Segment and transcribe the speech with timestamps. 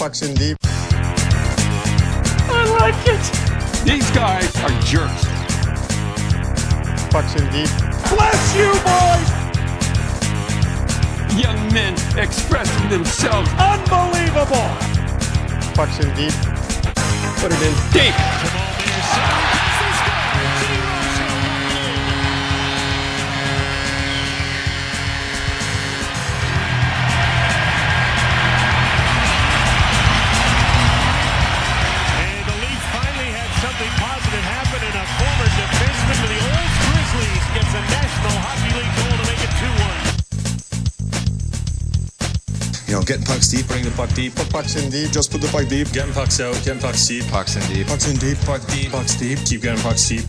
[0.00, 0.56] Pucks in deep.
[0.62, 0.66] I
[2.80, 3.20] like it.
[3.84, 5.26] These guys are jerks.
[7.10, 7.68] Pucks in deep.
[8.08, 9.30] Bless you, boys.
[11.38, 13.50] Young men expressing themselves.
[13.58, 14.70] Unbelievable.
[15.74, 16.32] Pucks in deep.
[17.36, 18.14] Put it in deep.
[43.50, 44.34] Pucks deep, bring the puck deep.
[44.34, 45.10] Put pucks in deep.
[45.10, 45.90] Just put the puck deep.
[45.92, 47.26] Getting pucks out, getting pucks deep.
[47.28, 47.86] Pucks in deep.
[47.86, 48.38] Pucks in deep.
[48.40, 48.90] Puck deep.
[48.90, 49.38] Pucks deep.
[49.44, 50.24] Keep getting pucks deep.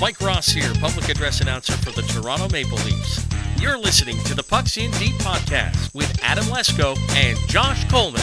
[0.00, 3.26] Mike Ross here, public address announcer for the Toronto Maple Leafs.
[3.60, 8.22] You're listening to the Pucks in Deep podcast with Adam Lesko and Josh Coleman.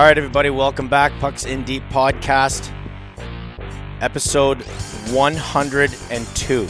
[0.00, 1.12] All right, everybody, welcome back.
[1.20, 2.72] Pucks in Deep podcast,
[4.00, 4.62] episode
[5.12, 6.68] 102.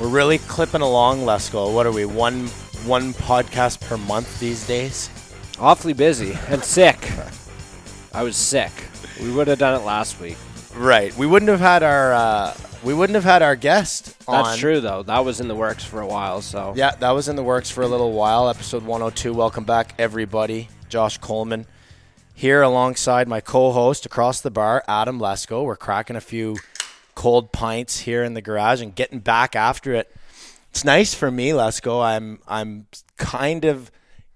[0.00, 1.74] We're really clipping along, Lesko.
[1.74, 2.06] What are we?
[2.06, 2.46] One
[2.86, 5.10] one podcast per month these days.
[5.58, 6.96] Awfully busy and sick.
[8.14, 8.72] I was sick.
[9.20, 10.38] We would have done it last week.
[10.74, 11.14] Right.
[11.18, 14.16] We wouldn't have had our uh, we wouldn't have had our guest.
[14.26, 14.44] on.
[14.44, 15.02] That's true, though.
[15.02, 16.40] That was in the works for a while.
[16.40, 18.48] So Yeah, that was in the works for a little while.
[18.48, 19.34] Episode 102.
[19.34, 20.70] Welcome back, everybody.
[20.88, 21.66] Josh Coleman
[22.40, 25.62] here alongside my co-host across the bar, Adam Lesko.
[25.62, 26.56] We're cracking a few
[27.14, 30.10] cold pints here in the garage and getting back after it.
[30.70, 32.02] It's nice for me, Lesko.
[32.02, 32.86] I'm I'm
[33.18, 33.90] kind of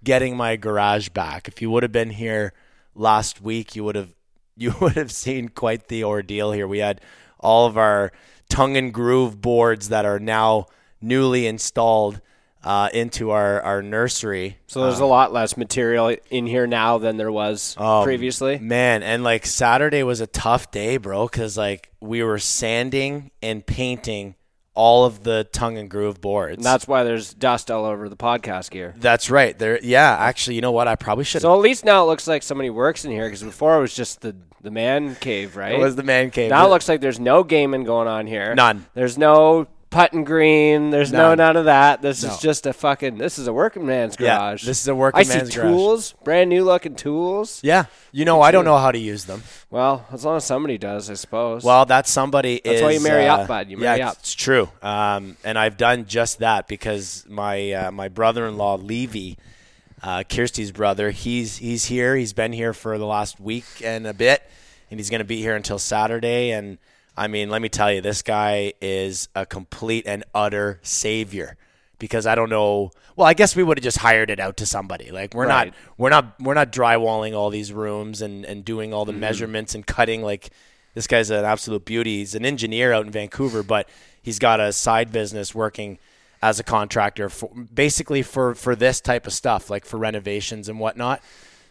[0.04, 1.48] getting my garage back.
[1.48, 2.52] If you would have been here
[2.94, 4.14] last week, you would have
[4.56, 6.68] you would have seen quite the ordeal here.
[6.68, 7.00] We had
[7.40, 8.12] all of our
[8.50, 10.66] tongue and groove boards that are now
[11.00, 12.20] newly installed
[12.64, 14.56] uh, into our, our nursery.
[14.66, 18.58] so there's a lot less material in here now than there was Um, previously.
[18.58, 23.64] Man, and like Saturday was a tough day, bro, because like we were sanding and
[23.66, 24.34] painting
[24.76, 26.56] all of the tongue and groove boards.
[26.56, 28.92] And that's why there's dust all over the podcast gear.
[28.98, 29.56] that's right.
[29.56, 30.16] There, yeah.
[30.18, 30.88] Actually, you know what?
[30.88, 31.42] I probably should.
[31.42, 33.94] So at least now it looks like somebody works in here because before it was
[33.94, 35.74] just the the man cave, right?
[35.74, 36.48] it was the man cave.
[36.48, 38.54] now it looks like there's no gaming going on here.
[38.54, 38.86] None.
[38.94, 40.90] There's no putting green.
[40.90, 41.38] There's no None.
[41.38, 42.02] none of that.
[42.02, 42.30] This No.
[42.30, 43.18] is just a fucking.
[43.18, 44.64] This is a working man's Yeah, garage.
[44.64, 45.70] this is a working I see man's garage.
[45.70, 47.60] tools, brand new looking tools.
[47.62, 47.84] Yeah.
[48.10, 49.44] You know, I don't know how to use them.
[49.70, 51.62] Well, as long as somebody does, I suppose.
[51.62, 52.60] Well, that's somebody.
[52.64, 53.70] That's is, why you marry uh, up, bud.
[53.70, 54.16] You marry yeah, up.
[54.18, 54.68] It's true.
[54.82, 59.38] Um, and I've done just that because my uh, my brother-in-law Levy,
[60.02, 62.16] uh, Kirsty's brother, he's he's here.
[62.16, 64.42] He's been here for the last week and a bit,
[64.90, 66.50] and he's going to be here until Saturday.
[66.50, 66.78] And
[67.16, 71.56] I mean, let me tell you, this guy is a complete and utter savior.
[71.98, 72.90] Because I don't know.
[73.16, 75.10] Well, I guess we would have just hired it out to somebody.
[75.12, 75.66] Like we're Right.
[75.68, 79.20] not we're not we're not drywalling all these rooms and, and doing all the Mm-hmm.
[79.20, 80.50] measurements and cutting like
[80.94, 82.18] this guy's an absolute beauty.
[82.18, 83.88] He's an engineer out in Vancouver, but
[84.20, 85.98] he's got a side business working
[86.42, 90.80] as a contractor for basically for for this type of stuff, like for renovations and
[90.80, 91.22] whatnot.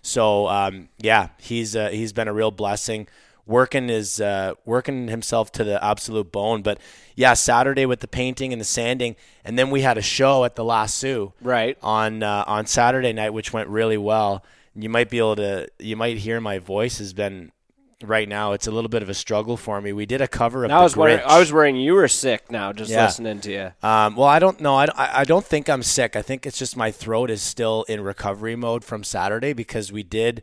[0.01, 3.07] So um, yeah, he's uh, he's been a real blessing.
[3.45, 6.61] Working is uh, working himself to the absolute bone.
[6.61, 6.79] But
[7.15, 10.55] yeah, Saturday with the painting and the sanding, and then we had a show at
[10.55, 11.77] the Lasso Right.
[11.83, 14.43] on uh, on Saturday night, which went really well.
[14.75, 17.51] You might be able to, you might hear my voice has been
[18.01, 18.53] right now.
[18.53, 19.93] It's a little bit of a struggle for me.
[19.93, 21.19] We did a cover of I was worrying.
[21.25, 23.03] I was worrying you were sick now, just Yeah.
[23.05, 23.87] listening to you.
[23.87, 24.75] Um, well, I don't know.
[24.77, 26.15] I I don't think I'm sick.
[26.15, 30.01] I think it's just my throat is still in recovery mode from Saturday because we
[30.01, 30.41] did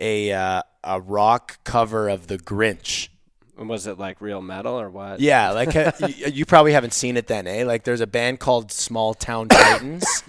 [0.00, 3.08] a uh, a rock cover of the Grinch.
[3.56, 5.20] Was it like real metal or what?
[5.20, 7.64] Yeah, like uh, you, you probably haven't seen it then, eh?
[7.64, 10.22] Like there's a band called Small Town Titans,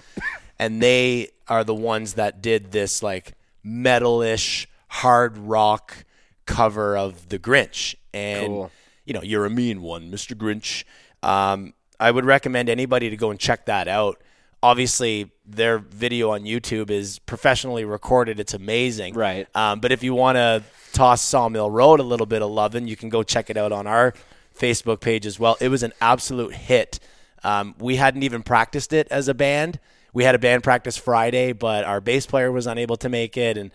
[0.58, 3.32] and they are the ones that did this like
[3.64, 6.04] metalish hard rock
[6.44, 7.94] cover of the Grinch.
[8.12, 8.70] And Cool.
[9.06, 10.36] you know, you're a mean one, Mr.
[10.36, 10.84] Grinch.
[11.26, 14.20] Um, I would recommend anybody to go and check that out.
[14.62, 18.40] Obviously, their video on YouTube is professionally recorded.
[18.40, 19.14] It's amazing.
[19.14, 19.46] Right.
[19.54, 20.62] Um, but if you want to
[20.92, 23.86] toss Sawmill Road a little bit of loving, you can go check it out on
[23.86, 24.14] our
[24.58, 25.56] Facebook page as well.
[25.60, 27.00] It was an absolute hit.
[27.44, 29.78] Um, we hadn't even practiced it as a band.
[30.12, 33.56] We had a band practice Friday, but our bass player was unable to make it,
[33.56, 33.70] and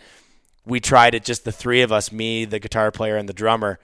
[0.66, 3.80] we tried it just the three of us, me, the guitar player, and the drummer.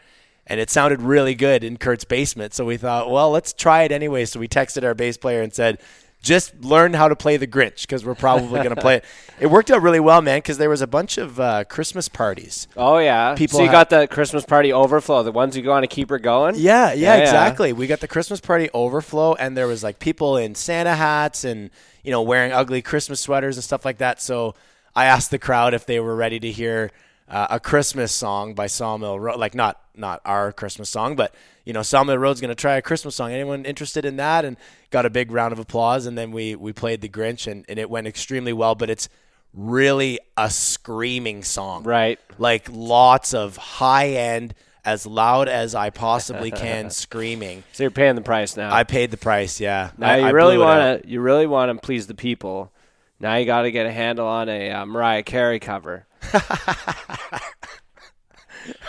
[0.45, 2.53] And it sounded really good in Kurt's basement.
[2.53, 4.25] So we thought, well, let's try it anyway.
[4.25, 5.79] So we texted our bass player and said,
[6.23, 9.05] just learned how to play the Grinch because we're probably going to play it.
[9.39, 12.67] It worked out really well, man, because there was a bunch of uh, Christmas parties.
[12.77, 13.35] Oh yeah.
[13.35, 16.09] People so you got the Christmas party overflow, the ones you go on to keep
[16.11, 16.55] her going.
[16.55, 17.21] Yeah, yeah, Yeah, yeah.
[17.23, 17.73] exactly.
[17.73, 21.71] We got the Christmas party overflow, and there was like people in Santa hats and
[22.03, 24.21] you know wearing ugly Christmas sweaters and stuff like that.
[24.21, 24.55] So
[24.95, 26.91] I asked the crowd if they were ready to hear
[27.33, 31.33] uh, a Christmas song by Sawmill Road, like not not our Christmas song, but
[31.65, 33.31] you know Sawmill Road's going to try a Christmas song.
[33.31, 34.45] Anyone interested in that?
[34.45, 34.55] And
[34.91, 37.79] got a big round of applause, and then we we played the Grinch, and, and
[37.79, 38.75] it went extremely well.
[38.75, 39.09] But it's
[39.53, 42.19] really a screaming song, Right.
[42.37, 44.53] like lots of high end,
[44.85, 47.63] as loud as I possibly can, screaming.
[47.71, 48.73] So you're paying the price now.
[48.73, 49.59] I paid the price.
[49.59, 49.91] Yeah.
[49.97, 50.79] now I, you I really blew it out.
[50.91, 52.71] want to you really want to please the people.
[53.19, 56.05] Now you got to get a handle on a uh, Mariah Carey cover.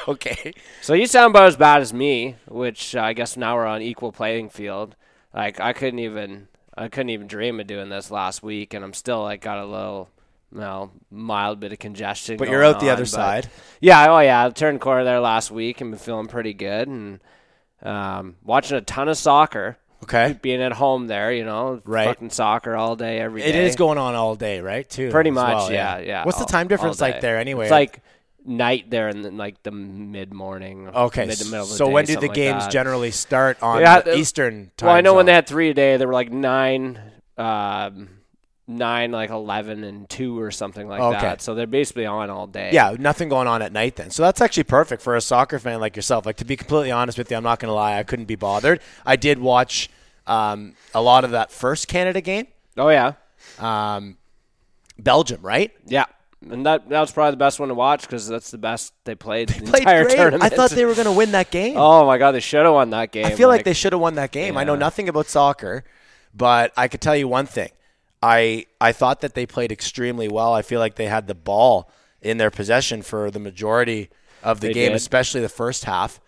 [0.06, 0.54] Okay.
[0.82, 3.82] So you sound about as bad as me, which uh, I guess now we're on
[3.82, 4.96] equal playing field.
[5.32, 8.92] Like I couldn't even I couldn't even dream of doing this last week, and I'm
[8.92, 10.10] still like got a little.
[10.52, 12.36] Well, mild bit of congestion.
[12.36, 13.48] But you're out the on, other side.
[13.80, 17.20] Yeah, oh yeah, I turned corner there last week and been feeling pretty good, and
[17.82, 19.78] um, watching a ton of soccer.
[20.04, 20.38] Okay.
[20.40, 22.06] Being at home there, you know, Right.
[22.06, 23.48] fucking soccer all day, every day.
[23.48, 24.88] It is going on all day, right?
[24.88, 25.10] Too.
[25.10, 26.24] Pretty much, well, yeah, yeah.
[26.24, 27.64] What's the time difference like there anyway?
[27.64, 28.00] It's like
[28.46, 30.88] night there in the, like the mid morning.
[30.88, 31.24] okay.
[31.26, 32.70] mid middle of the so day, when do the like games that.
[32.72, 34.88] generally start on Yeah, the Eastern time?
[34.88, 36.98] Well, I know when they had three a day, they were like nine,
[37.38, 38.08] um,
[38.66, 41.20] nine, like eleven and two or something like Okay.
[41.20, 41.42] that.
[41.42, 42.70] So they're basically on all day.
[42.72, 44.10] Yeah, nothing going on at night then.
[44.10, 46.24] So that's actually perfect for a soccer fan like yourself.
[46.26, 48.36] Like to be completely honest with you, I'm not going to lie, I couldn't be
[48.36, 48.80] bothered.
[49.04, 49.90] I did watch
[50.26, 52.46] um, a lot of that first Canada game,
[52.78, 53.12] Oh yeah.
[53.58, 54.16] um,
[54.98, 55.70] Belgium, right?
[55.86, 56.06] Yeah.
[56.50, 59.14] And that that was probably the best one to watch because that's the best they
[59.14, 60.16] played the Played entire great.
[60.16, 60.42] tournament.
[60.42, 61.76] I thought they were going to win that game.
[61.78, 63.24] Oh my god, they should have won that game.
[63.26, 64.56] I feel like, they should have won that game.
[64.58, 65.84] I know nothing about soccer,
[66.34, 67.70] but I could tell you one thing.
[68.24, 70.52] I I thought that they played extremely well.
[70.54, 71.90] I feel like they had the ball
[72.22, 74.08] in their possession for the majority
[74.42, 74.96] of the They game, did.
[74.96, 76.20] especially the first half.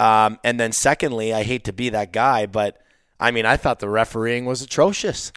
[0.00, 2.80] Um, and then secondly, I hate to be that guy, but
[3.20, 5.32] I mean, I thought the refereeing was atrocious.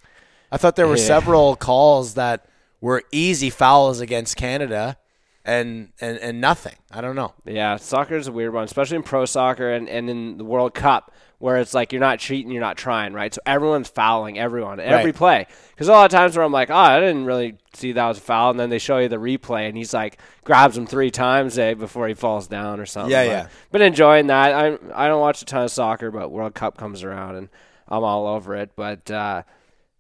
[0.52, 1.06] I thought there were Yeah.
[1.16, 2.46] several calls that
[2.80, 4.98] were easy fouls against Canada
[5.44, 6.76] and and, and nothing.
[6.92, 7.34] I don't know.
[7.46, 10.74] Yeah, soccer is a weird one, especially in pro soccer and, and in the World
[10.74, 11.12] Cup,
[11.42, 13.34] where it's like you're not cheating, you're not trying, right?
[13.34, 15.16] So everyone's fouling everyone, every Right.
[15.16, 15.48] play.
[15.72, 18.20] Because a lot of times where I'm like, oh, I didn't really see that was
[18.20, 21.12] a foul, and then they show you the replay, and he's like grabs him three
[21.12, 23.12] times eh, before he falls down or something.
[23.12, 23.48] Yeah, But- yeah.
[23.72, 24.54] Been enjoying that.
[24.54, 27.50] I I don't watch a ton of soccer, but World Cup comes around and
[27.88, 28.72] I'm all over it.
[28.76, 29.44] But uh,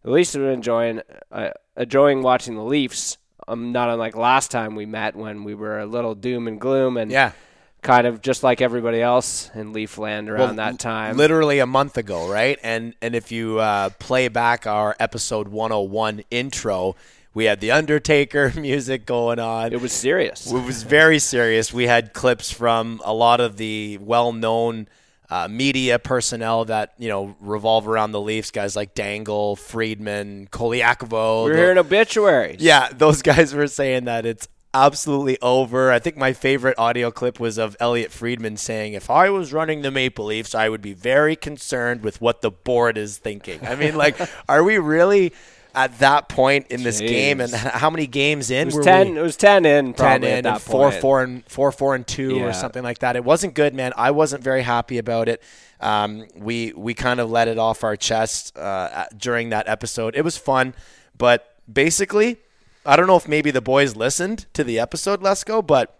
[0.05, 1.01] at least I've been enjoying
[1.31, 3.17] uh, enjoying watching the Leafs.
[3.47, 6.95] Um, not unlike last time we met when we were a little doom and gloom
[6.97, 7.31] and Yeah.
[7.81, 11.17] Kind of just like everybody else in Leafland around Well, that time.
[11.17, 12.59] literally a month ago, right?
[12.63, 16.95] And and if you uh, play back our episode 101 intro,
[17.33, 19.73] we had the Undertaker music going on.
[19.73, 20.51] it was serious.
[20.51, 21.73] It was very serious.
[21.73, 24.87] We had clips from a lot of the well-known
[25.29, 31.45] uh, media personnel that you know revolve around the Leafs, guys like Dangle, Friedman, Koliakovo.
[31.45, 32.61] We're the- hearing obituaries.
[32.61, 35.91] yeah, those guys were saying that it's absolutely over.
[35.91, 39.81] I think my favorite audio clip was of Elliotte Friedman saying, "If I was running
[39.81, 43.75] the Maple Leafs, I would be very concerned with what the board is thinking." I
[43.75, 44.15] mean, like,
[44.49, 45.33] are we really
[45.73, 47.39] at that point in this game?
[47.39, 49.11] And how many games in It were was ten.
[49.13, 49.19] we?
[49.19, 49.93] It was ten in.
[49.93, 51.01] Ten in and four, point.
[51.01, 52.43] four, and four, four, and two, Yeah.
[52.43, 53.15] or something like that.
[53.15, 53.93] It wasn't good, man.
[53.97, 55.41] I wasn't very happy about it.
[55.79, 60.15] Um, we we kind of let it off our chest uh, during that episode.
[60.15, 60.75] It was fun,
[61.17, 62.37] but basically,
[62.85, 65.21] I don't know if maybe the boys listened to the episode.
[65.21, 65.99] Let's go, but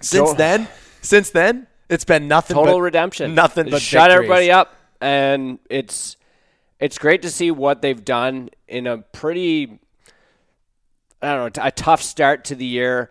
[0.00, 0.68] since Joe- then,
[1.02, 2.54] since then, it's been nothing.
[2.54, 3.34] total but, redemption.
[3.34, 4.14] Nothing but shut victories.
[4.14, 6.16] everybody up, and it's
[6.80, 9.78] it's great to see what they've done in a pretty
[11.22, 13.10] I don't know a tough start to the year.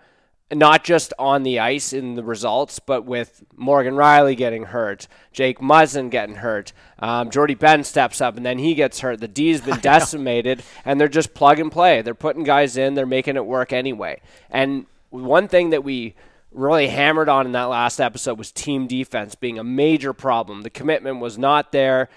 [0.53, 5.59] Not just on the ice in the results, but with Morgan Rielly getting hurt, Jake
[5.59, 9.19] Muzzin getting hurt, um, Jordie Benn steps up and then he gets hurt.
[9.19, 12.01] The D's been decimated, and they're just plug and play.
[12.01, 14.21] They're putting guys in, they're making it work anyway.
[14.49, 16.15] And one thing that we
[16.51, 20.61] really hammered on in that last episode was team defense being a major problem.
[20.61, 22.09] The commitment was not there.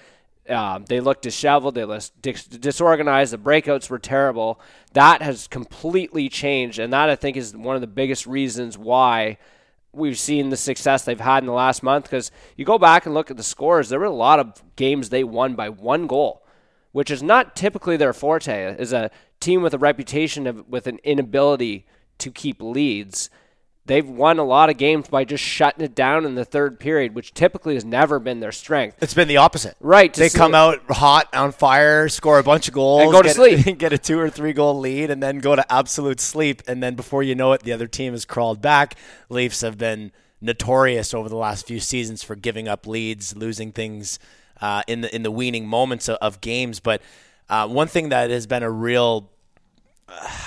[0.49, 1.75] Um, they looked disheveled.
[1.75, 3.33] They looked dis- disorganized.
[3.33, 4.59] The breakouts were terrible.
[4.93, 9.37] That has completely changed, and that I think is one of the biggest reasons why
[9.93, 12.05] we've seen the success they've had in the last month.
[12.05, 15.09] Because you go back and look at the scores, there were a lot of games
[15.09, 16.45] they won by one goal,
[16.91, 18.75] which is not typically their forte.
[18.77, 21.85] Is a team with a reputation of with an inability
[22.19, 23.29] to keep leads,
[23.87, 27.15] they've won a lot of games by just shutting it down in the third period,
[27.15, 28.97] which typically has never been their strength.
[29.01, 29.75] It's been the opposite.
[29.79, 33.27] Right, They come out hot, on fire, score a bunch of goals, And go to
[33.29, 33.77] get, sleep.
[33.79, 36.61] get a two or three goal lead, and then go to absolute sleep.
[36.67, 38.95] And then before you know it, the other team has crawled back.
[39.29, 44.19] Leafs have been notorious over the last few seasons for giving up leads, losing things
[44.61, 46.79] uh, in the in the weaning moments of, of games.
[46.79, 47.01] But
[47.49, 49.31] uh, one thing that has been a real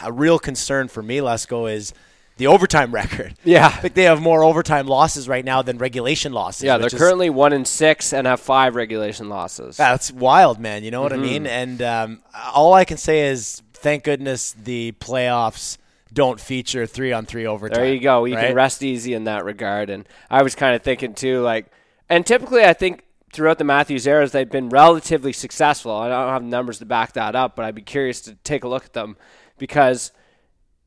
[0.02, 1.92] a real concern for me, Lesko, is
[2.40, 3.35] the overtime record.
[3.44, 3.66] Yeah.
[3.66, 6.64] I think they have more overtime losses right now than regulation losses.
[6.64, 9.76] Yeah, they're is- currently one in six and have five regulation losses.
[9.76, 10.82] That's wild, man.
[10.82, 11.23] You know what Mm-hmm.
[11.23, 11.47] I mean?
[11.47, 15.78] And um, all I can say is, thank goodness the playoffs
[16.12, 17.82] don't feature three on three overtime.
[17.82, 18.25] There you go.
[18.25, 18.49] You right?
[18.49, 19.90] can rest easy in that regard.
[19.90, 21.66] And I was kind of thinking too, like,
[22.09, 25.92] and typically I think throughout the Matthews eras they've been relatively successful.
[25.92, 28.68] I don't have numbers to back that up, but I'd be curious to take a
[28.68, 29.16] look at them
[29.56, 30.11] because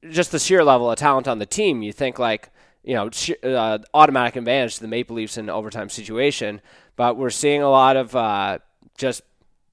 [0.10, 2.50] just the sheer level of talent on the team, you think like
[2.84, 3.10] you know
[3.44, 6.62] uh, automatic advantage to the Maple Leafs in an overtime situation.
[6.96, 8.60] But we're seeing a lot of uh,
[8.98, 9.22] just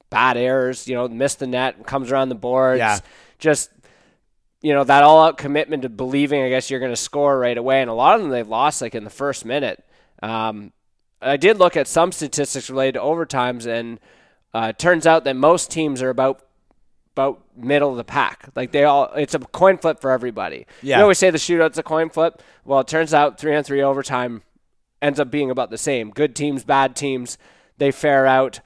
[0.09, 0.87] bad errors.
[0.87, 2.79] You know, miss the net, comes around the boards.
[2.79, 2.99] Yeah.
[3.39, 3.69] Just
[4.61, 6.43] you know that all-out commitment to believing.
[6.43, 8.81] I guess you're going to score right away, and a lot of them they've lost
[8.81, 9.83] like in the first minute.
[10.21, 10.71] Um,
[11.21, 13.99] I did look at some statistics related to overtimes, and
[14.53, 16.45] uh, it turns out that most teams are about
[17.13, 18.49] about middle of the pack.
[18.55, 20.65] Like they all, it's a coin flip for everybody.
[20.81, 20.97] Yeah.
[20.97, 22.41] You always say the shootout's a coin flip.
[22.65, 24.43] Well, it turns out three on three overtime
[25.01, 26.11] ends up being about the same.
[26.11, 27.37] Good teams, bad teams,
[27.77, 28.61] they fare out.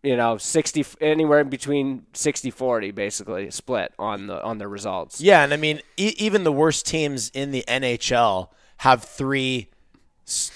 [0.00, 5.20] You know, sixty anywhere in between 60-40 basically split on the on the results.
[5.20, 9.70] Yeah, and I mean, e- even the worst teams in the NHL have three,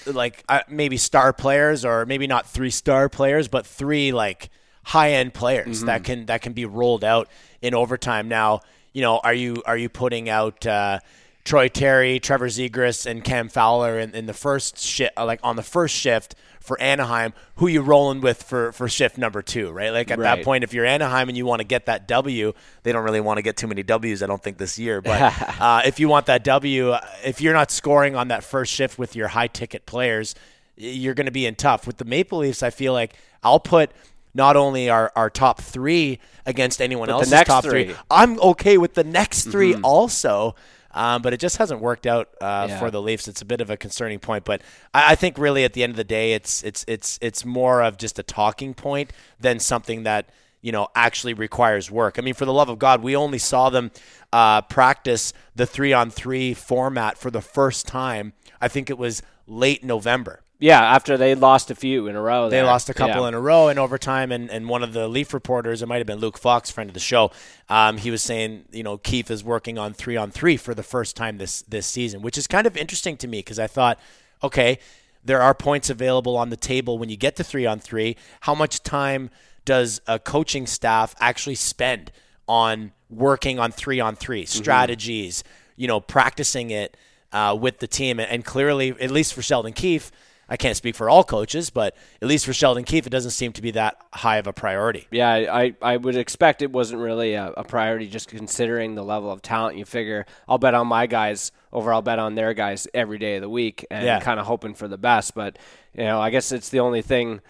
[0.05, 4.49] like uh, maybe star players, or maybe not three star players, but three like
[4.83, 5.85] high end players Mm-hmm.
[5.87, 7.27] that can that can be rolled out
[7.61, 8.27] in overtime.
[8.27, 8.61] Now,
[8.93, 10.65] you know, are you are you putting out?
[10.65, 10.99] Uh,
[11.45, 15.61] Troy Terry, Trevor Zegras, and Cam Fowler in, in the first shift, like on the
[15.61, 17.33] first shift for Anaheim.
[17.57, 19.89] Who you rolling with for, for shift number two, right?
[19.91, 22.93] Like at that point, if you're Anaheim and you want to get that W, they
[22.93, 25.01] don't really want to get too many Ws, I don't think this year.
[25.01, 25.19] But
[25.59, 28.97] uh, if you want that W, uh, if you're not scoring on that first shift
[28.97, 30.35] with your high ticket players,
[30.77, 31.85] you're going to be in tough.
[31.85, 33.91] With the Maple Leafs, I feel like I'll put
[34.33, 37.85] not only our, our top three against anyone the else's top three.
[37.85, 37.95] three.
[38.09, 40.55] I'm okay with the next 3 also.
[40.95, 42.77] Um, but it just hasn't worked out uh, Yeah.
[42.79, 43.27] for the Leafs.
[43.27, 44.61] It's a bit of a concerning point, but
[44.93, 47.81] I, I think really at the end of the day, it's it's it's it's more
[47.81, 50.29] of just a talking point than something that
[50.61, 52.19] you know actually requires work.
[52.19, 53.89] I mean, for the love of God, we only saw them
[54.31, 58.33] uh, practice the three on three format for the first time.
[58.61, 60.42] I think it was late November.
[60.63, 62.49] Yeah, after they lost a few in a row.
[62.49, 62.65] They there.
[62.65, 63.27] lost a couple Yeah.
[63.27, 66.07] in a row in overtime, and, and one of the Leaf reporters, it might have
[66.07, 67.31] been Luke Fox, friend of the show,
[67.67, 70.81] um, he was saying, you know, Keefe is working on three on three for the
[70.81, 73.99] first time this this season, which is kind of interesting to me because I thought,
[74.41, 74.79] okay,
[75.21, 78.15] there are points available on the table when you get to three on three.
[78.39, 79.31] How much time
[79.65, 82.09] does a coaching staff actually spend
[82.47, 85.43] on working on three on 3 strategies?
[85.75, 86.95] You know, practicing it
[87.33, 90.09] uh, with the team, and clearly, at least for Sheldon Keefe.
[90.53, 93.53] I can't speak for all coaches, but at least for Sheldon Keefe, it doesn't seem
[93.53, 95.07] to be that high of a priority.
[95.09, 99.31] Yeah, I, I would expect it wasn't really a, a priority just considering the level
[99.31, 99.77] of talent.
[99.79, 103.37] You figure I'll bet on my guys over I'll bet on their guys every day
[103.37, 104.19] of the week and Yeah.
[104.19, 105.33] kind of hoping for the best.
[105.33, 105.57] But,
[105.95, 107.41] you know, I guess it's the only thing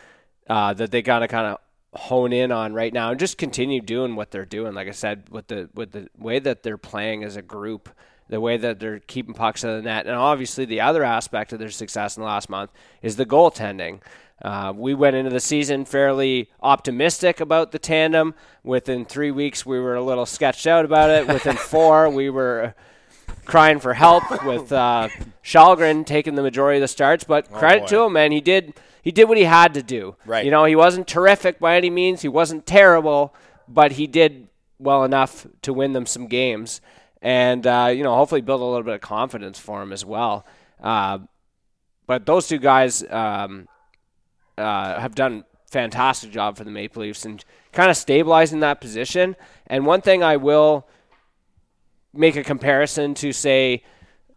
[0.50, 1.58] uh, that they got to kind of
[2.00, 4.74] hone in on right now and just continue doing what they're doing.
[4.76, 7.90] Like I said, with the with the way that they're playing as a group,
[8.30, 11.60] the way that they're keeping pucks in the net, and obviously the other aspect of
[11.60, 14.00] their success in the last month is the goaltending.
[14.42, 18.34] Uh, we went into the season fairly optimistic about the tandem.
[18.64, 21.28] Within three weeks, we were a little sketched out about it.
[21.28, 22.76] Within four, we were
[23.46, 25.10] crying for help with uh,
[25.44, 27.24] Kallgren taking the majority of the starts.
[27.24, 30.16] But credit to him, man, he did he did what he had to do.
[30.26, 30.46] Right.
[30.46, 32.22] You know, he wasn't terrific by any means.
[32.22, 33.36] He wasn't terrible,
[33.68, 34.48] but he did
[34.80, 36.82] well enough to win them some games,
[37.24, 40.46] and uh, you know, hopefully build a little bit of confidence for him as well.
[40.82, 41.20] Uh,
[42.06, 43.68] but those two guys um,
[44.58, 49.38] uh, have done fantastic job for the Maple Leafs and kind of stabilizing that position.
[49.68, 50.86] And one thing I will
[52.14, 53.84] make a comparison to say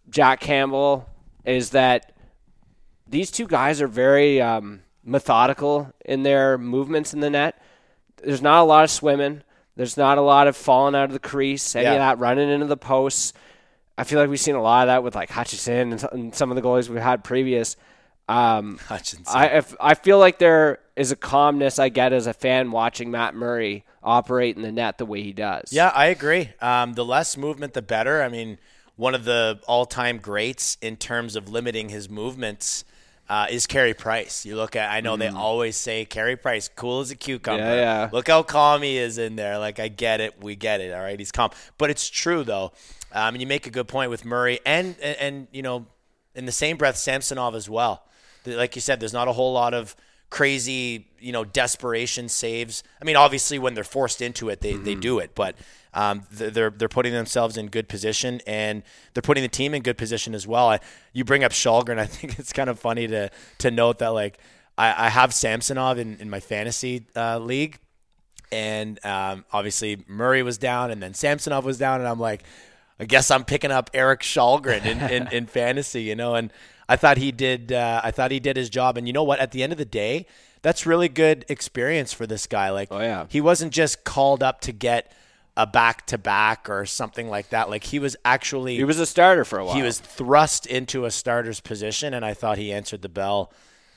[0.08, 1.08] Jack Campbell
[1.44, 2.12] is that
[3.08, 7.60] these two guys are very um, methodical in their movements in the net.
[8.22, 9.42] There's not a lot of swimming.
[9.76, 11.76] There's not a lot of falling out of the crease.
[11.76, 11.92] Any Yeah.
[11.92, 13.32] of that running into the posts.
[13.98, 16.50] I feel like we've seen a lot of that with like Hutchison and, and some
[16.50, 17.76] of the goalies we've had previous.
[18.28, 19.24] Um, Hutchinson.
[19.36, 23.10] I if, I feel like there is a calmness I get as a fan watching
[23.10, 25.72] Matt Murray operate in the net the way he does.
[25.72, 26.50] Yeah, I agree.
[26.60, 28.22] Um, the less movement, the better.
[28.22, 28.58] I mean,
[28.96, 32.84] one of the all-time greats in terms of limiting his movements
[33.28, 34.46] uh, is Carey Price.
[34.46, 37.62] You look at, I know they always say Carey Price, cool as a cucumber.
[37.62, 37.66] Mm.
[37.66, 38.08] Yeah, yeah.
[38.12, 39.58] Look how calm he is in there.
[39.58, 40.92] Like I get it, we get it.
[40.92, 42.72] All right, he's calm, but it's true though.
[43.12, 45.86] Um, and you make a good point with Murray, and, and and you know,
[46.34, 48.04] in the same breath, Samsonov as well.
[48.44, 49.96] Like you said, there's not a whole lot of
[50.30, 52.82] crazy, you know, desperation saves.
[53.00, 55.56] I mean, obviously, when they're forced into it, they, they do it, but
[55.94, 58.82] um, they're they're putting themselves in good position, and
[59.14, 60.68] they're putting the team in good position as well.
[60.68, 60.80] I,
[61.12, 61.98] you bring up Kallgren.
[61.98, 64.38] I think it's kind of funny to to note that like
[64.76, 67.78] I, I have Samsonov in, in my fantasy uh, league,
[68.52, 72.42] and um, obviously Murray was down, and then Samsonov was down, and I'm like,
[72.98, 76.52] I guess I'm picking up Erik Kallgren in, in, in fantasy, you know, and
[76.88, 77.72] I thought he did.
[77.72, 79.38] Uh, I thought he did his job, and you know what?
[79.40, 80.26] At the end of the day,
[80.62, 82.70] that's really good experience for this guy.
[82.70, 83.26] Like, Oh, yeah.
[83.28, 85.12] he wasn't just called up to get
[85.56, 87.70] a back to back or something like that.
[87.70, 89.74] Like he was actually He was a starter for a while.
[89.74, 93.50] he was thrust into a starter's position, and I thought he answered the bell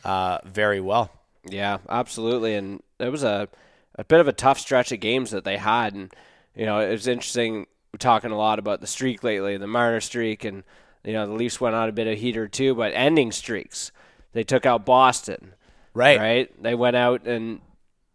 [0.05, 1.11] uh, very well.
[1.43, 2.55] Yeah, absolutely.
[2.55, 3.49] And it was a,
[3.95, 5.93] a bit of a tough stretch of games that they had.
[5.95, 6.13] And,
[6.55, 7.67] you know, it was interesting.
[7.93, 10.63] We're talking a lot about the streak lately, the Marner streak, and,
[11.03, 13.91] you know, the Leafs went on a bit of heater too, but ending streaks.
[14.33, 15.53] They took out Boston,
[15.93, 16.19] Right.
[16.19, 16.63] right?
[16.63, 17.61] They went out and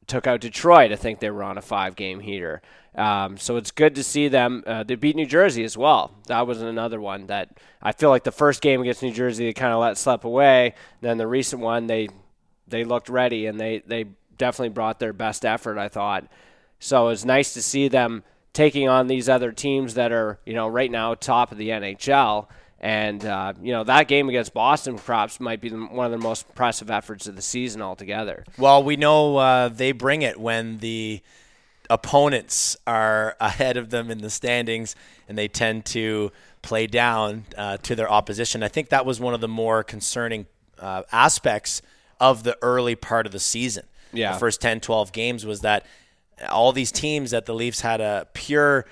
[0.06, 0.92] took out Detroit.
[0.92, 2.62] I think they were on a five game heater.
[2.94, 4.62] Um, so it's good to see them.
[4.66, 6.12] Uh, they beat New Jersey as well.
[6.28, 9.52] That was another one that I feel like the first game against New Jersey they
[9.52, 10.74] kind of let slip away.
[11.00, 12.08] Then the recent one they
[12.68, 14.04] they looked ready and they they
[14.38, 15.78] definitely brought their best effort.
[15.78, 16.28] I thought.
[16.78, 18.22] So it's nice to see them
[18.52, 22.46] taking on these other teams that are you know right now top of the NHL.
[22.84, 26.18] And uh, you know that game against Boston, perhaps, might be the, one of the
[26.18, 28.44] most impressive efforts of the season altogether.
[28.58, 31.22] Well, we know uh, they bring it when the
[31.88, 37.78] opponents are ahead of them in the standings, and they tend to play down uh,
[37.78, 38.62] to their opposition.
[38.62, 40.44] I think that was one of the more concerning
[40.78, 41.80] uh, aspects
[42.20, 43.86] of the early part of the season.
[44.12, 44.34] Yeah.
[44.34, 45.86] The first 10, 12 games was that
[46.50, 48.84] all these teams that the Leafs had a pure,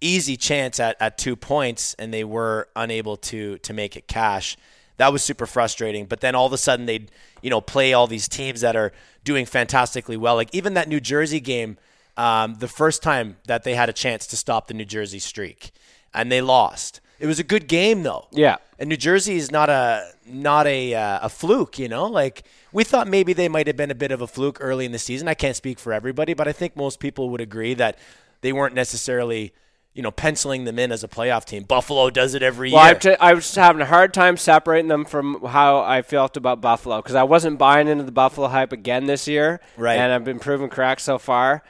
[0.00, 4.56] easy chance at, at two points, and they were unable to to make it cash.
[4.96, 6.06] That was super frustrating.
[6.06, 8.92] But then all of a sudden they'd, you know, play all these teams that are
[9.24, 10.34] doing fantastically well.
[10.34, 11.78] Like even that New Jersey game,
[12.16, 15.72] um, the first time that they had a chance to stop the New Jersey streak,
[16.12, 17.00] and they lost.
[17.18, 18.28] It was a good game though.
[18.30, 18.56] Yeah.
[18.78, 22.06] And New Jersey is not a not a uh, a fluke, you know.
[22.06, 24.92] Like we thought maybe they might have been a bit of a fluke early in
[24.92, 25.28] the season.
[25.28, 27.98] I can't speak for everybody, but I think most people would agree that
[28.40, 29.52] they weren't necessarily,
[29.94, 31.64] you know, penciling them in as a playoff team.
[31.64, 32.94] Buffalo does it every Well, year.
[32.94, 36.98] T- I was having a hard time separating them from how I felt about Buffalo
[37.02, 39.96] because I wasn't buying into the Buffalo hype again this year, Right.
[39.96, 41.62] And I've been proven correct so far.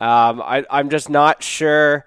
[0.00, 2.04] Um, I, I'm just not sure.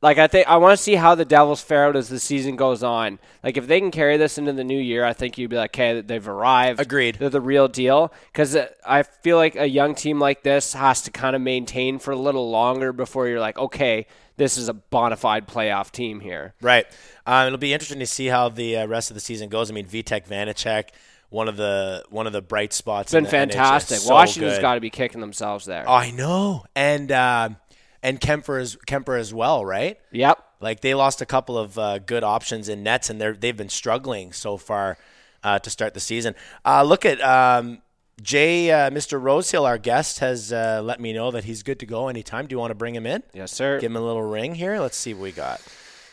[0.00, 2.54] Like I think I want to see how the Devils fare out as the season
[2.54, 3.18] goes on.
[3.42, 5.70] Like if they can carry this into the new year, I think you'd be like,
[5.70, 6.78] okay, they've arrived.
[6.80, 7.16] Agreed.
[7.16, 8.12] They're the real deal.
[8.32, 12.12] Because I feel like a young team like this has to kind of maintain for
[12.12, 14.06] a little longer before you're like, okay,
[14.38, 16.54] this is a bona fide playoff team here.
[16.62, 16.86] Right.
[17.26, 19.70] Um, it'll be interesting to see how the uh, rest of the season goes.
[19.70, 20.88] I mean, Vitek Vanecek,
[21.28, 23.12] one of the one of the bright spots.
[23.12, 23.98] It's been fantastic.
[23.98, 25.86] So Washington's got to be kicking themselves there.
[25.86, 27.56] I know, and um
[28.02, 29.98] and Kuemper as Kuemper as well, right?
[30.12, 30.42] Yep.
[30.60, 33.68] Like they lost a couple of uh, good options in nets, and they're they've been
[33.68, 34.98] struggling so far
[35.42, 36.34] uh, to start the season.
[36.64, 37.82] Uh, look at um,
[38.20, 39.20] Jay, uh, Mr.
[39.22, 42.46] Rosehill, our guest, has uh, let me know that he's good to go anytime.
[42.46, 43.22] Do you want to bring him in?
[43.32, 43.78] Yes, sir.
[43.80, 44.80] Give him a little ring here.
[44.80, 45.60] Let's see what we got.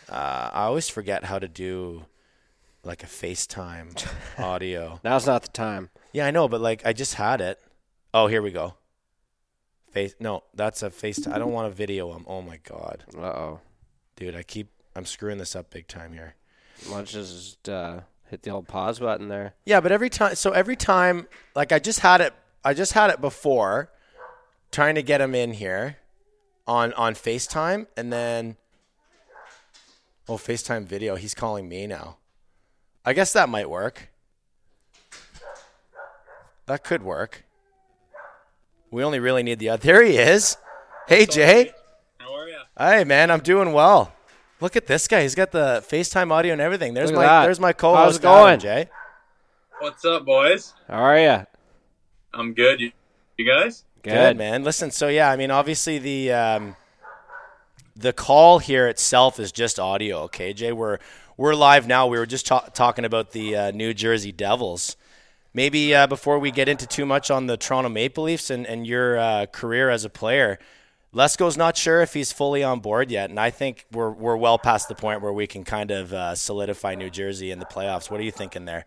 [0.08, 2.06] Uh, I always forget how to do
[2.84, 4.06] like a FaceTime
[4.38, 5.00] audio.
[5.04, 5.90] Now's not the time.
[6.14, 7.60] Yeah, I know, but like I just had it.
[8.14, 8.76] Oh, here we go.
[9.92, 11.34] Face no, that's a FaceTime.
[11.34, 12.26] I don't want to video him.
[12.28, 13.60] Oh my god, Uh oh.
[14.16, 16.36] dude, I keep I'm screwing this up big time here.
[16.90, 19.54] Don't just uh, hit the old pause button there?
[19.66, 22.34] Yeah, but every time, so every time, like I just had it,
[22.64, 23.92] I just had it before,
[24.72, 25.98] trying to get him in here,
[26.68, 28.58] on on FaceTime, and then,
[30.28, 31.16] oh FaceTime video.
[31.16, 32.18] He's calling me now.
[33.06, 34.10] I guess that might work.
[36.66, 37.46] That could work.
[38.90, 39.84] We only really need the other.
[39.84, 40.58] There he is.
[41.08, 41.72] Hey Jay.
[42.18, 42.58] How are you?
[42.78, 44.15] Hey man, I'm doing well.
[44.62, 45.22] Look at this guy.
[45.22, 46.94] He's got the FaceTime audio and everything.
[46.94, 47.44] There's Look at my that.
[47.44, 48.60] there's my co-host How's it Adam, going?
[48.60, 48.90] Jay.
[49.80, 50.74] What's up, boys?
[50.88, 51.46] How are you?
[52.34, 52.80] I'm good.
[52.80, 52.92] You,
[53.38, 53.84] you guys?
[54.02, 54.38] Good.
[54.38, 54.64] man.
[54.64, 56.76] Listen, so yeah, I mean, obviously the um,
[57.96, 60.20] the call here itself is just audio.
[60.24, 61.00] Okay, Jay, we're
[61.38, 62.08] we're live now.
[62.08, 64.96] We were just ta- talking about the uh, New Jersey Devils.
[65.54, 68.88] Maybe uh, before we get into too much on the Toronto Maple Leafs and and
[68.88, 70.60] your uh, career as a player,
[71.16, 74.60] Lesko's not sure if he's fully on board yet, and I think we're we're well
[74.60, 78.12] past the point where we can kind of uh, solidify New Jersey in the playoffs.
[78.12, 78.86] What are you thinking there?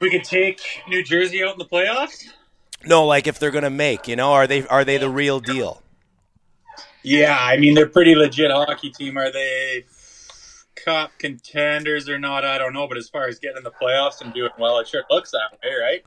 [0.00, 2.24] We could take New Jersey out in the playoffs.
[2.86, 5.40] No, like if they're going to make, you know, are they are they the real
[5.40, 5.82] deal?
[7.02, 9.18] Yeah, I mean they're pretty legit hockey team.
[9.18, 9.84] Are they
[10.74, 12.46] cup contenders or not?
[12.46, 12.88] I don't know.
[12.88, 15.58] But as far as getting in the playoffs and doing well, it sure looks that
[15.62, 16.02] way, right?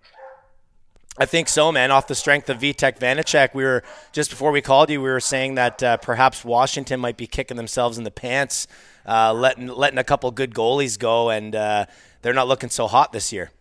[1.19, 1.91] I think so, man.
[1.91, 5.19] Off the strength of Vitek Vanecek, we were just before we called you, we were
[5.19, 8.67] saying that uh, perhaps Washington might be kicking themselves in the pants,
[9.05, 11.85] uh, letting letting a couple good goalies go, and uh,
[12.21, 13.51] they're not looking so hot this year.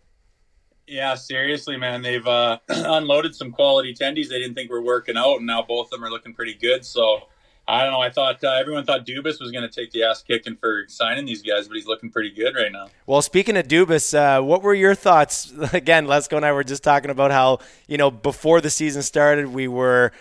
[0.87, 2.01] Yeah, seriously, man.
[2.01, 5.87] They've uh, unloaded some quality tendies they didn't think were working out, and now both
[5.87, 6.85] of them are looking pretty good.
[6.85, 7.23] So
[7.69, 8.01] I don't know.
[8.01, 11.27] I thought uh, everyone thought Dubas was going to take the ass kicking for signing
[11.27, 12.89] these guys, but he's looking pretty good right now.
[13.07, 15.53] Well, speaking of Dubas, uh, what were your thoughts?
[15.75, 19.49] Again, Lesko and I were just talking about how you know before the season started,
[19.49, 20.13] we were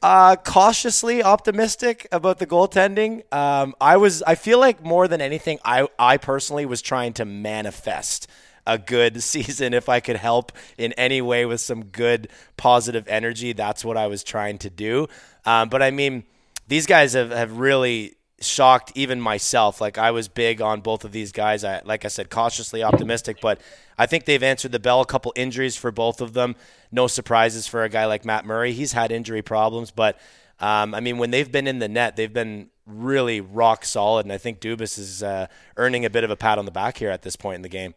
[0.00, 3.30] uh, cautiously optimistic about the goaltending.
[3.34, 4.22] Um, I was.
[4.22, 8.28] I feel like more than anything, I I personally was trying to manifest
[8.66, 13.52] a good season if I could help in any way with some good positive energy.
[13.52, 15.08] That's what I was trying to do.
[15.44, 16.24] Um, but I mean
[16.72, 19.78] these guys have, have really shocked even myself.
[19.78, 21.64] Like I was big on both of these guys.
[21.64, 23.60] I like I said, cautiously optimistic, but
[23.98, 25.02] I think they've answered the bell.
[25.02, 26.56] A couple injuries for both of them.
[26.90, 28.72] No surprises for a guy like Matt Murray.
[28.72, 30.18] He's had injury problems, but
[30.60, 34.24] um, I mean, when they've been in the net, they've been really rock solid.
[34.24, 36.96] And I think Dubas is uh, earning a bit of a pat on the back
[36.96, 37.94] here at this point in the game.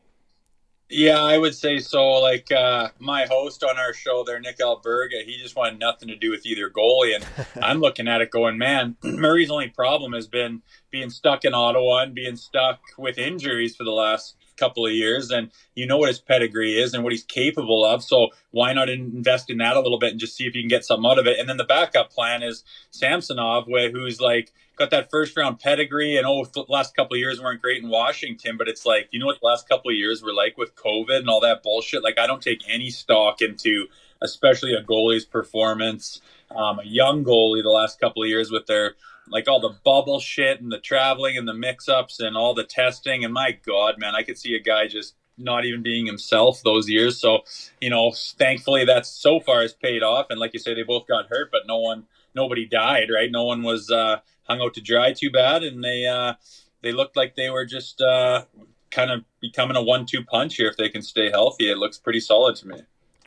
[0.89, 2.11] Yeah, I would say so.
[2.21, 6.15] Like uh, my host on our show there, Nick Alberga, he just wanted nothing to
[6.15, 7.15] do with either goalie.
[7.15, 7.25] And
[7.63, 12.03] I'm looking at it going, man, Murray's only problem has been being stuck in Ottawa
[12.03, 15.31] and being stuck with injuries for the last couple of years.
[15.31, 18.03] And you know what his pedigree is and what he's capable of.
[18.03, 20.69] So why not invest in that a little bit and just see if you can
[20.69, 21.39] get something out of it?
[21.39, 26.17] And then the backup plan is Samsonov, who's like– got that first round pedigree.
[26.17, 29.25] And oh, last couple of years weren't great in Washington, but it's like you know
[29.25, 32.03] what the last couple of years were like with COVID and all that bullshit.
[32.03, 33.87] Like I don't take any stock into,
[34.21, 36.21] especially a goalie's performance.
[36.55, 38.95] Um, a young goalie the last couple of years with their
[39.29, 42.63] like all the bubble shit and the traveling and the mix ups and all the
[42.63, 43.23] testing.
[43.23, 46.89] And my God, man, I could see a guy just not even being himself those
[46.89, 47.19] years.
[47.19, 47.39] So,
[47.81, 50.27] you know, thankfully that's so far has paid off.
[50.29, 53.31] And like you say, they both got hurt, but no one, nobody died, right?
[53.31, 56.33] No one was, uh, hung out to dry too bad, and they uh,
[56.81, 58.45] they looked like they were just uh,
[58.91, 60.69] kind of becoming a one-two punch here.
[60.69, 62.81] If they can stay healthy, it looks pretty solid to me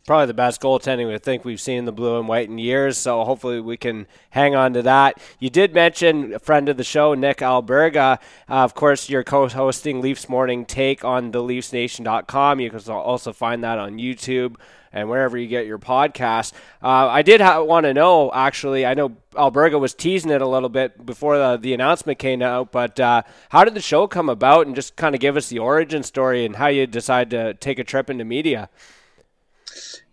[0.09, 2.97] probably the best goaltending I think we've seen in the blue and white in years.
[2.97, 5.21] So hopefully we can hang on to that.
[5.39, 8.19] You did mention a friend of the show, Nick Alberga.
[8.49, 12.59] Uh, of course, you're co-hosting Leafs Morning Take on theleafsnation.com.
[12.59, 14.57] You can also find that on YouTube
[14.95, 16.55] and wherever you get your podcast.
[16.83, 20.49] Uh, I did ha- want to know, actually, I know Alberga was teasing it a
[20.49, 24.31] little bit before the, the announcement came out, but uh, how did the show come
[24.31, 24.67] about?
[24.67, 27.79] And just kind of give us the origin story and how you decide to take
[27.79, 28.71] a trip into media.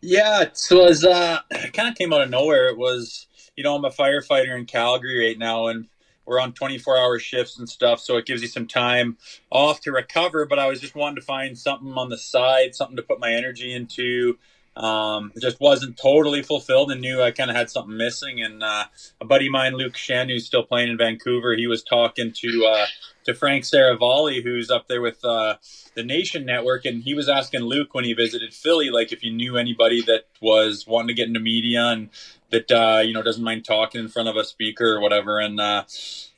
[0.01, 1.39] Yeah, it was uh,
[1.73, 2.67] kind of came out of nowhere.
[2.67, 5.87] It was, you know, I'm a firefighter in Calgary right now, and
[6.25, 9.17] we're on 24 hour shifts and stuff, so it gives you some time
[9.51, 10.45] off to recover.
[10.45, 13.31] But I was just wanting to find something on the side, something to put my
[13.31, 14.37] energy into.
[14.75, 18.41] Um, just wasn't totally fulfilled and knew I kind of had something missing.
[18.41, 18.85] And uh,
[19.21, 22.65] a buddy of mine, Luke Schenn, who's still playing in Vancouver, he was talking to
[22.65, 22.85] uh,
[23.25, 25.55] to Frank Seravalli, who's up there with uh,
[25.95, 29.31] the Nation Network, and he was asking Luke when he visited Philly, like if you
[29.31, 32.09] knew anybody that was wanting to get into media and
[32.51, 35.39] that uh, you know doesn't mind talking in front of a speaker or whatever.
[35.39, 35.83] And uh,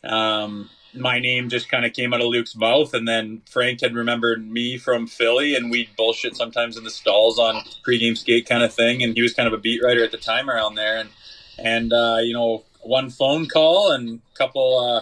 [0.04, 3.96] um, my name just kind of came out of Luke's mouth, and then Frank had
[3.96, 8.64] remembered me from Philly, and we'd bullshit sometimes in the stalls on pregame skate kind
[8.64, 10.98] of thing, and he was kind of a beat writer at the time around there,
[10.98, 11.10] and
[11.60, 15.02] and uh, you know one phone call and a couple uh,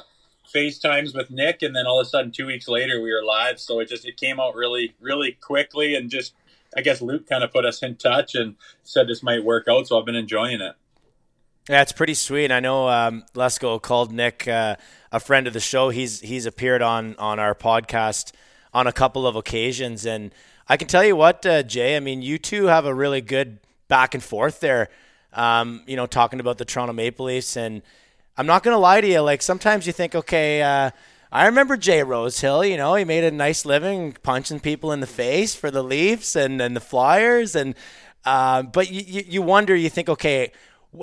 [0.53, 3.60] FaceTimes with Nick, and then all of a sudden two weeks later we were live,
[3.60, 6.34] so it just it came out really really quickly, and just
[6.75, 9.88] I guess Luke kind of put us in touch and said this might work out,
[9.88, 10.75] so I've been enjoying it.
[11.69, 12.51] Yeah, it's pretty sweet.
[12.51, 14.75] I know um, Lesko called Nick uh,
[15.12, 15.89] a friend of the show.
[15.89, 18.34] He's he's appeared on on our podcast
[18.73, 20.32] on a couple of occasions, and
[20.69, 21.95] I can tell you what, uh, Jay.
[21.97, 24.89] I mean, you two have a really good back and forth there.
[25.34, 27.82] Um, you know, talking about the Toronto Maple Leafs, and
[28.38, 29.21] I'm not gonna lie to you.
[29.21, 30.91] Like sometimes you think, okay, uh,
[31.32, 32.63] I remember Jay Rosehill.
[32.63, 36.36] You know, he made a nice living punching people in the face for the Leafs
[36.36, 37.73] and and the Flyers, and
[38.23, 40.51] uh, but you you wonder, you think, okay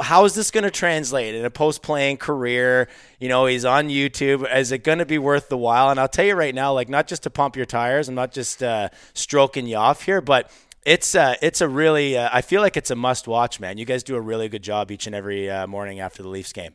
[0.00, 2.88] how is this going to translate in a post playing career?
[3.20, 4.48] You know, he's on YouTube.
[4.56, 5.90] Is it going to be worth the while?
[5.90, 8.32] And I'll tell you right now, like, not just to pump your tires, I'm not
[8.32, 10.50] just uh, stroking you off here, but
[10.84, 12.18] It's uh, it's a really.
[12.18, 13.78] Uh, I feel like it's a must watch, man.
[13.78, 16.52] You guys do a really good job each and every uh, morning after the Leafs
[16.52, 16.74] game.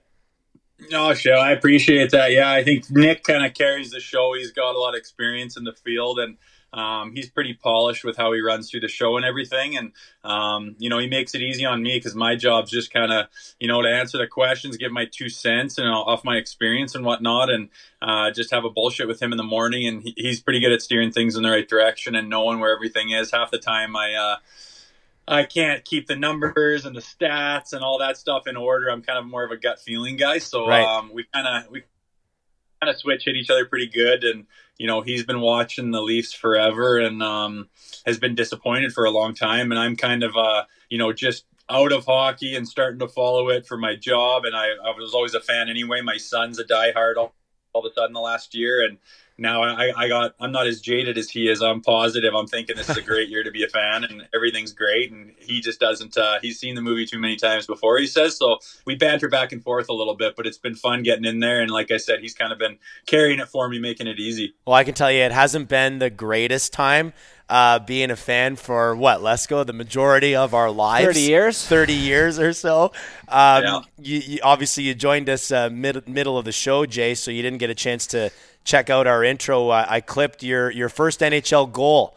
[0.89, 1.34] No, show.
[1.34, 2.32] I appreciate that.
[2.32, 4.34] Yeah, I think Nick kind of carries the show.
[4.38, 6.38] He's got a lot of experience in the field, and
[6.78, 9.76] um, he's pretty polished with how he runs through the show and everything.
[9.76, 9.92] And
[10.24, 13.28] um, you know, he makes it easy on me because my job's just kind of
[13.60, 17.04] you know to answer the questions, give my two cents, and off my experience and
[17.04, 17.70] whatnot, and
[18.02, 19.88] uh, just have a bullshit with him in the morning.
[19.88, 22.76] And he, he's pretty good at steering things in the right direction and knowing where
[22.76, 23.32] everything is.
[23.32, 24.13] Half the time, I.
[24.13, 24.36] Uh,
[25.30, 28.90] I can't keep the numbers and the stats and all that stuff in order.
[28.90, 30.86] I'm kind of more of a gut feeling guy, so Right.
[30.86, 31.84] um, we kind of we
[32.82, 34.24] kind of switch hit each other pretty good.
[34.24, 34.46] And
[34.78, 37.70] you know, he's been watching the Leafs forever and um,
[38.06, 39.72] has been disappointed for a long time.
[39.72, 43.50] And I'm kind of uh, you know just out of hockey and starting to follow
[43.50, 44.46] it for my job.
[44.46, 46.02] And I, I was always a fan anyway.
[46.02, 47.34] My son's a diehard all,
[47.74, 48.98] all of a sudden the last year, and
[49.38, 51.62] now I, I got I'm not as jaded as he is.
[51.62, 52.34] I'm positive.
[52.34, 55.12] I'm thinking this is a great year to be a fan, and everything's great.
[55.12, 56.17] And he just doesn't.
[56.17, 57.97] Uh, he's seen the movie too many times before.
[57.97, 58.60] He says so.
[58.86, 61.62] We banter back and forth a little bit, but it's been fun getting in there.
[61.62, 64.56] And like I said, he's kind of been carrying it for me, making it easy.
[64.65, 67.13] Well, I can tell you, it hasn't been the greatest time
[67.50, 71.65] uh, being a fan for what Lesko, the majority of our lives, 30 years?
[71.65, 72.91] thirty years or so.
[73.28, 73.82] Um, Yeah.
[74.02, 77.41] you, you, obviously, you joined us uh, mid, middle of the show, Jay, so you
[77.41, 78.32] didn't get a chance to
[78.67, 79.69] check out our intro.
[79.69, 82.15] Uh, I clipped your your first NHL goal.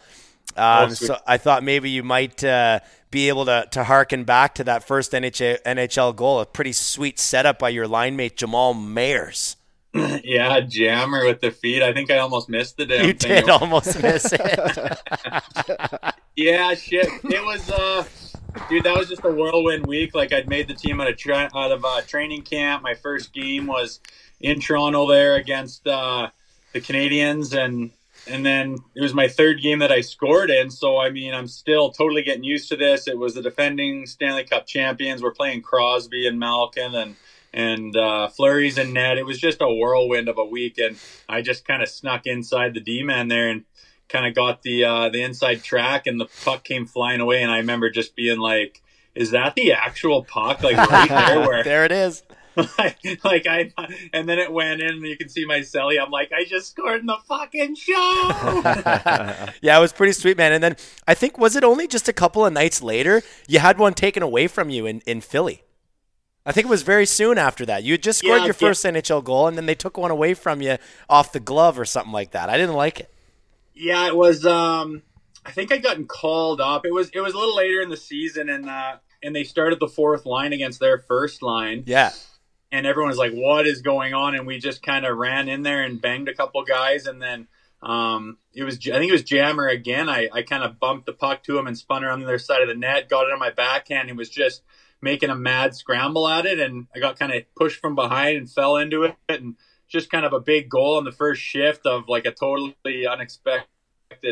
[0.56, 4.56] Um, Oh, so I thought maybe you might uh, be able to to harken back
[4.56, 6.40] to that first NHL, NHL goal.
[6.40, 9.56] A pretty sweet setup by your line mate Jamal Mayers.
[10.24, 11.82] yeah, jammer with the feet.
[11.82, 13.40] I think I almost missed the damn You thing.
[13.42, 14.98] did almost miss it.
[16.36, 17.06] Yeah, shit.
[17.24, 18.04] It was, uh,
[18.70, 20.14] dude, that was just a whirlwind week.
[20.14, 22.82] Like I'd made the team out of tra- out of uh, training camp.
[22.82, 24.00] My first game was
[24.40, 26.30] in Toronto there against uh,
[26.72, 27.90] the Canadiens, and
[28.26, 30.70] and then it was my third game that I scored in.
[30.70, 33.08] So I mean, I'm still totally getting used to this.
[33.08, 35.22] It was the defending Stanley Cup champions.
[35.22, 37.16] We're playing Crosby and Malkin and.
[37.52, 39.18] And uh, Fleury's and net.
[39.18, 40.96] It was just a whirlwind of a week, and
[41.28, 43.64] I just kind of snuck inside the D man there and
[44.10, 47.50] kind of got the uh, the inside track and the puck came flying away and
[47.50, 48.82] I remember just being like
[49.14, 52.22] is that the actual puck like right there where there it is.
[52.78, 53.72] like, like I
[54.12, 56.70] and then it went in and you can see my celly I'm like I just
[56.70, 57.92] scored in the fucking show
[59.62, 60.52] yeah, it was pretty sweet, man.
[60.52, 63.78] And then I think was it only just a couple of nights later you had
[63.78, 65.62] one taken away from you in, in Philly.
[66.46, 67.84] I think it was very soon after that.
[67.84, 68.68] You had just scored Yeah, your yeah.
[68.68, 71.84] first NHL goal, and then they took one away from you off the glove or
[71.84, 72.48] something like that.
[72.48, 73.10] I didn't like it.
[73.74, 75.02] yeah it was um
[75.44, 77.96] I think I'd gotten called up it was it was a little later in the
[77.96, 82.10] season and uh and they started the fourth line against their first line Yeah,
[82.72, 85.62] and everyone was like, "What is going on?" And we just kind of ran in
[85.62, 87.46] there and banged a couple guys, and then
[87.82, 90.08] um, it was I think it was Jammer again.
[90.08, 92.62] I, I kind of bumped the puck to him and spun around the other side
[92.62, 94.62] of the net, got it on my backhand, and was just
[95.02, 98.50] making a mad scramble at it, and I got kind of pushed from behind and
[98.50, 99.54] fell into it, and
[99.88, 103.66] just kind of a big goal on the first shift of like a totally unexpected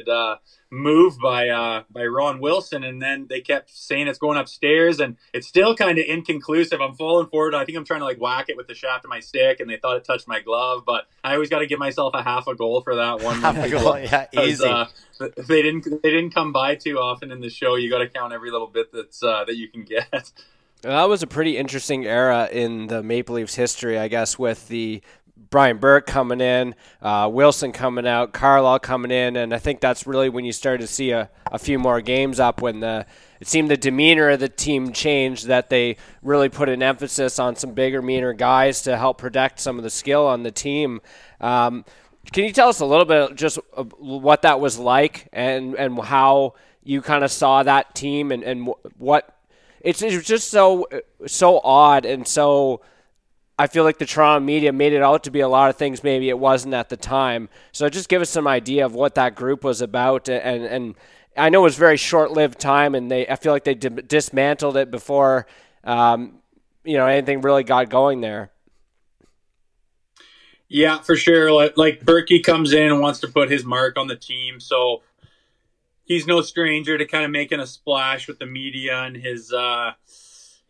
[0.09, 0.37] uh,
[0.71, 5.17] move by uh, by Ron Wilson, and then they kept saying it's going upstairs, and
[5.33, 6.81] it's still kind of inconclusive.
[6.81, 7.55] I'm falling forward.
[7.55, 9.71] I think I'm trying to like whack it with the shaft of my stick, and
[9.71, 12.47] they thought it touched my glove, but I always got to give myself a half
[12.47, 13.41] a goal for that one.
[13.41, 14.65] Half a goal, yeah, 'Cause, easy.
[14.67, 14.87] Uh,
[15.49, 17.77] they didn't they didn't come by too often in the show.
[17.77, 20.33] You got to count every little bit that's uh, that you can get.
[20.83, 25.03] That was a pretty interesting era in the Maple Leafs history, I guess, with the
[25.51, 30.07] Brian Burke coming in, uh, Wilson coming out, Carlyle coming in, and I think that's
[30.07, 33.07] really when you started to see a, a few more games up when the
[33.41, 37.55] it seemed the demeanor of the team changed, that they really put an emphasis on
[37.55, 41.01] some bigger, meaner guys to help protect some of the skill on the team.
[41.41, 41.85] Um,
[42.33, 43.59] can you tell us a little bit just
[43.99, 48.73] what that was like and, and how you kind of saw that team and, and
[48.97, 49.37] what
[49.81, 50.87] it's, it's just so
[51.27, 52.81] so odd and so
[53.59, 56.05] I feel like the Toronto media made it out to be a lot of things
[56.05, 57.49] maybe it wasn't at the time.
[57.73, 60.95] So just give us some idea of what that group was about and and
[61.37, 64.77] I know it was very short-lived time and they I feel like they di- dismantled
[64.77, 65.47] it before
[65.85, 66.39] um,
[66.85, 68.51] you know anything really got going there.
[70.69, 71.51] Yeah, for sure.
[71.51, 75.03] Like, like Burkie comes in and wants to put his mark on the team, so
[76.05, 79.93] he's no stranger to kind of making a splash with the media and his uh,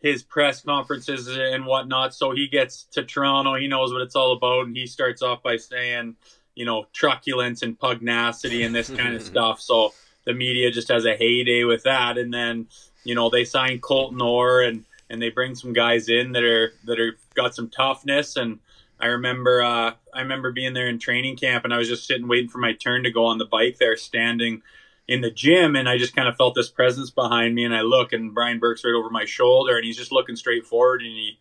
[0.01, 2.13] his press conferences and whatnot.
[2.13, 5.43] So he gets to Toronto, he knows what it's all about, and he starts off
[5.43, 6.15] by saying,
[6.55, 9.59] you know, truculence and pugnacity and this kind of stuff.
[9.59, 9.93] So
[10.25, 12.67] the media just has a heyday with that, and then
[13.03, 16.73] you know they sign Colton Orr and and they bring some guys in that are
[16.85, 18.59] that are got some toughness and.
[19.01, 22.27] I remember uh, I remember being there in training camp and I was just sitting
[22.27, 24.61] waiting for my turn to go on the bike there standing
[25.09, 27.81] in the gym, and I just kind of felt this presence behind me, and I
[27.81, 31.09] look, and Brian Burke's right over my shoulder, and he's just looking straight forward, and
[31.09, 31.39] he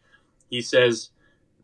[0.48, 1.10] he says,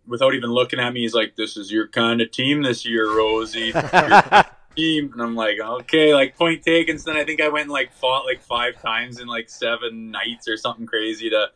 [0.07, 3.07] without even looking at me, he's like, "This is your kind of team this year,
[3.07, 3.73] Rosie."
[4.77, 5.13] team.
[5.13, 6.99] And I'm like okay like point taken.
[6.99, 10.11] So then I think I went and like fought like five times in like seven
[10.11, 11.47] nights or something crazy to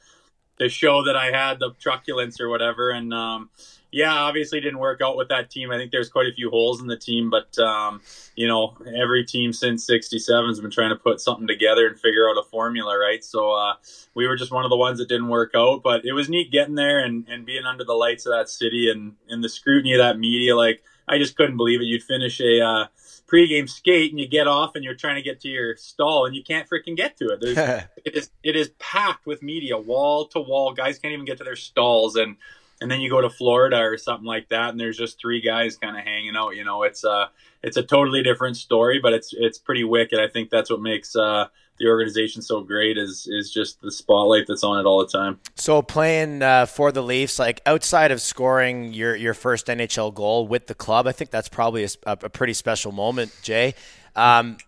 [0.61, 2.91] to show that I had the truculence or whatever.
[2.91, 3.51] And um
[3.91, 5.71] yeah, obviously didn't work out with that team.
[5.71, 8.03] I think there's quite a few holes in the team, but um,
[8.37, 12.29] you know, every team since '67 has been trying to put something together and figure
[12.29, 13.25] out a formula, right?
[13.25, 13.75] So uh,
[14.15, 16.53] we were just one of the ones that didn't work out, but it was neat
[16.53, 19.95] getting there and, and being under the lights of that city and in the scrutiny
[19.95, 20.55] of that media.
[20.55, 21.85] Like I just couldn't believe it.
[21.85, 22.87] You'd finish a uh,
[23.27, 26.35] pregame skate and you get off and you're trying to get to your stall and
[26.35, 27.41] you can't freaking get to it.
[27.41, 27.57] There's,
[28.05, 30.73] it is it is packed with media, wall to wall.
[30.73, 32.37] Guys can't even get to their stalls and
[32.81, 35.77] and then you go to Florida or something like that, and there's just three guys
[35.77, 36.57] kind of hanging out.
[36.57, 37.27] You know, it's uh
[37.63, 40.21] it's a totally different story, but it's it's pretty wicked.
[40.21, 41.47] I think that's what makes uh,
[41.79, 45.41] the organization so great is is just the spotlight that's on it all the time.
[45.57, 50.47] So playing uh, for the Leafs, like outside of scoring your your first NHL goal
[50.47, 53.75] with the club, I think that's probably a, a pretty special moment, Jay.
[54.15, 54.59] Um,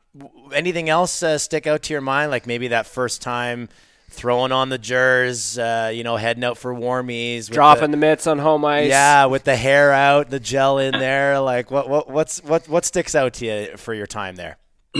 [0.53, 2.31] anything else uh, stick out to your mind?
[2.31, 3.69] Like maybe that first time
[4.11, 8.27] throwing on the jers, uh, you know, heading out for warmies, dropping the, the, mitts
[8.27, 8.89] on home ice.
[8.89, 11.41] Yeah, with the hair out, the gel in there.
[11.41, 14.59] Like, what, what, what's, what, what sticks out to you for your time there?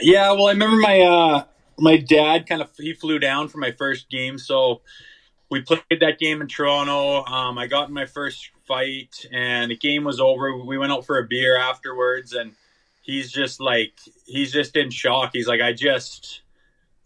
[0.00, 1.44] yeah, well, I remember my, uh,
[1.78, 4.82] my dad kind of he flew down for my first game, so
[5.50, 7.24] we played that game in Toronto.
[7.24, 10.56] Um, I got in my first fight, and the game was over.
[10.56, 12.52] We went out for a beer afterwards, and
[13.02, 13.92] he's just like
[14.26, 15.30] he's just in shock.
[15.32, 16.42] He's like, I just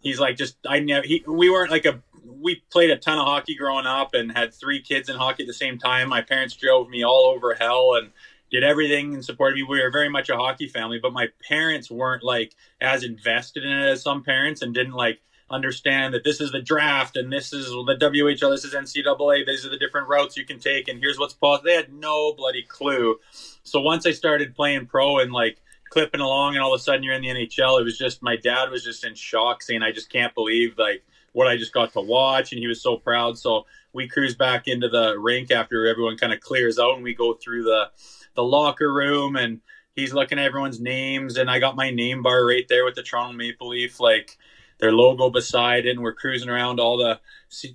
[0.02, 2.02] he's like just I never he we weren't like a
[2.40, 5.46] we played a ton of hockey growing up and had three kids in hockey at
[5.46, 6.08] the same time.
[6.08, 8.10] My parents drove me all over hell and
[8.50, 9.62] did everything and supported me.
[9.62, 13.70] We were very much a hockey family, but my parents weren't like as invested in
[13.70, 17.52] it as some parents and didn't like understand that this is the draft and this
[17.52, 20.98] is the WHL, this is NCAA, these are the different routes you can take and
[20.98, 21.66] here's what's possible.
[21.66, 23.18] They had no bloody clue.
[23.62, 25.61] So once I started playing pro and like
[25.92, 27.78] clipping along and all of a sudden you're in the NHL.
[27.78, 31.02] It was just my dad was just in shock saying I just can't believe like
[31.32, 33.36] what I just got to watch and he was so proud.
[33.36, 37.12] So we cruise back into the rink after everyone kind of clears out and we
[37.12, 37.90] go through the
[38.34, 39.58] the locker room and
[39.94, 43.02] he's looking at everyone's names and I got my name bar right there with the
[43.02, 44.38] Toronto Maple Leaf like
[44.78, 47.18] their logo beside it and we're cruising around all the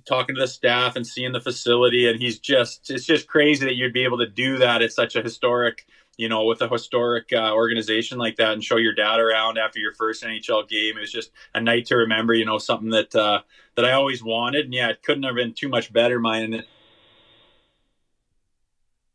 [0.04, 3.74] talking to the staff and seeing the facility and he's just it's just crazy that
[3.74, 5.86] you'd be able to do that at such a historic
[6.18, 9.78] you know, with a historic uh, organization like that and show your dad around after
[9.78, 10.98] your first NHL game.
[10.98, 13.40] It was just a night to remember, you know, something that uh,
[13.76, 14.66] that I always wanted.
[14.66, 16.64] And yeah, it couldn't have been too much better, mine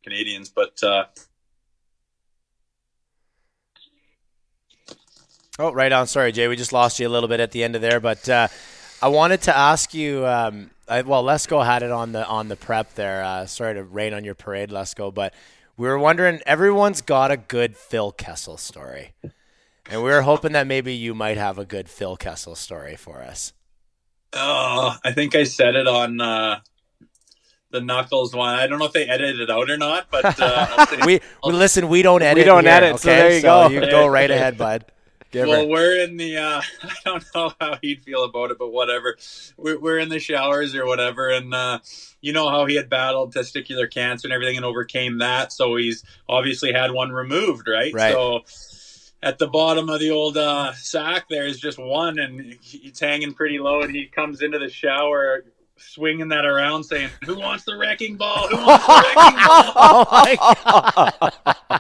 [0.07, 0.81] Canadiens, but.
[0.81, 1.05] Uh,
[5.59, 6.07] Oh, right on.
[6.07, 6.47] Sorry, Jay.
[6.47, 8.47] We just lost you a little bit at the end of there, but uh,
[9.03, 10.25] I wanted to ask you.
[10.25, 13.23] Um, I, well, Lesko had it on the on the prep there.
[13.23, 15.35] Uh, sorry to rain on your parade, Lesko, but
[15.77, 19.13] we were wondering everyone's got a good Phil Kessel story.
[19.89, 23.21] And we were hoping that maybe you might have a good Phil Kessel story for
[23.21, 23.53] us.
[24.33, 26.59] Oh, I think I said it on uh,
[27.71, 28.57] the Knuckles one.
[28.57, 31.89] I don't know if they edited it out or not, but uh, we well, listen.
[31.89, 32.41] We don't edit.
[32.41, 32.93] We don't here, edit.
[32.95, 33.01] Okay?
[33.01, 33.67] So there you so go.
[33.69, 34.85] You go right ahead, bud.
[35.33, 35.67] Give well, her.
[35.67, 36.37] we're in the.
[36.37, 39.17] Uh, I don't know how he'd feel about it, but whatever.
[39.57, 41.79] We're, we're in the showers or whatever, and uh,
[42.21, 45.51] you know how he had battled testicular cancer and everything, and overcame that.
[45.51, 47.91] So he's obviously had one removed, right?
[47.91, 48.13] Right.
[48.13, 48.43] So
[49.23, 53.33] at the bottom of the old uh, sack, there is just one, and it's hanging
[53.33, 55.45] pretty low, and he comes into the shower.
[55.75, 58.47] Swinging that around, saying, "Who wants the wrecking ball?
[58.49, 61.71] Who wants the wrecking ball?" oh my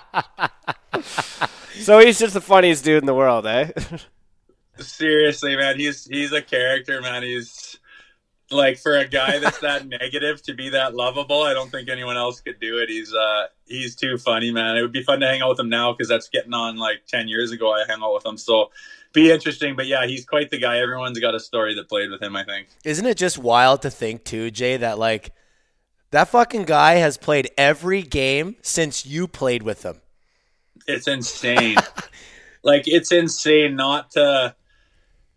[1.29, 1.49] god!
[1.79, 3.71] so he's just the funniest dude in the world, eh?
[4.79, 7.23] Seriously, man, he's he's a character, man.
[7.23, 7.77] He's
[8.51, 11.41] like for a guy that's that negative to be that lovable.
[11.43, 12.89] I don't think anyone else could do it.
[12.89, 14.77] He's uh he's too funny, man.
[14.77, 17.05] It would be fun to hang out with him now because that's getting on like
[17.07, 17.71] ten years ago.
[17.71, 18.71] I hung out with him, so
[19.13, 19.75] be interesting.
[19.75, 20.79] But yeah, he's quite the guy.
[20.79, 22.35] Everyone's got a story that played with him.
[22.35, 22.67] I think.
[22.83, 25.33] Isn't it just wild to think too, Jay, that like
[26.11, 29.99] that fucking guy has played every game since you played with him.
[30.87, 31.77] It's insane.
[32.63, 34.55] like it's insane not to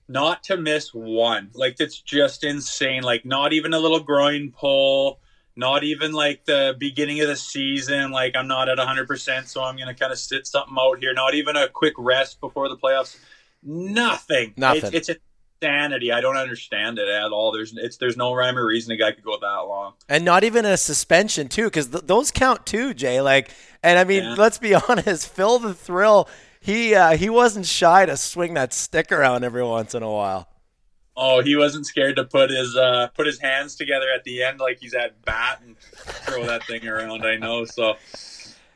[0.09, 1.50] not to miss one.
[1.54, 3.02] Like it's just insane.
[3.02, 5.20] Like not even a little groin pull,
[5.56, 8.10] not even like the beginning of the season.
[8.10, 11.12] Like I'm not at 100%, so I'm going to kind of sit something out here.
[11.12, 13.16] Not even a quick rest before the playoffs.
[13.62, 14.54] Nothing.
[14.56, 14.94] Nothing.
[14.94, 15.21] It's, it's
[15.60, 16.12] insanity.
[16.12, 17.52] I don't understand it at all.
[17.52, 19.94] There's it's there's no rhyme or reason a guy could go that long.
[20.08, 23.21] And not even a suspension too, because th- those count too, Jay.
[23.21, 23.50] Like,
[23.83, 24.35] and I mean, yeah.
[24.37, 25.29] let's be honest.
[25.29, 26.29] Phil the Thrill
[26.66, 30.48] he uh, he wasn't shy to swing that stick around every once in a while.
[31.16, 34.58] Oh, he wasn't scared to put his uh, put his hands together at the end
[34.58, 37.24] like he's at bat and throw that thing around.
[37.24, 37.64] I know.
[37.64, 37.94] So,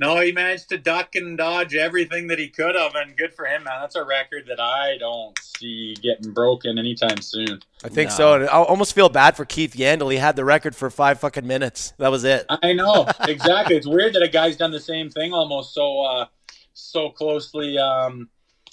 [0.01, 3.45] no, he managed to duck and dodge everything that he could have, and good for
[3.45, 3.81] him, man.
[3.81, 7.61] That's a record that I don't see getting broken anytime soon.
[7.85, 8.17] I think no.
[8.17, 8.33] so.
[8.45, 10.11] I almost feel bad for Keith Yandle.
[10.11, 11.93] He had the record for five fucking minutes.
[11.99, 12.47] That was it.
[12.49, 13.77] I know exactly.
[13.77, 16.27] it's weird that a guy's done the same thing almost so uh,
[16.73, 18.29] so closely, um,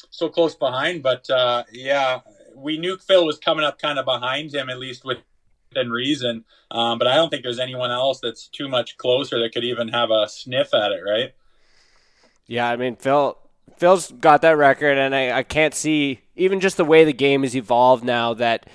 [0.09, 1.03] so close behind.
[1.03, 2.21] But uh, yeah
[2.57, 5.05] we knew Phil was coming up kind of behind him, at least
[5.69, 6.45] within reason.
[6.71, 9.89] Um, but I don't think there's anyone else that's too much closer that could even
[9.89, 11.33] have a sniff at it, right?
[12.45, 13.37] Yeah, I mean Phil.
[13.77, 17.43] Phil's got that record, and I, I can't see even just the way the game
[17.43, 18.67] has evolved now that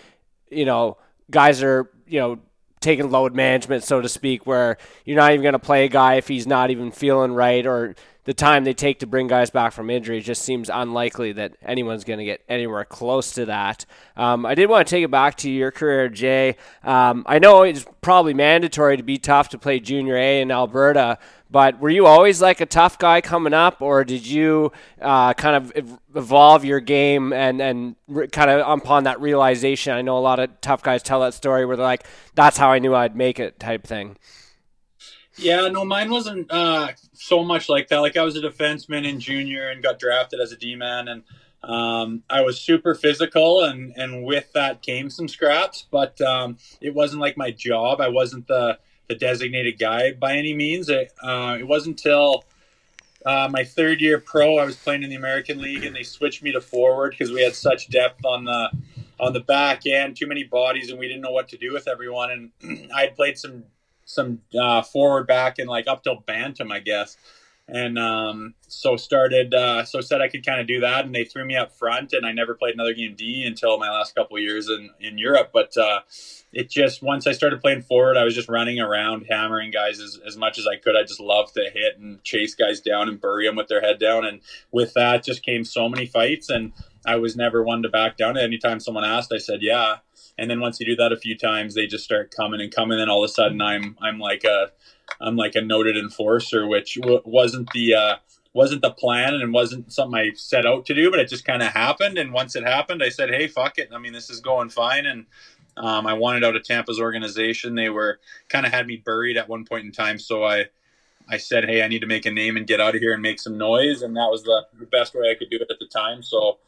[0.51, 0.97] you know
[1.31, 2.39] guys are you know
[2.81, 6.15] taking load management, so to speak, where you're not even going to play a guy
[6.15, 7.95] if he's not even feeling right or
[8.25, 12.05] the time they take to bring guys back from injury just seems unlikely that anyone's
[12.05, 13.85] going to get anywhere close to that.
[14.17, 16.57] Um, I did want to take it back to your career, Jay.
[16.85, 21.19] Um, I know it's probably mandatory to be tough to play junior A in Alberta,
[21.51, 25.57] but were you always like a tough guy coming up, or did you uh, kind
[25.57, 29.93] of evolve your game and and re- kind of upon that realization?
[29.93, 32.71] I know a lot of tough guys tell that story where they're like, "That's how
[32.71, 34.17] I knew I'd make it," type thing.
[35.37, 37.99] Yeah, no, mine wasn't uh, so much like that.
[37.99, 41.23] Like I was a defenseman in junior and got drafted as a D man, and
[41.63, 45.87] um, I was super physical, and and with that came some scraps.
[45.91, 48.01] But um, it wasn't like my job.
[48.01, 48.79] I wasn't the
[49.09, 50.89] the designated guy by any means.
[50.89, 52.45] It, uh, it wasn't until
[53.25, 56.43] uh, my third year pro I was playing in the American League, and they switched
[56.43, 58.71] me to forward because we had such depth on the
[59.21, 61.87] on the back end, too many bodies, and we didn't know what to do with
[61.89, 62.51] everyone.
[62.63, 63.65] And I had played some
[64.13, 67.17] some uh, forward back and like up till bantam, I guess.
[67.69, 71.25] And um, so started, uh, so said I could kind of do that, and they
[71.25, 74.39] threw me up front, and I never played another game D until my last couple
[74.39, 75.51] years in in Europe.
[75.53, 76.01] But uh,
[76.53, 80.19] it just once I started playing forward, I was just running around, hammering guys as,
[80.27, 80.97] as much as I could.
[80.97, 84.01] I just loved to hit and chase guys down and bury them with their head
[84.01, 84.41] down, and
[84.73, 86.73] with that just came so many fights, and
[87.07, 88.37] I was never one to back down.
[88.37, 89.99] Anytime someone asked, I said yeah
[90.39, 93.01] and then once you do that a few times they just start coming and coming
[93.01, 94.71] and all of a sudden i'm i'm like a
[95.21, 98.17] i'm like a noted enforcer which w- wasn't the uh
[98.55, 101.63] wasn't the plan and wasn't something I set out to do, but it just kind
[101.63, 102.19] of happened.
[102.19, 103.89] And once it happened, I said, "Hey, fuck it.
[103.93, 105.27] I mean, this is going fine." And
[105.77, 107.75] um, I wanted out of Tampa's organization.
[107.75, 110.67] They were kind of had me buried at one point in time, so I
[111.29, 113.23] I said, "Hey, I need to make a name and get out of here and
[113.23, 115.87] make some noise." And that was the best way I could do it at the
[115.87, 116.23] time.
[116.23, 116.59] So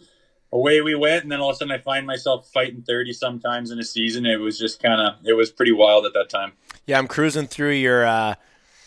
[0.55, 3.71] away we went and then all of a sudden i find myself fighting 30 sometimes
[3.71, 4.25] in a season.
[4.25, 6.53] It was just kind of it was pretty wild at that time.
[6.87, 8.35] Yeah i'm cruising through your uh,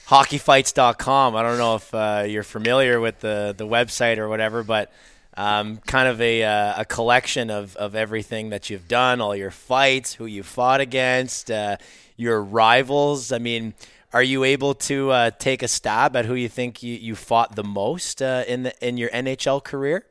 [0.08, 4.92] hockeyfights.com i don't know if uh, you're familiar with the, the website or whatever but
[5.36, 9.52] um, kind of a, uh, a collection of, of everything that you've done all your
[9.52, 11.78] fights who you fought against uh,
[12.16, 13.32] your rivals.
[13.32, 13.74] I mean
[14.14, 17.56] are you able to uh, take a stab at who you think you, you fought
[17.58, 20.06] the most uh, in the in your nhl career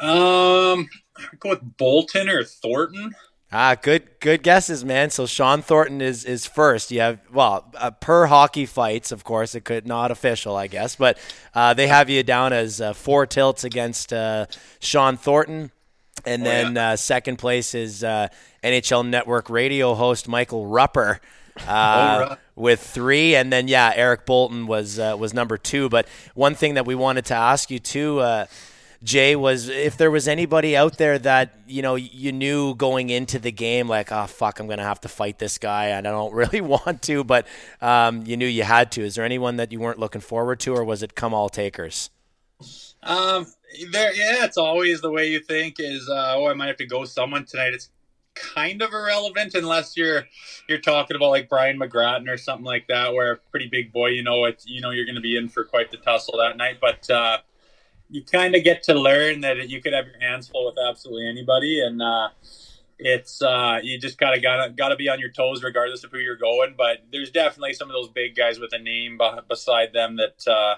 [0.00, 3.14] um, I'd go with Boulton or Thornton.
[3.56, 5.10] Ah, good, good guesses, man.
[5.10, 6.90] So Shawn Thornton is is first.
[6.90, 9.54] You have well uh, per hockey fights, of course.
[9.54, 11.18] It could not official, I guess, but
[11.54, 14.46] uh, they have you down as uh, four tilts against uh,
[14.80, 15.70] Shawn Thornton,
[16.26, 16.90] and oh, then yeah.
[16.90, 18.26] Uh, second place is uh,
[18.64, 20.96] NHL Network radio host Michael Rupp.
[21.68, 25.88] Uh, with three, and then yeah, Eric Boulton was uh, was number two.
[25.88, 28.46] But one thing that we wanted to ask you too, uh,
[29.04, 33.38] Jay, was if there was anybody out there that you know you knew going into
[33.38, 36.32] the game, like, oh fuck, I'm gonna have to fight this guy, and I don't
[36.42, 37.46] really want to, but
[37.82, 39.02] um, you knew you had to.
[39.02, 42.08] Is there anyone that you weren't looking forward to, or was it come all takers?
[43.02, 43.46] Um,
[43.92, 46.86] there, yeah, it's always the way you think is, uh, oh, I might have to
[46.86, 47.74] go someone tonight.
[47.74, 47.90] It's
[48.34, 50.24] kind of irrelevant unless you're
[50.68, 54.08] you're talking about like Brian McGrattan or something like that, where a pretty big boy,
[54.08, 56.78] you know, it's you know you're to be in for quite the tussle that night,
[56.80, 57.10] but.
[57.10, 57.38] uh
[58.14, 61.28] you kind of get to learn that you could have your hands full with absolutely
[61.28, 62.28] anybody, and uh,
[62.96, 66.36] it's uh, you just gotta gotta gotta be on your toes regardless of who you're
[66.36, 66.76] going.
[66.78, 70.76] But there's definitely some of those big guys with a name beside them that uh,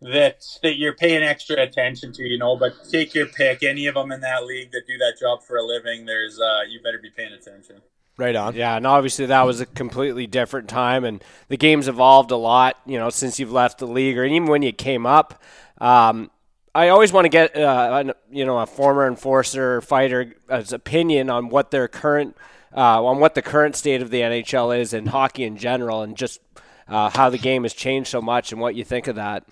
[0.00, 2.56] that that you're paying extra attention to, you know.
[2.56, 3.62] But take your pick.
[3.62, 6.60] Any of them in that league that do that job for a living, there's uh,
[6.66, 7.82] you better be paying attention.
[8.16, 8.54] Right on.
[8.54, 12.78] Yeah, and obviously that was a completely different time, and the game's evolved a lot,
[12.86, 15.42] you know, since you've left the league, or even when you came up.
[15.76, 16.30] Um,
[16.78, 21.72] I always want to get uh, you know a former enforcer fighter's opinion on what
[21.72, 22.36] their current
[22.76, 26.16] uh, on what the current state of the NHL is and hockey in general, and
[26.16, 26.38] just
[26.86, 29.44] uh, how the game has changed so much, and what you think of that.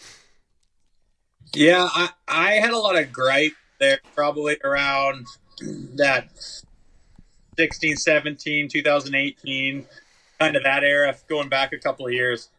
[1.52, 5.26] Yeah, I, I had a lot of gripe there probably around
[5.96, 6.28] that
[7.56, 9.84] 16, 17, 2018,
[10.38, 12.50] kind of that era, going back a couple of years.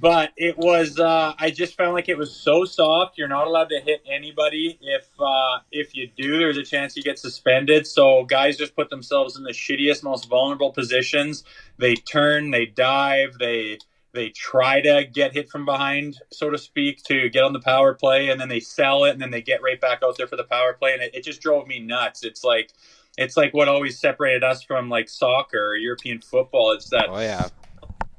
[0.00, 3.18] But it was, uh, I just found like it was so soft.
[3.18, 4.76] You're not allowed to hit anybody.
[4.80, 7.86] If uh, if you do, there's a chance you get suspended.
[7.86, 11.44] So guys just put themselves in the shittiest, most vulnerable positions.
[11.78, 13.78] They turn, they dive, they
[14.12, 17.94] they try to get hit from behind, so to speak, to get on the power
[17.94, 20.36] play, and then they sell it, and then they get right back out there for
[20.36, 22.24] the power play, and it, it just drove me nuts.
[22.24, 22.72] It's like
[23.16, 26.72] it's like what always separated us from like soccer or European football.
[26.72, 27.48] It's that Oh yeah.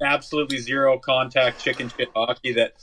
[0.04, 2.74] Absolutely zero contact chicken shit hockey that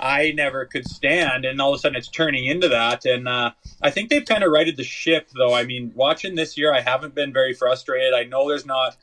[0.00, 3.04] I never could stand, and all of a sudden it's turning into that.
[3.04, 3.52] And uh,
[3.82, 5.54] I think they've kind of righted the ship, though.
[5.54, 8.14] I mean, watching this year, I haven't been very frustrated.
[8.14, 8.96] I know there's not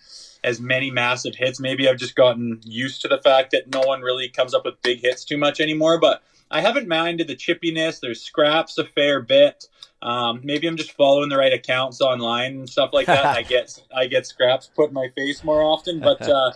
[0.43, 1.59] as many massive hits.
[1.59, 4.81] Maybe I've just gotten used to the fact that no one really comes up with
[4.81, 5.99] big hits too much anymore.
[5.99, 7.99] But I haven't minded the chippiness.
[7.99, 9.67] There's scraps a fair bit.
[10.01, 13.25] Um, maybe I'm just following the right accounts online and stuff like that.
[13.25, 16.51] I get I get scraps put in my face more often, but uh,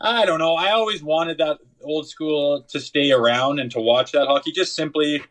[0.00, 0.54] I don't know.
[0.54, 4.74] I always wanted that old school to stay around and to watch that hockey, just
[4.74, 5.22] simply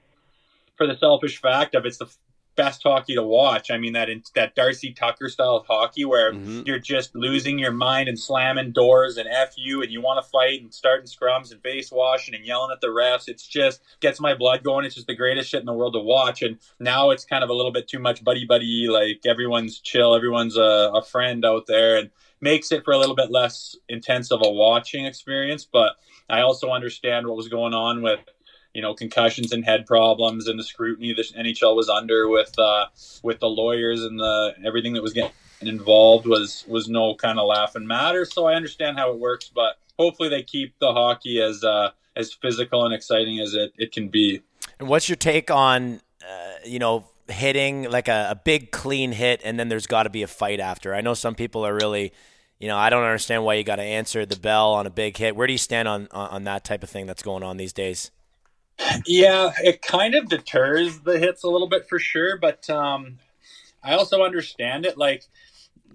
[0.78, 2.08] for the selfish fact of it's the
[2.56, 3.70] best hockey to watch.
[3.70, 6.66] I mean that that Darcy Tucker style of hockey where Mhm.
[6.66, 10.30] you're just losing your mind and slamming doors and f you and you want to
[10.30, 13.28] fight and starting scrums and face washing and yelling at the refs.
[13.28, 14.86] It's just gets my blood going.
[14.86, 16.42] It's just the greatest shit in the world to watch.
[16.42, 18.88] And now it's kind of a little bit too much buddy buddy.
[18.88, 22.10] Like everyone's chill, everyone's a, a friend out there, and
[22.42, 25.66] makes it for a little bit less intense of a watching experience.
[25.66, 25.96] But
[26.30, 28.20] I also understand what was going on with
[28.74, 32.86] you know concussions and head problems and the scrutiny the NHL was under with uh,
[33.24, 35.32] with the lawyers and the everything that was getting
[35.62, 38.26] involved was was no kind of laughing matter.
[38.26, 42.34] So I understand how it works, but hopefully they keep the hockey as uh, as
[42.34, 44.42] physical and exciting as it, it can be.
[44.80, 49.42] And what's your take on, uh, you know, hitting like a, a big clean hit
[49.44, 50.94] and then there's got to be a fight after?
[50.94, 52.14] I know some people are really,
[52.60, 55.18] you know, I don't understand why you got to answer the bell on a big
[55.18, 55.36] hit.
[55.36, 58.12] Where do you stand on, on, that type of thing that's going on these days?
[59.06, 63.20] Yeah, it kind of deters the hits a little bit for sure, but um,
[63.84, 64.98] I also understand it.
[64.98, 65.24] Like,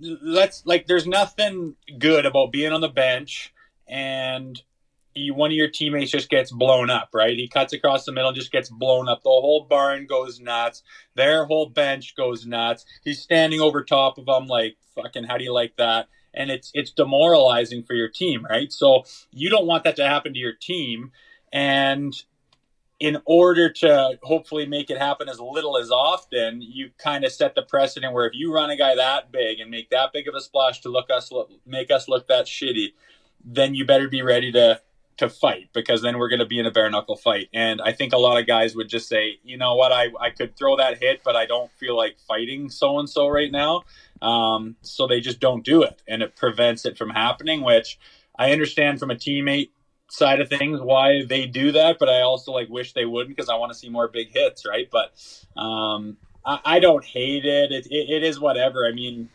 [0.00, 3.52] let's like, there's nothing good about being on the bench
[3.86, 4.62] and
[5.28, 7.36] one of your teammates just gets blown up, right?
[7.36, 9.22] He cuts across the middle, just gets blown up.
[9.22, 10.82] The whole barn goes nuts.
[11.14, 12.84] Their whole bench goes nuts.
[13.04, 16.08] He's standing over top of them, like, fucking, how do you like that?
[16.32, 18.72] And it's it's demoralizing for your team, right?
[18.72, 21.10] So you don't want that to happen to your team,
[21.52, 22.14] and
[23.00, 27.54] in order to hopefully make it happen as little as often, you kind of set
[27.54, 30.34] the precedent where if you run a guy that big and make that big of
[30.34, 32.88] a splash to look us look, make us look that shitty,
[33.42, 34.78] then you better be ready to
[35.20, 37.48] to fight because then we're going to be in a bare knuckle fight.
[37.54, 40.30] And I think a lot of guys would just say, you know what, I I
[40.30, 43.82] could throw that hit, but I don't feel like fighting so and so right now.
[44.20, 47.62] Um, so they just don't do it, and it prevents it from happening.
[47.62, 47.98] Which
[48.38, 49.70] I understand from a teammate
[50.10, 53.48] side of things why they do that, but I also like wish they wouldn't because
[53.48, 54.88] I want to see more big hits, right?
[54.90, 55.12] But
[55.60, 57.72] um, I, I don't hate it.
[57.72, 58.10] It, it.
[58.10, 58.86] it is whatever.
[58.86, 59.30] I mean,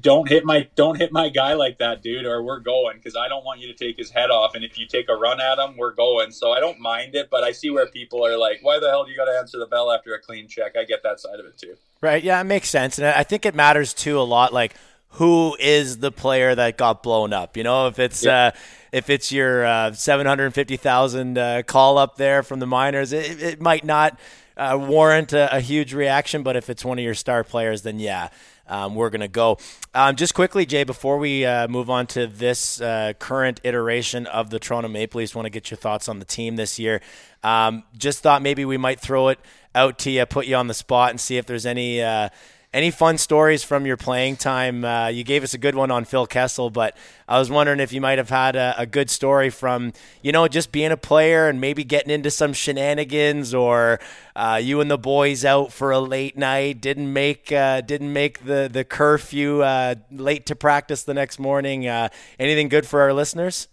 [0.00, 3.28] don't hit my don't hit my guy like that, dude, or we're going because I
[3.28, 4.54] don't want you to take his head off.
[4.54, 6.30] And if you take a run at him, we're going.
[6.30, 9.04] So I don't mind it, but I see where people are like, why the hell
[9.04, 10.76] do you got to answer the bell after a clean check?
[10.76, 11.74] I get that side of it too.
[12.00, 12.22] Right.
[12.22, 12.98] Yeah, it makes sense.
[12.98, 14.52] And I think it matters too a lot.
[14.52, 14.74] Like,
[15.16, 17.56] who is the player that got blown up?
[17.56, 18.46] You know, if it's Yeah.
[18.46, 18.50] uh,
[18.92, 23.12] if it's your uh, seven hundred fifty thousand uh, call up there from the minors,
[23.12, 24.18] it, it might not
[24.56, 26.42] uh, warrant a, a huge reaction.
[26.42, 28.28] But if it's one of your star players, then yeah.
[28.66, 29.58] Um, we're going to go.
[29.94, 34.50] Um, just quickly, Jay, before we uh, move on to this uh, current iteration of
[34.50, 37.00] the Toronto Maple Leafs, want to get your thoughts on the team this year.
[37.42, 39.38] Um, just thought maybe we might throw it
[39.74, 42.28] out to you, put you on the spot, and see if there's any uh,
[42.72, 44.84] any fun stories from your playing time.
[44.84, 46.96] Uh, you gave us a good one on Phil Kessel, but
[47.28, 49.92] I was wondering if you might have had a, a good story from
[50.22, 54.00] you know just being a player and maybe getting into some shenanigans, or
[54.34, 58.44] uh, you and the boys out for a late night, didn't make uh, didn't make
[58.44, 61.86] the the curfew, uh, late to practice the next morning.
[61.86, 62.08] Uh,
[62.38, 63.68] anything good for our listeners?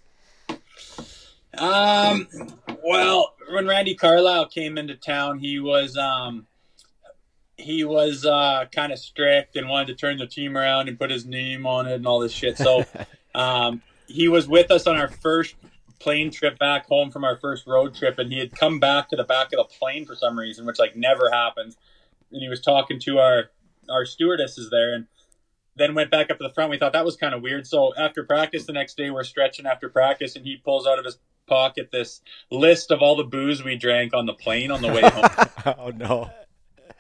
[1.58, 2.28] Um,
[2.84, 6.46] well, when Randy Carlisle came into town, he was um,
[7.60, 11.12] he was uh, kind of strict and wanted to turn the team around and put
[11.12, 12.58] his name on it and all this shit.
[12.58, 12.86] So
[13.36, 15.56] um, he was with us on our first
[16.00, 19.16] plane trip back home from our first road trip, and he had come back to
[19.16, 21.78] the back of the plane for some reason, which like never happens.
[22.32, 23.52] And he was talking to our
[23.90, 25.08] our stewardesses there, and
[25.76, 26.72] then went back up to the front.
[26.72, 27.68] We thought that was kind of weird.
[27.68, 31.06] So after practice the next day, we're stretching after practice, and he pulls out of
[31.06, 34.88] his pocket this list of all the booze we drank on the plane on the
[34.88, 35.76] way home.
[35.80, 36.32] oh no!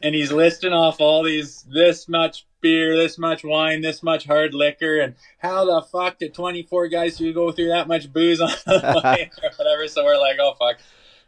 [0.01, 4.53] And he's listing off all these this much beer, this much wine, this much hard
[4.53, 8.49] liquor, and how the fuck did 24 guys who go through that much booze on
[8.65, 9.87] the plane or whatever?
[9.87, 10.77] So we're like, oh fuck,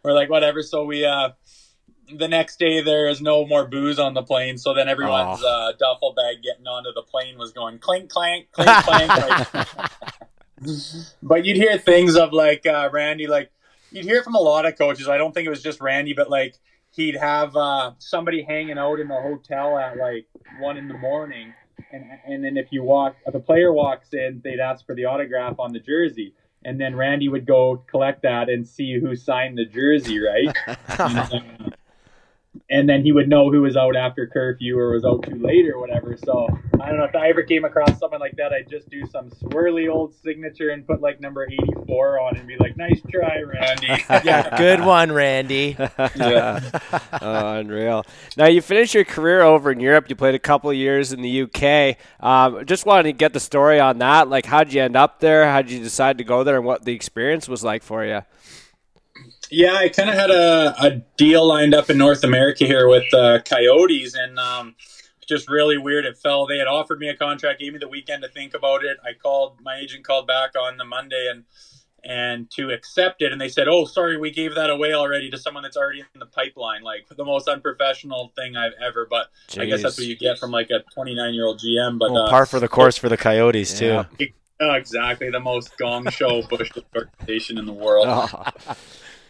[0.04, 0.62] we're like whatever.
[0.62, 1.30] So we uh
[2.18, 4.58] the next day there is no more booze on the plane.
[4.58, 5.70] So then everyone's oh.
[5.70, 9.54] uh, duffel bag getting onto the plane was going clink clank clink clank.
[9.54, 9.68] like,
[11.24, 13.52] but you'd hear things of like uh, Randy, like
[13.92, 15.08] you'd hear from a lot of coaches.
[15.08, 16.56] I don't think it was just Randy, but like
[16.92, 20.26] he'd have uh, somebody hanging out in the hotel at like
[20.60, 21.54] one in the morning,
[21.92, 25.06] and and then if you walk, if a player walks in, they'd ask for the
[25.06, 26.34] autograph on the jersey.
[26.64, 30.56] And then Randy would go collect that and see who signed the jersey, right?
[31.00, 31.70] and, uh,
[32.70, 35.68] and then he would know who was out after curfew or was out too late
[35.70, 36.18] or whatever.
[36.18, 36.48] So
[36.82, 39.30] I don't know if I ever came across someone like that, I'd just do some
[39.30, 43.88] swirly old signature and put like number 84 on and be like, nice try, Randy.
[44.26, 45.76] yeah, good one, Randy.
[46.16, 46.80] yeah.
[47.22, 48.06] Oh, unreal.
[48.36, 50.10] Now, you finished your career over in Europe.
[50.10, 51.98] You played a couple of years in the UK.
[52.20, 54.28] Um, just wanted to get the story on that.
[54.28, 55.50] Like, how'd you end up there?
[55.50, 58.22] How'd you decide to go there and what the experience was like for you?
[59.52, 63.14] Yeah, I kind of had a, a deal lined up in North America here with
[63.14, 64.76] uh, Coyotes, and um,
[65.28, 66.06] just really weird.
[66.06, 66.48] It fell.
[66.48, 68.98] They had offered me a contract, gave me the weekend to think about it.
[69.04, 71.44] I called my agent, called back on the Monday, and
[72.04, 75.38] and to accept it, and they said, "Oh, sorry, we gave that away already to
[75.38, 79.06] someone that's already in the pipeline." Like the most unprofessional thing I've ever.
[79.10, 79.64] But Jeez.
[79.64, 82.00] I guess that's what you get from like a 29 year old GM.
[82.00, 84.06] But well, uh, par for the course for the Coyotes too.
[84.18, 84.28] Yeah.
[84.62, 88.08] Oh, exactly, the most gong show Bush organization in the world.
[88.08, 88.46] Oh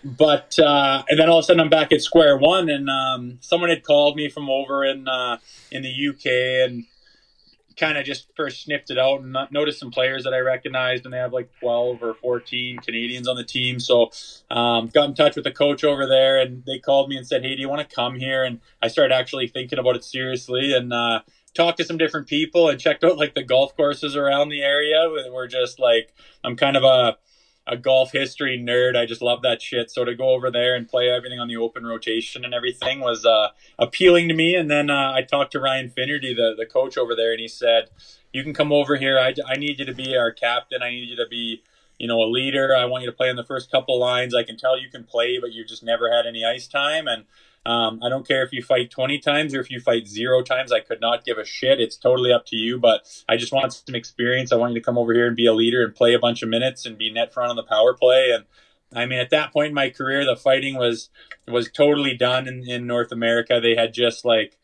[0.04, 3.38] but uh, and then all of a sudden I'm back at square one, and um,
[3.41, 5.38] someone had called me from over in uh,
[5.72, 6.86] in the UK and
[7.78, 11.14] kind of just first sniffed it out and noticed some players that I recognized, and
[11.14, 13.80] they have like 12 or 14 Canadians on the team.
[13.80, 14.12] So
[14.49, 17.43] um, got in touch with the coach over there, and they called me and said,
[17.43, 20.74] "Hey, do you want to come here?" And I started actually thinking about it seriously,
[20.74, 21.22] and uh,
[21.54, 25.08] talked to some different people and checked out like the golf courses around the area.
[25.32, 27.18] We're just like I'm kind of a
[27.68, 28.95] a golf history nerd.
[28.95, 29.91] I just love that shit.
[29.91, 33.26] So to go over there and play everything on the open rotation and everything was
[33.26, 34.55] uh, appealing to me.
[34.55, 37.47] And then uh, I talked to Ryan Finnerty, the, the coach over there, and he
[37.47, 37.89] said,
[38.34, 39.20] You can come over here.
[39.20, 40.82] I, I need you to be our captain.
[40.82, 41.62] I need you to be,
[41.99, 42.76] you know, a leader.
[42.76, 44.34] I want you to play in the first couple lines.
[44.34, 47.07] I can tell you can play, but you've just never had any ice time.
[47.07, 47.26] And
[47.66, 50.72] um, I don't care if you fight 20 times or if you fight zero times.
[50.72, 51.80] I could not give a shit.
[51.80, 52.80] It's totally up to you.
[52.80, 54.51] But I just want some experience.
[54.51, 56.41] I want you to come over here and be a leader and play a bunch
[56.41, 58.32] of minutes and be net front on the power play.
[58.32, 58.45] And
[58.93, 61.09] I mean, at that point in my career, the fighting was
[61.47, 63.59] was totally done in, in North America.
[63.62, 64.57] They had just like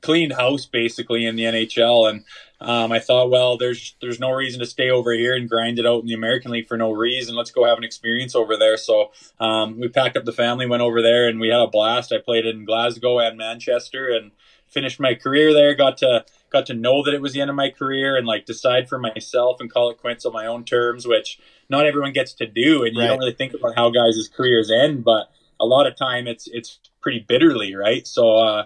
[0.00, 2.24] cleaned house basically in the NHL, and
[2.60, 5.86] um, I thought, well, there's there's no reason to stay over here and grind it
[5.86, 7.34] out in the American League for no reason.
[7.34, 8.76] Let's go have an experience over there.
[8.76, 12.12] So um, we packed up the family, went over there, and we had a blast.
[12.12, 14.32] I played in Glasgow and Manchester, and
[14.70, 15.74] finished my career there.
[15.74, 18.46] Got to got to know that it was the end of my career, and like
[18.46, 21.38] decide for myself and call it quits on my own terms, which
[21.68, 22.84] not everyone gets to do.
[22.84, 23.08] And you right.
[23.08, 26.78] don't really think about how guys' careers end, but a lot of time it's it's
[27.00, 28.06] pretty bitterly, right?
[28.06, 28.64] So uh,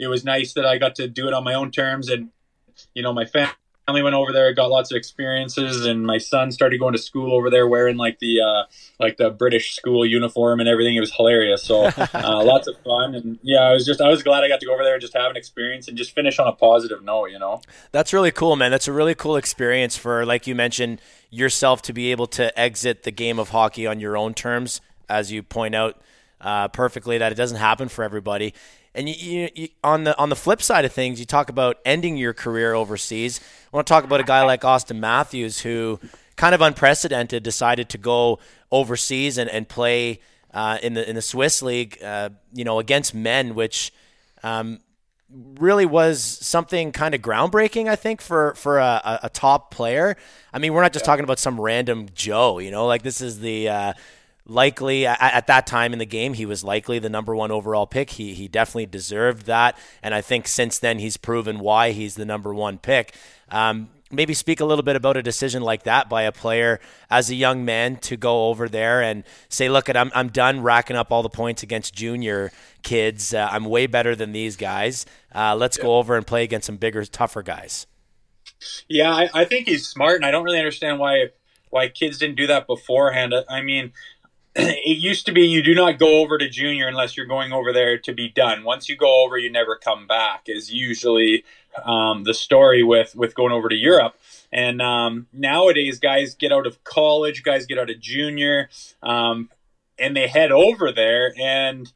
[0.00, 2.30] it was nice that I got to do it on my own terms and
[2.94, 3.54] you know, my family
[3.88, 7.50] went over there, got lots of experiences, and my son started going to school over
[7.50, 8.62] there wearing like the uh,
[8.98, 10.96] like the British school uniform and everything.
[10.96, 11.62] It was hilarious.
[11.64, 11.84] So
[12.14, 14.66] uh, lots of fun, and yeah, I was just I was glad I got to
[14.66, 17.26] go over there and just have an experience and just finish on a positive note.
[17.26, 17.60] You know,
[17.92, 18.70] that's really cool, man.
[18.70, 23.02] That's a really cool experience for like you mentioned yourself to be able to exit
[23.02, 26.00] the game of hockey on your own terms, as you point out
[26.40, 28.54] uh, perfectly that it doesn't happen for everybody.
[28.94, 31.78] And you, you, you, on the on the flip side of things, you talk about
[31.84, 33.40] ending your career overseas.
[33.72, 36.00] I want to talk about a guy like Auston Matthews, who
[36.36, 38.40] kind of unprecedented decided to go
[38.72, 40.20] overseas and, and play
[40.52, 43.92] uh, in the in the Swiss league, uh, you know, against men, which
[44.42, 44.80] um,
[45.30, 50.16] really was something kind of groundbreaking, I think, for for a, a, top player.
[50.52, 51.12] I mean, we're not just yeah.
[51.12, 53.92] talking about some random Joe, you know, like this is the uh,
[54.50, 57.86] likely at, at, that time in the game he was likely the number one overall
[57.86, 58.10] pick.
[58.10, 59.78] He, he definitely deserved that.
[60.02, 63.14] And i think since then he's proven why he's the number one pick.
[63.50, 67.30] Um, maybe speak a little bit about a decision like that by a player as
[67.30, 70.96] a young man to go over there and say look at I'm, I'm done racking
[70.96, 72.50] up all the points against junior
[72.82, 73.32] kids.
[73.32, 75.06] Uh, i'm way better than these guys.
[75.32, 75.84] Uh, let's yeah.
[75.84, 77.86] go over and play against some bigger tougher guys.
[78.88, 81.26] Yeah I, I think he's smart and i don't really understand why
[81.70, 83.32] why kids didn't do that beforehand.
[83.48, 83.92] I mean
[84.84, 87.72] it used to be you do not go over to junior unless you're going over
[87.72, 88.64] there to be done.
[88.64, 90.42] Once you go over, you never come back.
[90.46, 91.44] Is usually
[91.84, 94.16] um, the story with with going over to Europe.
[94.52, 98.68] And um, nowadays, guys get out of college, guys get out of junior,
[99.02, 99.48] um,
[99.98, 101.92] and they head over there, and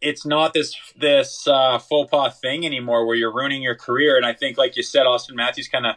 [0.00, 4.16] it's not this this uh, faux pas thing anymore where you're ruining your career.
[4.16, 5.96] And I think, like you said, Auston Matthews kind of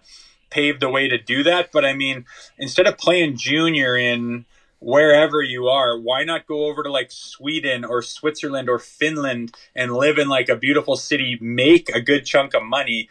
[0.50, 1.72] paved the way to do that.
[1.72, 2.26] But I mean,
[2.58, 4.46] instead of playing junior in
[4.80, 9.94] wherever you are, why not go over to like Sweden or Switzerland or Finland and
[9.94, 13.10] live in like a beautiful city, make a good chunk of money?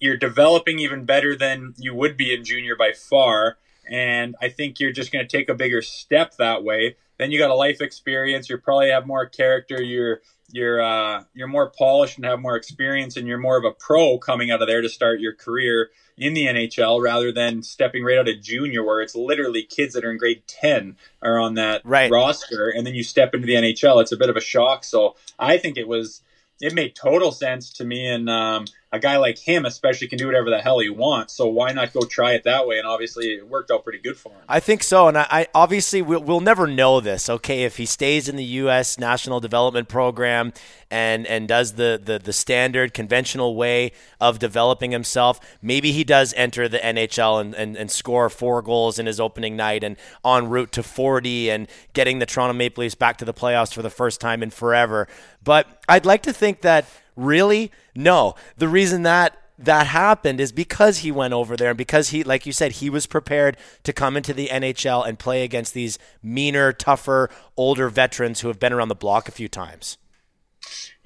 [0.00, 3.58] You're developing even better than you would be in junior by far.
[3.90, 6.96] And I think you're just going to take a bigger step that way.
[7.18, 8.48] Then you got a life experience.
[8.48, 9.82] You probably have more character.
[9.82, 10.20] You're
[10.50, 14.18] you're uh, you're more polished and have more experience, and you're more of a pro
[14.18, 18.18] coming out of there to start your career in the NHL rather than stepping right
[18.18, 21.82] out of junior, where it's literally kids that are in grade ten are on that
[21.84, 22.10] right.
[22.10, 24.00] roster, and then you step into the NHL.
[24.00, 24.84] It's a bit of a shock.
[24.84, 26.22] So I think it was
[26.60, 30.26] it made total sense to me, and um, a guy like him especially can do
[30.26, 31.34] whatever the hell he wants.
[31.34, 32.78] So why not go try it that way?
[32.78, 34.40] And obviously, it worked out pretty good for him.
[34.48, 37.28] I think so, and I, I obviously we'll, we'll, never know this.
[37.28, 38.98] Okay, if he stays in the U.S.
[38.98, 40.52] National Development Program
[40.90, 46.32] and and does the, the the standard conventional way of developing himself, maybe he does
[46.34, 50.48] enter the NHL and, and, and score four goals in his opening night and en
[50.48, 53.90] route to 40 and getting the Toronto Maple Leafs back to the playoffs for the
[53.90, 55.08] first time in forever.
[55.44, 56.86] But I'd like to think that
[57.18, 57.72] Really?
[57.96, 58.36] No.
[58.56, 62.46] The reason that that happened is because he went over there and because he, like
[62.46, 66.72] you said, he was prepared to come into the NHL and play against these meaner,
[66.72, 69.98] tougher, older veterans who have been around the block a few times.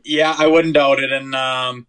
[0.04, 1.10] Yeah, I wouldn't doubt it.
[1.12, 1.86] And um,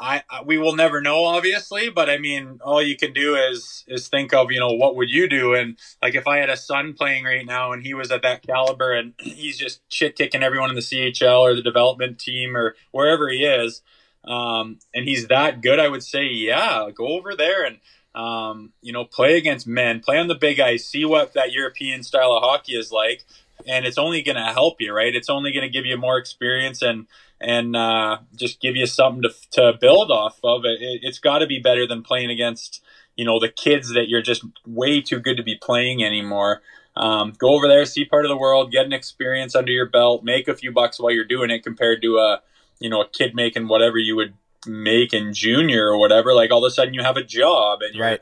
[0.00, 3.84] I, I, we will never know obviously but i mean all you can do is
[3.86, 5.54] is think of you know what would you do?
[5.54, 8.42] And like if i had a son playing right now and he was at that
[8.42, 12.74] caliber and he's just shit kicking everyone in the chl or the development team or
[12.90, 13.82] wherever he is
[14.24, 17.78] um, and he's that good i would say yeah go over there and
[18.14, 22.02] um, you know play against men play on the big ice see what that european
[22.02, 23.24] style of hockey is like.
[23.64, 25.14] And it's only going to help you right?
[25.14, 27.06] It's only going to give you more experience and
[27.42, 30.64] and uh, just give you something to, to build off of.
[30.64, 32.82] It, it has got to be better than playing against
[33.16, 36.62] you know the kids that you're just way too good to be playing anymore.
[36.96, 40.24] Um, go over there, see part of the world, get an experience under your belt,
[40.24, 42.42] make a few bucks while you're doing it, compared to a
[42.78, 44.34] you know a kid making whatever you would
[44.66, 46.34] make in junior or whatever.
[46.34, 48.20] Like all of a sudden you have a job and you're right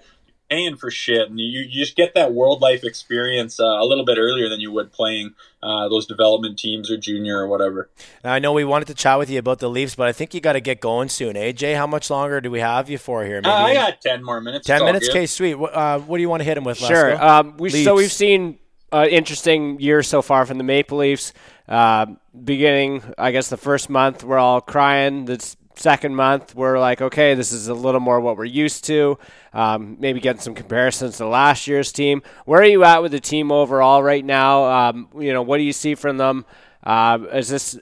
[0.50, 4.04] paying for shit, and you, you just get that world life experience uh, a little
[4.04, 7.88] bit earlier than you would playing uh, those development teams or junior or whatever.
[8.24, 10.34] Now, I know we wanted to chat with you about the Leafs, but I think
[10.34, 11.36] you got to get going soon.
[11.36, 11.76] AJ, eh?
[11.76, 13.36] how much longer do we have you for here?
[13.36, 14.66] Maybe uh, I got ten more minutes.
[14.66, 15.54] Ten minutes, okay, sweet.
[15.54, 16.78] Uh, what do you want to hit him with?
[16.78, 17.22] Sure.
[17.22, 18.58] Um, we, so we've seen
[18.92, 21.32] an interesting year so far from the Maple Leafs.
[21.68, 22.06] Uh,
[22.44, 25.24] beginning, I guess, the first month, we're all crying.
[25.24, 29.18] That's second month, we're like, okay, this is a little more what we're used to.
[29.52, 32.22] Um, maybe getting some comparisons to last year's team.
[32.44, 34.64] Where are you at with the team overall right now?
[34.64, 36.44] Um, you know, what do you see from them?
[36.84, 37.78] Uh, is this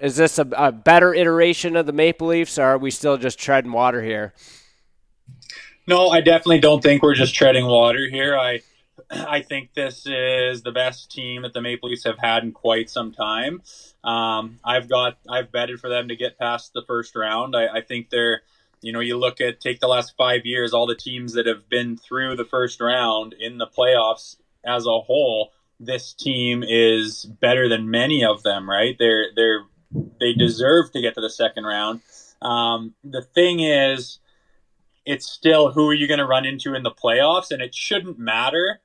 [0.00, 3.38] is this a, a, better iteration of the Maple Leafs, or are we still just
[3.38, 4.34] treading water here?
[5.86, 8.36] No, I definitely don't think we're just treading water here.
[8.36, 8.62] I
[9.10, 12.90] I think this is the best team that the Maple Leafs have had in quite
[12.90, 13.62] some time.
[14.04, 17.54] Um, I've got I've betted for them to get past the first round.
[17.54, 18.42] I, I think they're
[18.80, 21.68] you know you look at take the last five years, all the teams that have
[21.68, 25.52] been through the first round in the playoffs as a whole.
[25.78, 28.68] This team is better than many of them.
[28.68, 28.96] Right?
[28.98, 29.64] They're they're
[30.20, 32.00] they deserve to get to the second round.
[32.40, 34.18] Um, the thing is,
[35.06, 38.18] it's still who are you going to run into in the playoffs, and it shouldn't
[38.18, 38.80] matter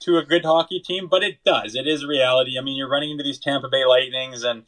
[0.00, 1.74] to a good hockey team, but it does.
[1.74, 2.58] It is reality.
[2.58, 4.64] I mean, you're running into these Tampa Bay Lightnings, and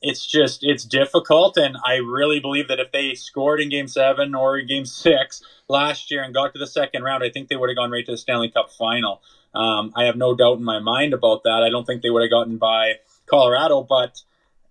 [0.00, 1.56] it's just it's difficult.
[1.56, 5.42] And I really believe that if they scored in Game Seven or in Game Six
[5.68, 8.04] last year and got to the second round, I think they would have gone right
[8.04, 9.22] to the Stanley Cup final.
[9.54, 11.62] Um, I have no doubt in my mind about that.
[11.62, 12.94] I don't think they would have gotten by
[13.26, 14.22] Colorado, but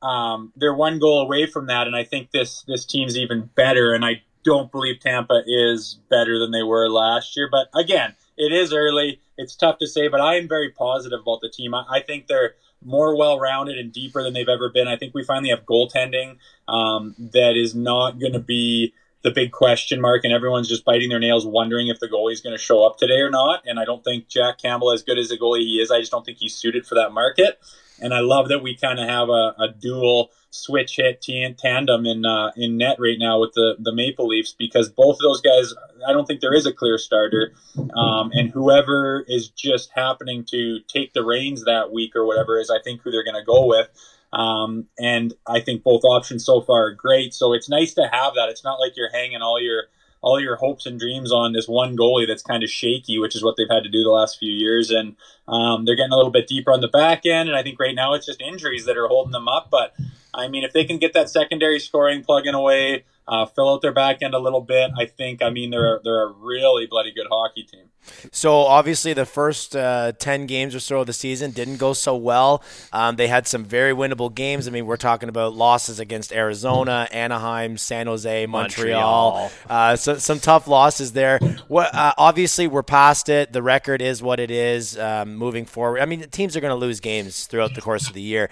[0.01, 3.93] um, they're one goal away from that, and I think this this team's even better.
[3.93, 7.47] And I don't believe Tampa is better than they were last year.
[7.49, 11.41] But again, it is early it's tough to say, but I am very positive about
[11.41, 11.73] the team.
[11.73, 14.87] I, I think they're more well rounded and deeper than they've ever been.
[14.87, 16.37] I think we finally have goaltending
[16.67, 21.09] um, that is not going to be the big question mark, and everyone's just biting
[21.09, 23.61] their nails, wondering if the goalie is going to show up today or not.
[23.65, 26.11] And I don't think Jack Campbell, as good as a goalie he is, I just
[26.11, 27.59] don't think he's suited for that market.
[28.01, 32.05] And I love that we kind of have a, a, dual switch hit t- tandem
[32.05, 35.41] in uh, in net right now with the the Maple Leafs because both of those
[35.41, 35.73] guys.
[36.07, 37.53] I don't think there is a clear starter,
[37.95, 42.71] um, and whoever is just happening to take the reins that week or whatever is,
[42.71, 43.87] I think who they're going to go with.
[44.33, 47.35] Um, and I think both options so far are great.
[47.35, 48.49] So it's nice to have that.
[48.49, 49.83] It's not like you're hanging all your
[50.21, 53.43] all your hopes and dreams on this one goalie that's kind of shaky, which is
[53.43, 54.89] what they've had to do the last few years.
[54.89, 55.15] And
[55.47, 57.49] um, they're getting a little bit deeper on the back end.
[57.49, 59.69] And I think right now it's just injuries that are holding them up.
[59.71, 59.95] But
[60.33, 63.81] I mean, if they can get that secondary scoring plug plugging away, uh, fill out
[63.81, 67.11] their back end a little bit, I think, I mean, they're, they're a really bloody
[67.11, 67.85] good hockey team.
[68.31, 72.15] So obviously, the first uh, ten games or so of the season didn't go so
[72.15, 72.63] well.
[72.91, 74.67] Um, they had some very winnable games.
[74.67, 79.31] I mean, we're talking about losses against Arizona, Anaheim, San Jose, Montreal.
[79.33, 79.51] Montreal.
[79.69, 81.37] Uh, so some tough losses there.
[81.67, 83.53] What, uh, obviously, we're past it.
[83.53, 84.97] The record is what it is.
[84.97, 88.15] Um, moving forward, I mean, teams are going to lose games throughout the course of
[88.15, 88.49] the year.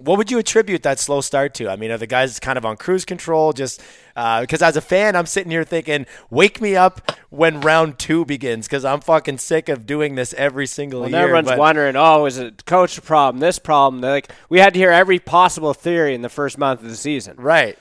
[0.00, 1.68] What would you attribute that slow start to?
[1.68, 3.52] I mean, are the guys kind of on cruise control?
[3.52, 3.82] Just
[4.14, 8.24] because uh, as a fan, I'm sitting here thinking, wake me up when round two
[8.24, 11.20] begins because I'm fucking sick of doing this every single well, year.
[11.20, 13.40] Everyone's but, wondering, oh, is it coach problem?
[13.40, 14.00] This problem?
[14.00, 16.96] They're like we had to hear every possible theory in the first month of the
[16.96, 17.36] season.
[17.36, 17.78] Right.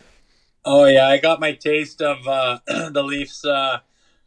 [0.66, 2.60] Oh yeah, I got my taste of uh,
[2.90, 3.46] the Leafs.
[3.46, 3.80] Uh,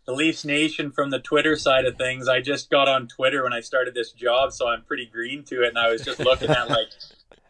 [0.05, 2.27] the Leafs Nation from the Twitter side of things.
[2.27, 5.63] I just got on Twitter when I started this job, so I'm pretty green to
[5.63, 5.69] it.
[5.69, 6.89] And I was just looking at like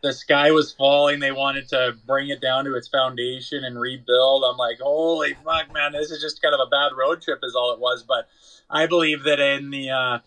[0.02, 1.20] the sky was falling.
[1.20, 4.44] They wanted to bring it down to its foundation and rebuild.
[4.44, 7.54] I'm like, holy fuck, man, this is just kind of a bad road trip, is
[7.54, 8.02] all it was.
[8.02, 8.28] But
[8.68, 10.18] I believe that in the uh,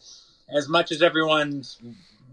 [0.50, 1.78] as much as everyone's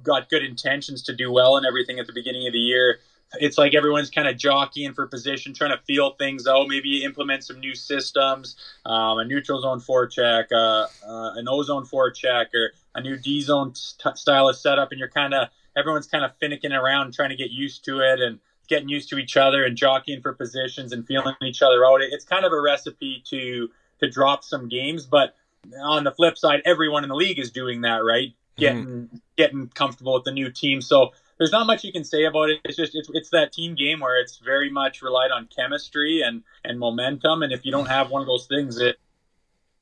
[0.02, 2.98] got good intentions to do well and everything at the beginning of the year,
[3.34, 6.68] it's like everyone's kind of jockeying for position, trying to feel things out.
[6.68, 12.46] Maybe implement some new systems, um, a neutral zone forecheck, uh, uh, an ozone forecheck,
[12.54, 16.24] or a new D zone t- style of setup, and you're kind of everyone's kind
[16.24, 19.64] of finicking around trying to get used to it and getting used to each other
[19.64, 22.00] and jockeying for positions and feeling each other out.
[22.00, 23.68] It's kind of a recipe to
[24.00, 25.36] to drop some games, but
[25.80, 28.34] on the flip side, everyone in the league is doing that, right?
[28.56, 29.08] Getting mm
[29.38, 30.80] getting comfortable with the new team.
[30.80, 32.60] So there's not much you can say about it.
[32.64, 36.42] It's just it's, it's that team game where it's very much relied on chemistry and
[36.64, 37.42] and momentum.
[37.42, 38.96] And if you don't have one of those things, it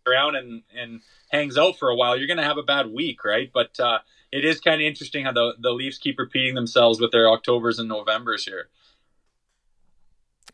[0.06, 3.24] around and and hangs out for a while, you're going to have a bad week,
[3.24, 3.50] right?
[3.52, 3.98] But uh,
[4.32, 7.78] it is kind of interesting how the the Leafs keep repeating themselves with their Octobers
[7.78, 8.68] and Novembers here.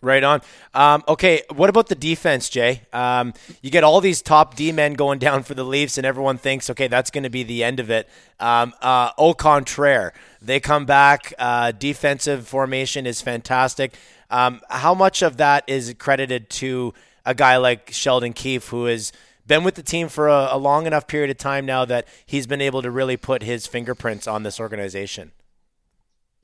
[0.03, 0.43] Right on.
[0.75, 2.83] Um, okay, what about the defense, Jay?
[2.93, 6.37] Um, you get all these top D men going down for the Leafs, and everyone
[6.37, 8.09] thinks, okay, that's going to be the end of it.
[8.39, 10.13] Um, uh, au contraire,
[10.43, 11.33] they come back.
[11.39, 13.97] Uh, defensive formation is fantastic.
[14.31, 16.93] Um, how much of that is credited to
[17.25, 19.13] a guy like Sheldon Keefe, who is–
[19.47, 22.47] been with the team for a, a long enough period of time now that he's
[22.47, 25.33] been able to really put his fingerprints on this organization.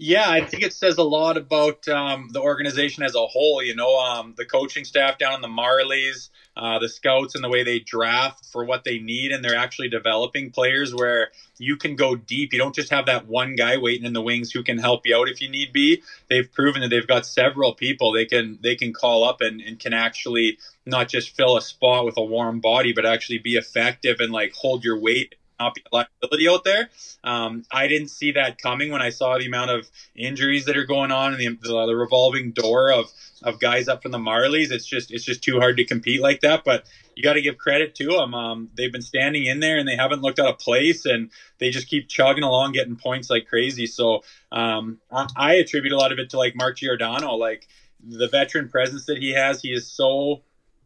[0.04, 3.62] Yeah, I think it says a lot about um, the organization as a whole.
[3.62, 7.48] You know, um, the coaching staff down in the Marlies, uh, the scouts, and the
[7.48, 11.94] way they draft for what they need, and they're actually developing players where you can
[11.94, 12.52] go deep.
[12.52, 15.16] You don't just have that one guy waiting in the wings who can help you
[15.16, 16.02] out if you need be.
[16.28, 19.78] They've proven that they've got several people they can they can call up and, and
[19.78, 24.16] can actually not just fill a spot with a warm body, but actually be effective
[24.20, 26.88] and like hold your weight not be a liability out there.
[27.24, 30.84] Um, I didn't see that coming when I saw the amount of injuries that are
[30.84, 33.10] going on and the, the, the, revolving door of,
[33.42, 34.70] of guys up from the Marlies.
[34.70, 36.64] It's just it's just too hard to compete like that.
[36.64, 38.34] But you got to give credit to them.
[38.34, 41.70] Um, they've been standing in there and they haven't looked out of place and they
[41.70, 43.86] just keep chugging along, getting points like crazy.
[43.86, 47.68] So um, I, I attribute a lot of it to like Mark Giordano, like
[48.04, 49.62] the veteran presence that he has.
[49.62, 50.42] He is so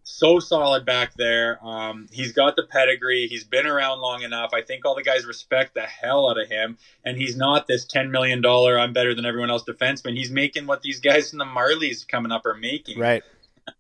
[0.07, 1.59] so solid back there.
[1.67, 3.27] Um, he's got the pedigree.
[3.27, 4.51] He's been around long enough.
[4.55, 6.79] I think all the guys respect the hell out of him.
[7.05, 10.17] And he's not this $10 million, I'm better than everyone else defenseman.
[10.17, 13.01] He's making what these guys in the Marlies coming up are making.
[13.01, 13.25] Right.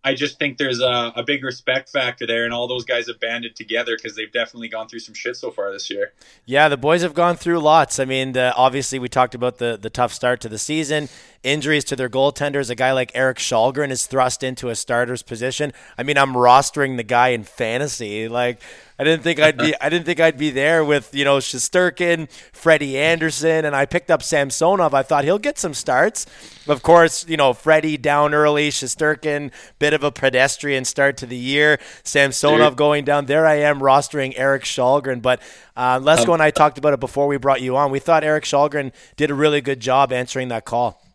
[0.03, 3.21] I just think there's a, a big respect factor there, and all those guys have
[3.21, 6.13] banded together because they've definitely gone through some shit so far this year.
[6.45, 8.01] Yeah, the boys have gone through lots.
[8.01, 11.09] I mean, the, obviously, we talked about the, the tough start to the season,
[11.47, 12.69] injuries to their goaltenders.
[12.69, 15.73] A guy like Erik Kallgren is thrust into a starter's position.
[15.97, 18.29] I mean, I'm rostering the guy in fantasy.
[18.29, 18.61] Like,
[18.99, 22.31] I didn't think I'd be I didn't think I'd be there with you know Shesterkin,
[22.53, 24.95] Freddie Andersen, and I picked up Samsonov.
[24.95, 26.27] I thought he'll get some starts.
[26.67, 31.37] Of course, you know Freddie down early, Shesterkin bit of a pedestrian start to the
[31.37, 31.79] year.
[32.03, 32.79] Samsonov Dude.
[32.79, 33.27] going down.
[33.27, 35.41] There I am rostering Erik Kallgren, but
[35.77, 37.91] uh, Lesko um, and I talked about it before we brought you on.
[37.91, 41.06] We thought Erik Kallgren did a really good job answering that call.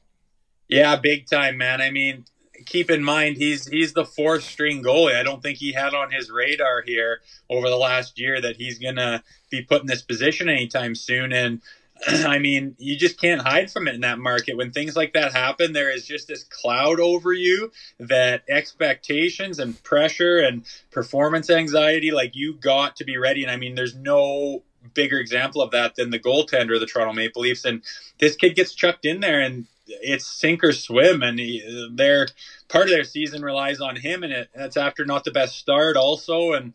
[0.72, 1.82] Yeah, big time, man.
[1.82, 2.26] I mean,
[2.66, 5.16] keep in mind he's he's the fourth string goalie.
[5.16, 8.80] I don't think he had on his radar here over the last year that he's
[8.80, 11.34] gonna be put in this position anytime soon.
[11.34, 11.62] And
[12.08, 14.58] I mean, you just can't hide from it in that market.
[14.58, 19.82] When things like that happen, there is just this cloud over you that expectations and
[19.84, 23.44] pressure and performance anxiety, like you got to be ready.
[23.44, 24.64] And I mean, there's no
[24.96, 27.66] bigger example of that than the goaltender of the Toronto Maple Leafs.
[27.66, 27.84] And
[28.20, 31.22] this kid gets chucked in there and it's sink or swim.
[31.22, 32.28] And he, their
[32.68, 34.24] part of their season relies on him.
[34.24, 36.54] And it, that's after not the best start also.
[36.54, 36.74] And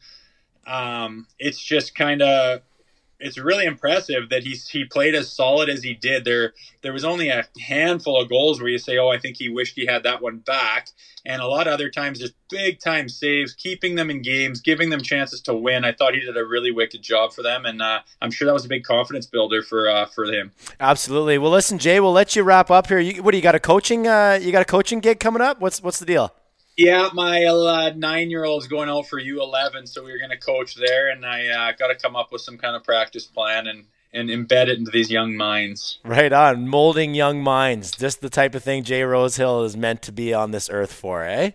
[0.67, 2.61] um, it's just kind of
[3.19, 6.25] it's really impressive that he's he played as solid as he did.
[6.25, 6.53] There
[6.83, 9.75] there was only a handful of goals where you say, "Oh, I think he wished
[9.75, 10.89] he had that one back,"
[11.25, 14.91] and a lot of other times just big time saves, keeping them in games, giving
[14.91, 15.85] them chances to win.
[15.85, 18.55] I thought he did a really wicked job for them, and uh, I'm sure that
[18.55, 20.53] was a big confidence builder for uh, for him.
[20.81, 21.39] Absolutely.
[21.39, 22.99] Well, listen, Jay, we'll let you wrap up here.
[22.99, 24.07] You, what do you got a coaching?
[24.07, 25.61] Uh, you got a coaching gig coming up?
[25.61, 26.33] What's what's the deal?
[26.77, 30.75] Yeah, my uh, nine-year-old is going out for U11, so we are going to coach
[30.75, 33.85] there, and I uh, got to come up with some kind of practice plan and
[34.13, 35.99] and embed it into these young minds.
[36.05, 37.91] Right on, molding young minds.
[37.91, 41.25] Just the type of thing Jay Rosehill is meant to be on this earth for,
[41.25, 41.51] eh?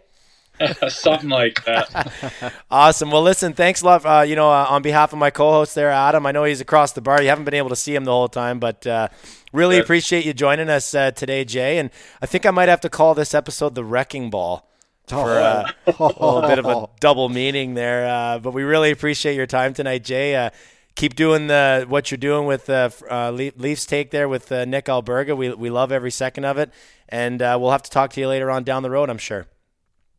[0.90, 2.54] Something like that.
[2.72, 3.10] awesome.
[3.10, 4.06] Well, listen, thanks a lot.
[4.06, 6.26] Uh, you know, uh, on behalf of my co-host there, Adam.
[6.28, 7.20] I know he's across the bar.
[7.22, 9.08] You haven't been able to see him the whole time, but uh,
[9.54, 9.84] really Sure.
[9.84, 11.80] appreciate you joining us uh, today, Jay.
[11.80, 11.90] And
[12.22, 14.68] I think I might have to call this episode the Wrecking Ball.
[15.12, 19.36] For uh, a little bit of a double meaning there, uh, but we really appreciate
[19.36, 20.36] your time tonight, Jay.
[20.36, 20.50] Uh,
[20.96, 24.86] keep doing the what you're doing with uh, uh, Leafs take there with uh, Nick
[24.86, 25.36] Alberga.
[25.36, 26.72] We we love every second of it,
[27.10, 29.10] and uh, we'll have to talk to you later on down the road.
[29.10, 29.48] I'm sure.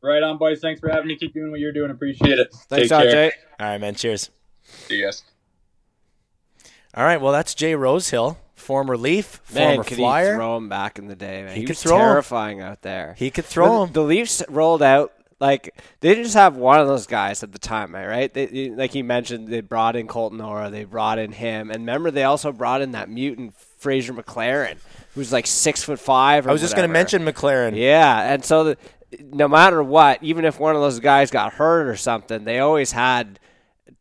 [0.02, 0.60] right on, boys.
[0.60, 1.16] Thanks for having me.
[1.16, 1.90] Keep doing what you're doing.
[1.90, 2.52] Appreciate it.
[2.68, 3.10] Thanks, Take care.
[3.10, 3.32] Jay.
[3.60, 3.94] All right, man.
[3.94, 4.30] Cheers.
[4.62, 5.22] See you guys.
[6.94, 7.20] All right.
[7.20, 10.32] Well, that's Jay Rosehill, former Leaf, Man, former could Flyer.
[10.32, 11.42] he throw him back in the day?
[11.42, 13.14] Man, He he, could was throw terrifying out there.
[13.18, 13.92] He could throw the, 'em.
[13.92, 17.58] The Leafs rolled out like they didn't just have one of those guys at the
[17.58, 18.32] time, right?
[18.32, 22.10] They, like he mentioned, they brought in Colton Orr, they brought in him, and remember
[22.12, 24.76] they also brought in that mutant Fraser McLaren,
[25.14, 26.46] who's like six foot five.
[26.46, 27.76] Or I was just going to mention McLaren.
[27.76, 28.76] Yeah, and so the,
[29.32, 32.92] no matter what, even if one of those guys got hurt or something, they always
[32.92, 33.40] had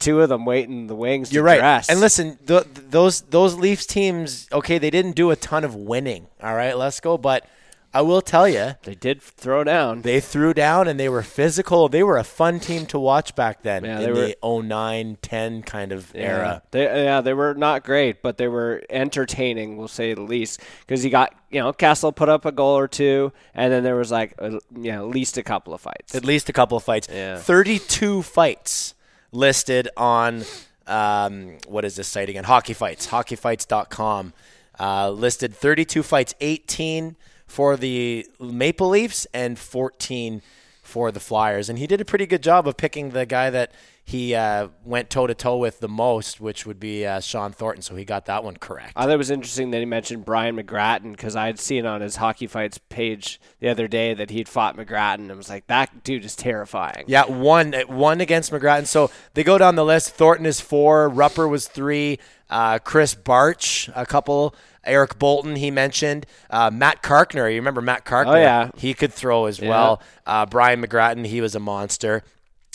[0.02, 1.32] two of them waiting in the wings.
[1.32, 1.60] You're right.
[1.60, 1.90] dress.
[1.90, 6.28] And listen, th- those those Leafs teams, okay, they didn't do a ton of winning.
[6.44, 7.18] All right, let's go.
[7.18, 7.46] But
[7.94, 10.04] I will tell you, they did throw down.
[10.04, 11.90] they threw down and they were physical.
[11.90, 15.18] They were a fun team to watch back then Yeah, in they were- the 09,
[15.22, 16.62] 10 kind of era.
[16.72, 20.62] They, yeah, they were not great, but they were entertaining, we'll say the least.
[20.88, 23.98] Because you got, you know, Kessel put up a goal or two, and then there
[23.98, 26.16] was like, a, you know, at least a couple of fights.
[26.16, 27.10] At least a couple of fights.
[27.12, 27.40] Yeah.
[27.40, 28.94] 32 fights
[29.32, 30.44] listed on
[30.88, 32.44] um, what is this site again?
[32.44, 34.34] Hockey Fights, hockeyfights.com.
[34.80, 37.16] Uh, listed 32 fights, 18
[37.46, 40.42] for the Maple Leafs and 14
[40.82, 41.70] for the Flyers.
[41.70, 43.72] And he did a pretty good job of picking the guy that
[44.12, 47.82] he uh, went toe to toe with the most, which would be uh, Shawn Thornton.
[47.82, 48.92] So he got that one correct.
[48.96, 52.02] I thought it was interesting that he mentioned Brian McGrattan because I had seen on
[52.02, 55.30] his Hockey Fights page the other day that he'd fought McGrattan.
[55.30, 57.06] and was like, that dude is terrifying.
[57.08, 58.86] Yeah, one one against McGrattan.
[58.86, 60.10] So they go down the list.
[60.12, 61.10] Thornton is four.
[61.10, 62.20] Rupper was three.
[62.50, 64.54] Uh, Krys Barch, a couple.
[64.84, 66.26] Eric Boulton, he mentioned.
[66.50, 68.36] Uh, Matt Carkner, you remember Matt Carkner?
[68.36, 68.72] Oh, yeah.
[68.76, 70.02] He could throw as well.
[70.26, 72.24] Uh, Brian McGrattan, he was a monster.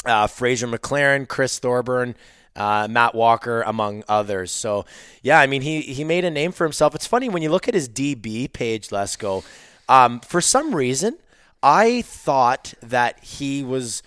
[0.07, 2.15] Uh, Fraser McLaren, Chris Thorburn,
[2.55, 4.51] uh, Matt Walker, among others.
[4.51, 4.87] So,
[5.23, 6.95] yeah, I mean, he, he made a name for himself.
[6.95, 9.45] It's funny when you look at his DB page, Let's Go.
[9.89, 11.19] Um, for some reason,
[11.63, 14.03] I thought that he was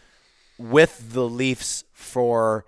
[0.57, 2.65] with the Leafs for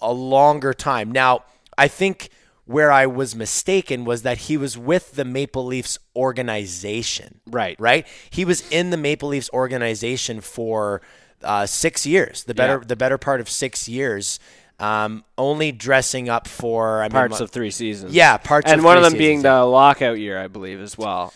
[0.00, 1.10] a longer time.
[1.10, 1.44] Now,
[1.76, 2.30] I think
[2.66, 7.40] where I was mistaken was that he was with the Maple Leafs organization.
[7.46, 7.76] Right.
[7.78, 8.06] Right?
[8.30, 11.00] He was in the Maple Leafs organization for
[11.46, 12.86] uh, six years, the better Yeah.
[12.88, 14.38] the better part of six years.
[14.78, 18.12] Um, only dressing up for I Parts my- of three seasons.
[18.14, 21.32] Yeah, parts and of one of them being the lockout year, I believe, as well.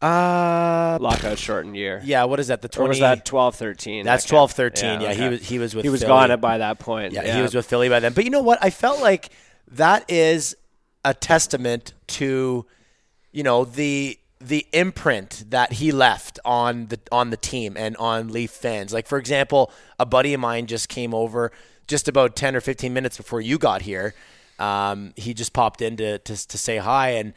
[0.00, 2.00] uh, Lockout shortened year.
[2.04, 2.24] yeah.
[2.24, 2.62] What is that?
[2.62, 4.04] The Or was that 12 13?
[4.04, 5.00] That's 12-13.
[5.00, 5.28] Yeah, he okay.
[5.30, 6.28] was he was with He was Philly.
[6.28, 7.12] gone by that point.
[7.12, 8.12] Yeah, he was with Philly by then.
[8.12, 8.58] But you know what?
[8.62, 9.30] I felt like
[9.72, 10.54] that is
[11.04, 12.66] a testament to,
[13.32, 18.28] you know, the the imprint that he left on the on the team and on
[18.28, 18.92] Leaf fans.
[18.92, 21.50] Like for example, a buddy of mine just came over
[21.86, 24.14] just about ten or fifteen minutes before you got here.
[24.58, 27.32] Um, he just popped in to, to to say hi and.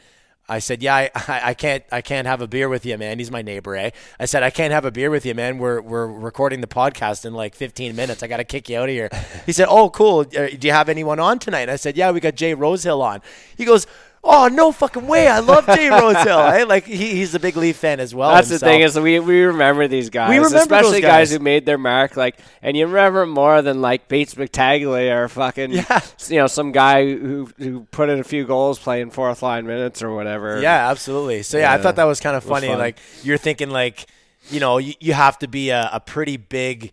[0.50, 3.18] I said, "Yeah, I, I can't, I can't have a beer with you, man.
[3.18, 5.58] He's my neighbor, eh?" I said, "I can't have a beer with you, man.
[5.58, 8.22] We're we're recording the podcast in like 15 minutes.
[8.22, 9.10] I got to kick you out of here."
[9.44, 10.20] He said, "Oh, cool.
[10.20, 13.20] Uh, Do you have anyone on tonight?" I said, "Yeah, we got Jay Rosehill on."
[13.58, 13.86] He goes,
[14.24, 16.38] oh no fucking way, I love Jay Rosehill.
[16.40, 16.64] eh?
[16.64, 18.34] Like he, he's a big Leaf fan as well.
[18.34, 21.30] That's the thing is we we remember these guys, remember those especially guys.
[21.32, 22.16] who made their mark.
[22.16, 26.00] Like, and you remember more than like Bates McTaggart or fucking Yeah.
[26.28, 30.02] you know some guy who who put in a few goals playing fourth line minutes
[30.02, 30.60] or whatever.
[30.60, 31.42] Yeah, absolutely.
[31.42, 32.68] So yeah, I thought that was kind of funny.
[32.68, 32.78] fun.
[32.78, 34.06] Like you're thinking like,
[34.50, 36.92] you know, you, you have to be a, a pretty big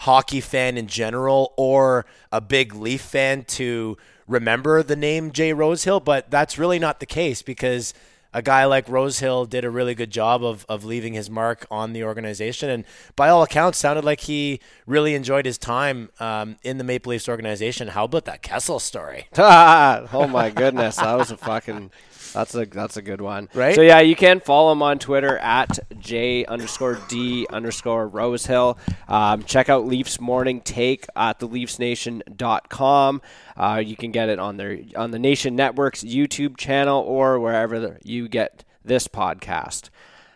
[0.00, 3.96] hockey fan in general or a big Leaf fan to
[4.28, 7.94] remember the name Jay Rosehill, but that's really not the case because
[8.36, 11.94] a guy like Rosehill did a really good job of, of leaving his mark on
[11.94, 12.84] the organization, and
[13.16, 17.30] by all accounts, sounded like he really enjoyed his time um, in the Maple Leafs
[17.30, 17.88] organization.
[17.88, 19.28] How about that Kessel story?
[19.38, 21.90] oh my goodness, that was a fucking.
[22.32, 23.74] That's a that's a good one, Right?
[23.74, 28.78] So yeah, you can follow him on Twitter at j underscore d underscore Rosehill.
[29.08, 33.22] Um, check out Leafs Morning Take at theleafsnation.com.
[33.56, 37.98] Uh, you can get it on their on the Nation Network's YouTube channel or wherever
[38.02, 39.90] you get this podcast.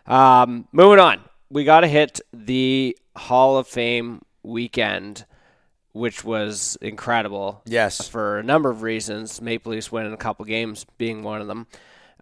[0.07, 1.20] Um, moving on,
[1.51, 5.24] we got to hit the Hall of Fame weekend,
[5.93, 7.62] which was incredible.
[7.66, 8.09] Yes.
[8.09, 9.41] for a number of reasons.
[9.41, 11.66] Maple Leafs winning a couple games being one of them,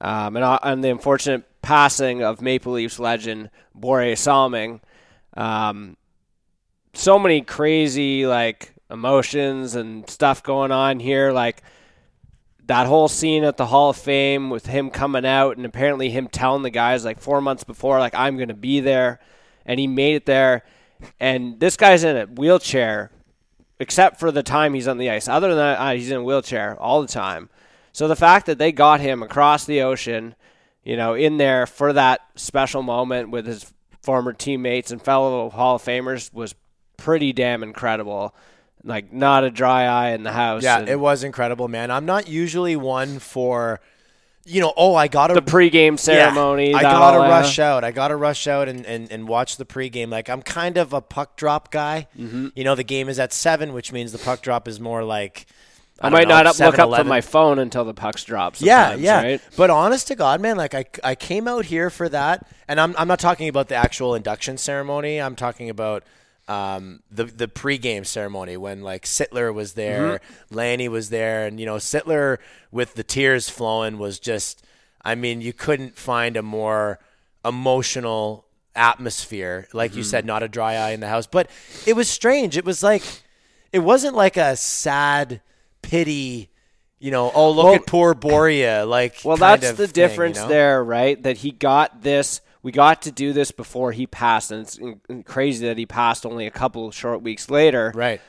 [0.01, 4.81] um, and uh, and the unfortunate passing of Maple Leafs legend Borje Salming.
[5.37, 5.97] Um,
[6.95, 11.63] so many crazy like emotions and stuff going on here, like
[12.67, 16.29] that whole scene at the Hall of Fame with him coming out and apparently him
[16.29, 19.21] telling the guys like four months before, like I'm going to be there,
[19.65, 20.65] and he made it there.
[21.19, 23.11] And this guy's in a wheelchair,
[23.81, 25.29] except for the time he's on the ice.
[25.29, 27.49] Other than that, uh, he's in a wheelchair all the time.
[27.93, 30.35] So the fact that they got him across the ocean,
[30.85, 33.73] you know, in there for that special moment with his
[34.03, 36.55] former teammates and fellow Hall of Famers was
[36.97, 38.35] pretty damn incredible.
[38.85, 40.63] Like not a dry eye in the house.
[40.63, 41.91] Yeah, and- it was incredible, man.
[41.91, 43.81] I'm not usually one for,
[44.49, 46.75] you know, oh, I got to the pregame ceremony.
[46.75, 47.85] I gotta uh, rush out.
[47.85, 50.11] I gotta rush out and, and, and watch the pregame.
[50.11, 52.09] Like I'm kind of a puck drop guy.
[52.19, 52.49] Mm-hmm.
[52.55, 55.47] You know, the game is at seven, which means the puck drop is more like.
[56.01, 57.05] I, don't might know, not up, look 7, up 11.
[57.05, 58.55] from my phone until the pucks drop.
[58.61, 59.21] Yeah, yeah.
[59.21, 59.41] Right?
[59.57, 62.95] But honest to God, man, like I, I came out here for that, and I'm,
[62.97, 65.21] I'm not talking about the actual induction ceremony.
[65.21, 66.05] I'm talking about
[66.49, 70.21] um, the the pregame ceremony when like Sittler was there,
[70.51, 72.39] Lanny was there, and you know Sittler
[72.71, 74.65] with the tears flowing was just.
[75.05, 76.99] I mean, you couldn't find a more
[77.45, 78.45] emotional
[78.75, 79.69] atmosphere.
[79.73, 81.49] Like you said, not a dry eye in the house, but
[81.87, 82.57] it was strange.
[82.57, 83.03] It was like
[83.73, 85.41] it wasn't like a sad
[85.83, 86.51] pity.
[87.01, 88.87] You know, oh look Well- at poor Borje.
[88.89, 90.49] Like, Well, that's the thing, you difference know?
[90.49, 91.23] there, right?
[91.23, 92.41] That he got this.
[92.69, 96.27] We got to do this before he passed, and it's in- crazy that he passed
[96.27, 97.93] only a couple short weeks later.
[97.95, 98.21] Right.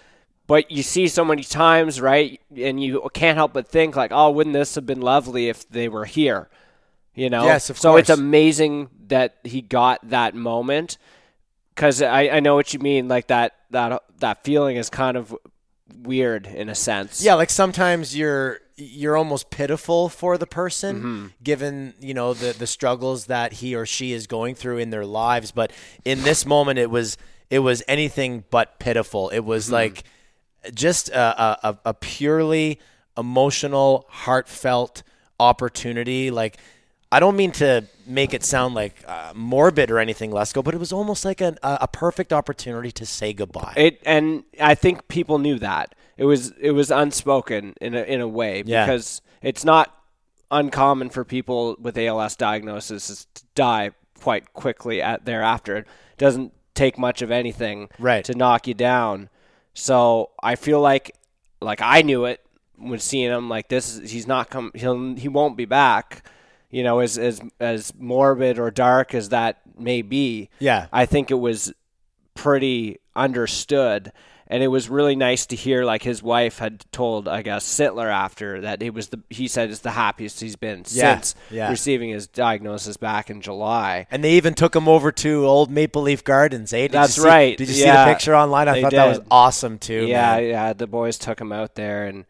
[0.48, 2.40] But you see so many times, right?
[2.56, 5.90] And you can't help but think, like, oh, wouldn't this have been lovely if they
[5.90, 6.48] were here?
[7.14, 7.44] You know?
[7.44, 10.98] Yes, of so it's amazing that he got that moment
[11.76, 13.10] because I, I know what you mean.
[13.10, 15.36] Like that that that feeling is kind of
[15.98, 17.22] weird in a sense.
[17.22, 21.26] Yeah, like sometimes you're you're almost pitiful for the person Mm-hmm.
[21.44, 25.06] given, you know, the the struggles that he or she is going through in their
[25.06, 25.72] lives, but
[26.06, 27.18] in this moment it was
[27.50, 29.30] it was anything but pitiful.
[29.30, 29.74] It was Mm-hmm.
[29.74, 30.04] like
[30.74, 32.80] just a, a, a purely
[33.18, 35.04] emotional, heartfelt
[35.40, 36.32] opportunity.
[36.32, 36.58] Like,
[37.12, 40.78] I don't mean to make it sound like uh, morbid or anything, Lesko, but it
[40.78, 43.74] was almost like an, a, a perfect opportunity to say goodbye.
[43.78, 48.22] It and I think people knew that it was it was unspoken in a in
[48.22, 48.86] a way Yeah.
[48.86, 49.96] because it's not
[50.52, 55.78] uncommon for people with ALS diagnosis to die quite quickly at thereafter.
[55.78, 58.24] It doesn't take much of anything Right.
[58.26, 59.30] to knock you down.
[59.74, 61.16] So I feel like
[61.62, 62.42] like I knew it
[62.78, 66.24] when seeing him like this is he's not come he'll he won't be back.
[66.72, 70.50] You know, as as as morbid or dark as that may be.
[70.60, 70.88] Yeah.
[70.94, 71.74] I think it was
[72.36, 74.12] pretty understood
[74.52, 78.12] and it was really nice to hear like his wife had told I guess Sittler
[78.12, 81.70] after that it was the he said it's the happiest he's been Yeah, since yeah.
[81.70, 84.08] receiving his diagnosis back in July.
[84.10, 86.82] And they even took him over to old Maple Leaf Gardens, eh?
[86.84, 87.58] Did That's see, right.
[87.58, 88.68] Did you see Yeah, the picture online?
[88.68, 90.08] I thought that was awesome too.
[90.08, 90.44] yeah, man.
[90.46, 92.26] yeah, the boys took him out there and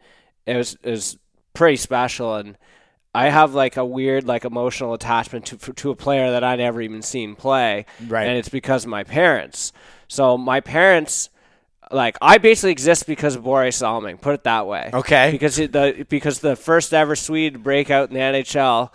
[0.46, 1.16] it was it was
[1.54, 2.56] pretty special and
[3.12, 6.80] I have like a weird like emotional attachment to to a player that I never
[6.80, 7.86] even seen play.
[8.06, 8.26] Right.
[8.28, 9.72] And it's because of my parents.
[10.06, 11.28] So my parents
[11.90, 14.90] like I basically exist because of Boris Salming, put it that way.
[14.92, 15.30] Okay.
[15.30, 18.90] Because it, the because the first ever Swede breakout in the NHL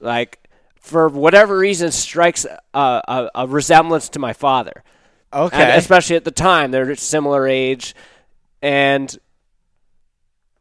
[0.00, 0.38] like
[0.80, 4.82] for whatever reason strikes a, a, a resemblance to my father.
[5.32, 5.56] Okay.
[5.56, 7.94] And especially at the time, they're similar age,
[8.62, 9.14] and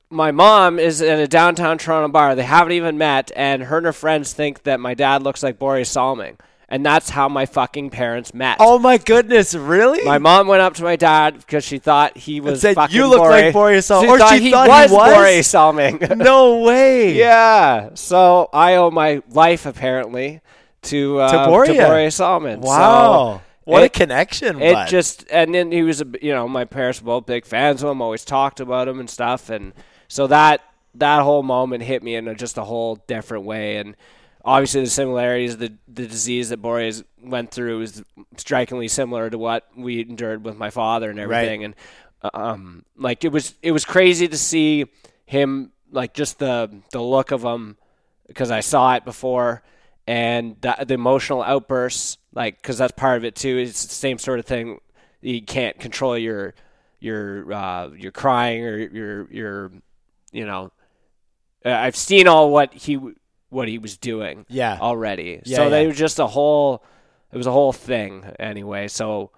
[0.10, 2.36] my mom is in a downtown Toronto bar.
[2.36, 5.58] They haven't even met, and her and her friends think that my dad looks like
[5.58, 6.38] Boris Salming.
[6.70, 8.58] And that's how my fucking parents met.
[8.60, 10.04] Oh my goodness, really?
[10.04, 13.08] My mom went up to my dad because she thought he was said, fucking "You
[13.08, 15.14] look like Boris Salming." She Or thought she he thought he was?
[15.16, 16.00] Boris Salming.
[16.18, 17.14] no way.
[17.14, 17.92] yeah.
[17.94, 20.42] So I owe my life apparently
[20.84, 21.78] to uh, To Borje.
[21.88, 22.60] Boris Salming.
[22.60, 23.38] Wow.
[23.38, 24.62] So what a connection.
[24.62, 24.88] it bud.
[24.90, 27.90] just and then he was a you know my parents were both big fans of
[27.90, 29.74] him always talked about him and stuff and
[30.10, 30.62] so that
[30.96, 33.96] that whole moment hit me in a, just a whole different way and
[34.48, 38.04] obviously the similarities the the disease that Borje's went through is
[38.38, 41.76] strikingly similar to what we endured with my father and everything and
[42.34, 44.86] um like it was it was crazy to see
[45.26, 47.78] him like just the the look of him
[48.28, 49.64] because I saw it before,
[50.06, 53.58] and the, the emotional outbursts, like because that's part of it too.
[53.58, 54.80] It's the same sort of thing.
[55.22, 56.54] You can't control your
[57.00, 59.72] your uh, your crying or your your
[60.32, 60.72] you know.
[61.66, 63.00] I've seen all what he
[63.50, 64.78] what he was doing Yeah.
[64.82, 65.42] already.
[65.46, 65.70] Yeah, so yeah.
[65.70, 66.84] they was just a whole
[67.32, 68.88] it was a whole thing anyway.
[68.88, 69.32] So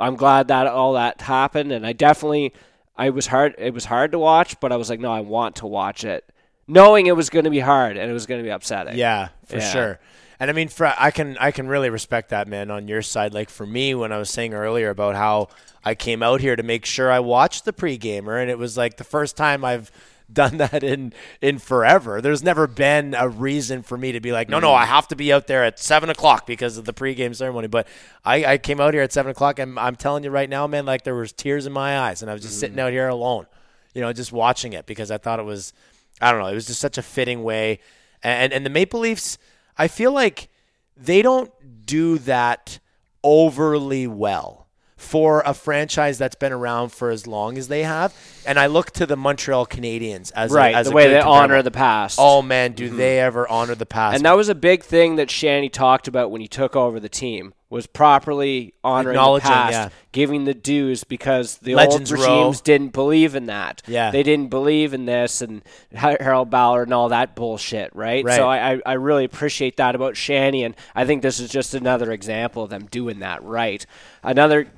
[0.00, 2.52] I'm glad that all that happened, and I definitely
[2.96, 3.54] I was hard.
[3.58, 6.24] It was hard to watch, but I was like, no, I want to watch it,
[6.66, 8.96] knowing it was going to be hard and it was going to be upsetting.
[8.96, 9.70] Yeah, for Yeah.
[9.70, 10.00] sure.
[10.40, 13.34] And I mean, for I can I can really respect that man on your side.
[13.34, 15.48] Like for me, when I was saying earlier about how
[15.84, 18.96] I came out here to make sure I watched the pre-gamer, and it was like
[18.98, 19.90] the first time I've
[20.32, 22.20] done that in in forever.
[22.20, 24.88] There's never been a reason for me to be like, no, no, I mm.
[24.88, 27.68] have to be out there at seven o'clock because of the pre-game ceremony.
[27.68, 27.88] But
[28.24, 30.86] I, I came out here at seven o'clock, and I'm telling you right now, man,
[30.86, 32.80] like there was tears in my eyes, and I was just sitting mm.
[32.80, 33.46] out here alone,
[33.94, 35.72] you know, just watching it because I thought it was,
[36.20, 37.80] I don't know, it was just such a fitting way.
[38.22, 39.38] And and the Maple Leafs,
[39.76, 40.48] I feel like
[40.96, 41.52] they don't
[41.86, 42.80] do that
[43.22, 44.67] overly well
[44.98, 48.14] for a franchise that's been around for as long as they have.
[48.44, 50.74] And I look to the Montreal Canadiens as right.
[50.74, 52.18] a, as the way they honor the past.
[52.20, 52.98] Oh man, do mm-hmm.
[52.98, 54.16] they ever honor the past?
[54.16, 57.08] and that was a big thing that Shanny talked about when he took over the
[57.08, 59.88] team was properly honoring the past, yeah.
[60.10, 62.26] giving the dues because the Legends old Row.
[62.26, 63.82] regimes didn't believe in that.
[63.86, 64.10] Yeah.
[64.10, 65.62] they didn't believe in this and
[65.92, 68.24] Harold Ballard and all that bullshit, right?
[68.24, 68.36] Right.
[68.36, 71.74] So I, I, I really appreciate that about Shanny, and I think this is just
[71.74, 73.84] another example of them doing that right.
[74.22, 74.68] Another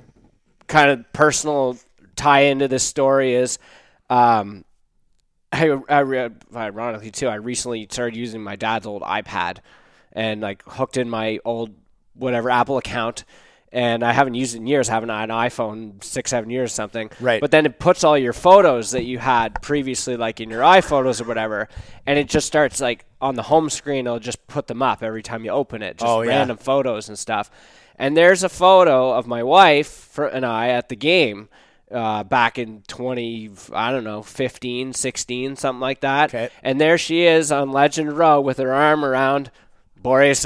[0.71, 1.77] kind of personal
[2.15, 3.59] tie into this story is.
[4.09, 4.65] Um,
[5.53, 9.57] I, I re- ironically too, I recently started using my dad's old iPad
[10.13, 11.71] and like hooked in my old
[12.13, 13.25] whatever Apple account.
[13.73, 14.89] And I haven't used it in years.
[14.89, 17.09] I haven't had an iPhone six, seven years or something.
[17.21, 17.39] Right.
[17.39, 21.21] But then it puts all your photos that you had previously, like in your iPhotos
[21.21, 21.69] or whatever,
[22.05, 24.07] and it just starts like on the home screen.
[24.07, 26.31] It'll just put them up every time you open it, just Oh, yeah.
[26.31, 27.49] random photos and stuff.
[28.01, 31.49] And there's a photo of my wife and I at the game
[31.91, 36.31] uh, back in 20, I don't know, 15, 16, something like that.
[36.31, 36.49] Okay.
[36.63, 39.51] And there she is on Legend Row with her arm around.
[40.01, 40.43] Borje?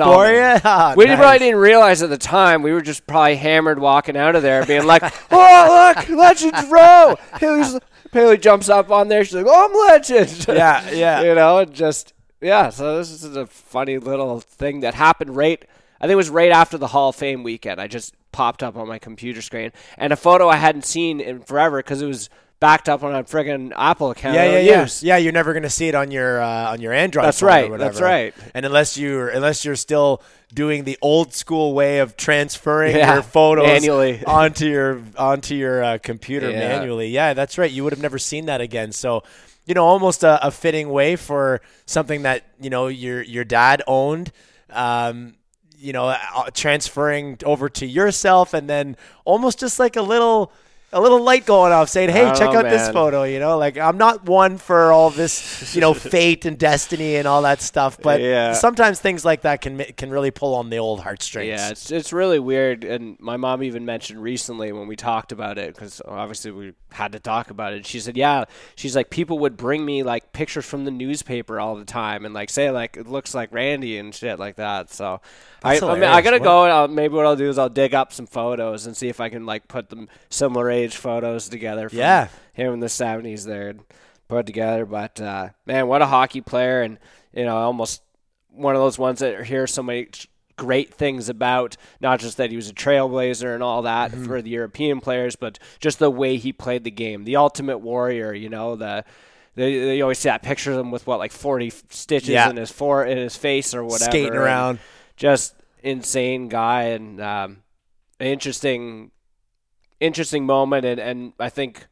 [0.65, 1.17] Ah, We nice.
[1.17, 2.61] probably didn't realize at the time.
[2.61, 5.01] We were just probably hammered walking out of there, being like,
[5.31, 7.79] "Oh, look, Legends Row!" Haley's,
[8.11, 9.23] Haley jumps up on there.
[9.23, 11.21] She's like, "Oh, I'm Legend." Yeah, yeah.
[11.21, 12.69] you know, just yeah.
[12.69, 15.63] So this is a funny little thing that happened right.
[15.99, 17.79] I think it was right after the Hall of Fame weekend.
[17.81, 21.39] I just popped up on my computer screen and a photo I hadn't seen in
[21.41, 24.35] forever because it was backed up on a friggin' Apple account.
[24.35, 24.81] Yeah, yeah, yeah.
[24.81, 25.03] use.
[25.03, 27.25] Yeah, you're never gonna see it on your uh, on your Android.
[27.25, 27.89] That's phone or right, whatever.
[27.91, 28.33] that's right.
[28.53, 30.21] And unless you're unless you're still
[30.53, 34.23] doing the old school way of transferring Yeah, your photos manually.
[34.27, 36.59] onto your onto your uh, computer Yeah.
[36.59, 37.71] manually, yeah, that's right.
[37.71, 38.91] You would have never seen that again.
[38.93, 39.23] So,
[39.65, 43.81] you know, almost a, a fitting way for something that you know your your dad
[43.87, 44.31] owned.
[44.69, 45.35] Um,
[45.77, 50.51] you know, uh, transferring over to yourself, and then almost just like a little.
[50.95, 53.77] A little light going off, saying, "Hey, check know, out this photo." You know, like
[53.77, 57.99] I'm not one for all this, you know, fate and destiny and all that stuff.
[58.01, 58.53] But Yeah.
[58.53, 61.49] sometimes things like that can can really pull on the old heartstrings.
[61.49, 65.57] Yeah, it's it's really weird, and my mom even mentioned recently when we talked about
[65.57, 67.85] it because obviously we had to talk about it.
[67.85, 68.45] She said, "Yeah,
[68.75, 72.33] she's like people would bring me like pictures from the newspaper all the time, and
[72.33, 75.19] like say like it looks like Randy and shit like that." So
[75.65, 76.63] I, That's I mean, I got to go.
[76.63, 79.19] And I'll, maybe what I'll do is I'll dig up some photos and see if
[79.19, 81.89] I can like put them similar age photos together.
[81.89, 82.27] From Yeah.
[82.53, 83.73] him in the seventies there
[84.27, 84.85] put together.
[84.85, 86.97] But uh, man, what a hockey player, and
[87.33, 88.01] you know, almost
[88.49, 90.07] one of those ones that hear so many
[90.57, 91.75] great things about.
[91.99, 94.25] Not just that he was a trailblazer and all that Mm-hmm.
[94.25, 98.33] for the European players, but just the way he played the game, the ultimate warrior.
[98.33, 99.03] You know the.
[99.57, 102.49] They, they always see that picture of him with what like forty stitches Yeah.
[102.49, 104.79] in his for in his face or whatever, Skating and around.
[105.15, 107.63] just insane guy and um,
[108.19, 109.11] interesting
[110.05, 111.87] interesting moment and, and I think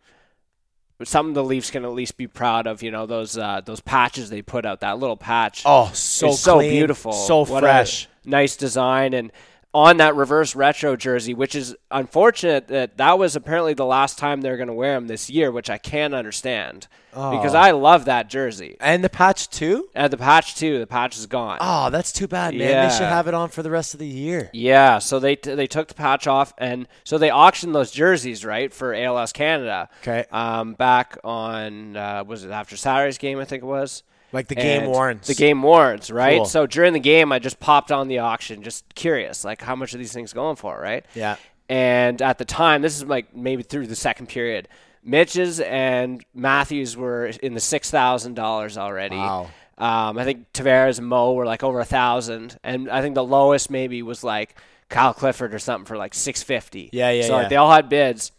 [1.04, 2.82] something the Leafs can at least be proud of.
[2.84, 4.80] You know those uh, those patches they put out.
[4.82, 5.64] That little patch.
[5.66, 8.08] Oh, so is so beautiful, so What fresh.
[8.26, 9.32] nice design, and
[9.74, 14.42] on that reverse retro jersey, which is unfortunate that that was apparently the last time
[14.42, 18.28] they're going to wear them this year, which I can't understand because I love that
[18.28, 18.76] jersey.
[18.80, 19.90] And the patch too?
[19.94, 20.80] And the patch too.
[20.80, 21.58] The patch is gone.
[21.62, 22.70] Oh, that's too bad, man.
[22.70, 22.88] Yeah.
[22.88, 24.50] They should have it on for the rest of the year.
[24.54, 28.44] Yeah, so they t- they took the patch off, and so they auctioned those jerseys
[28.44, 29.90] right for ALS Canada.
[30.02, 30.26] Okay.
[30.32, 33.40] Um, back on uh, was it after Saturday's game?
[33.40, 34.04] I think it was.
[34.34, 35.28] Like the game warrants.
[35.28, 36.40] The game warrants, right?
[36.40, 36.46] Cool.
[36.46, 39.94] So during the game, I just popped on the auction, just curious, like how much
[39.94, 41.06] are these things going for, right?
[41.14, 41.38] Yeah.
[41.70, 44.68] And at the time, this is like maybe through the second period,
[45.04, 49.18] Mitch's and Matthews were in the six thousand dollars already.
[49.18, 49.50] Wow.
[49.78, 53.24] Um, I think Tavares and Mo were like over a thousand, and I think the
[53.24, 54.56] lowest maybe was like
[54.90, 56.90] Kyle Clifford or something for like six fifty.
[56.92, 57.50] Yeah, yeah, So like yeah.
[57.50, 58.32] they all had bids.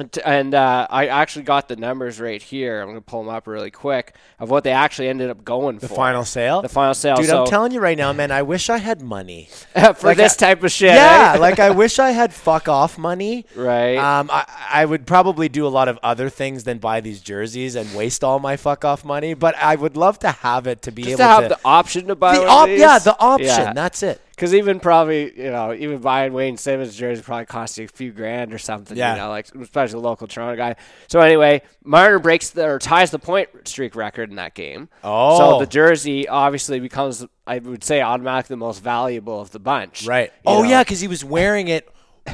[0.00, 2.80] And- And uh, I actually got the numbers right here.
[2.80, 5.86] I'm gonna pull them up really quick of what they actually ended up going The
[5.86, 5.94] for.
[5.94, 6.62] The final sale?
[6.62, 7.14] The final sale.
[7.16, 9.48] Dude, so, I'm telling you right now, man, I wish I had money.
[9.72, 10.94] for like this I- type of shit.
[10.94, 11.38] yeah, eh?
[11.38, 13.46] like I wish I had fuck off money.
[13.54, 13.96] right.
[13.96, 17.76] Um, I, I would probably do a lot of other things than buy these jerseys
[17.76, 20.90] and waste all my fuck off money, but I would love to have it to
[20.90, 23.46] be Just able to have the option to buy the op- yeah, the option.
[23.46, 23.72] Yeah.
[23.72, 24.20] That's it.
[24.34, 28.10] Because even probably, you know, even buying Wayne Simmonds jersey probably cost you a few
[28.10, 28.96] grand or something.
[28.96, 29.14] Yeah.
[29.14, 30.76] You know, like especially a local Toronto guy.
[31.08, 34.88] So anyway, Marner breaks the, or ties the point streak record in that game.
[35.04, 35.38] Oh.
[35.38, 40.06] So the jersey obviously becomes, I would say, automatically the most valuable of the bunch.
[40.06, 40.32] Right.
[40.44, 40.68] Oh know?
[40.68, 41.88] yeah, because he was wearing it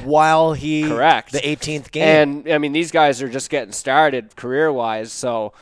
[0.04, 1.32] while he Correct.
[1.32, 2.04] the 18th game.
[2.44, 5.52] And I mean, these guys are just getting started career wise, so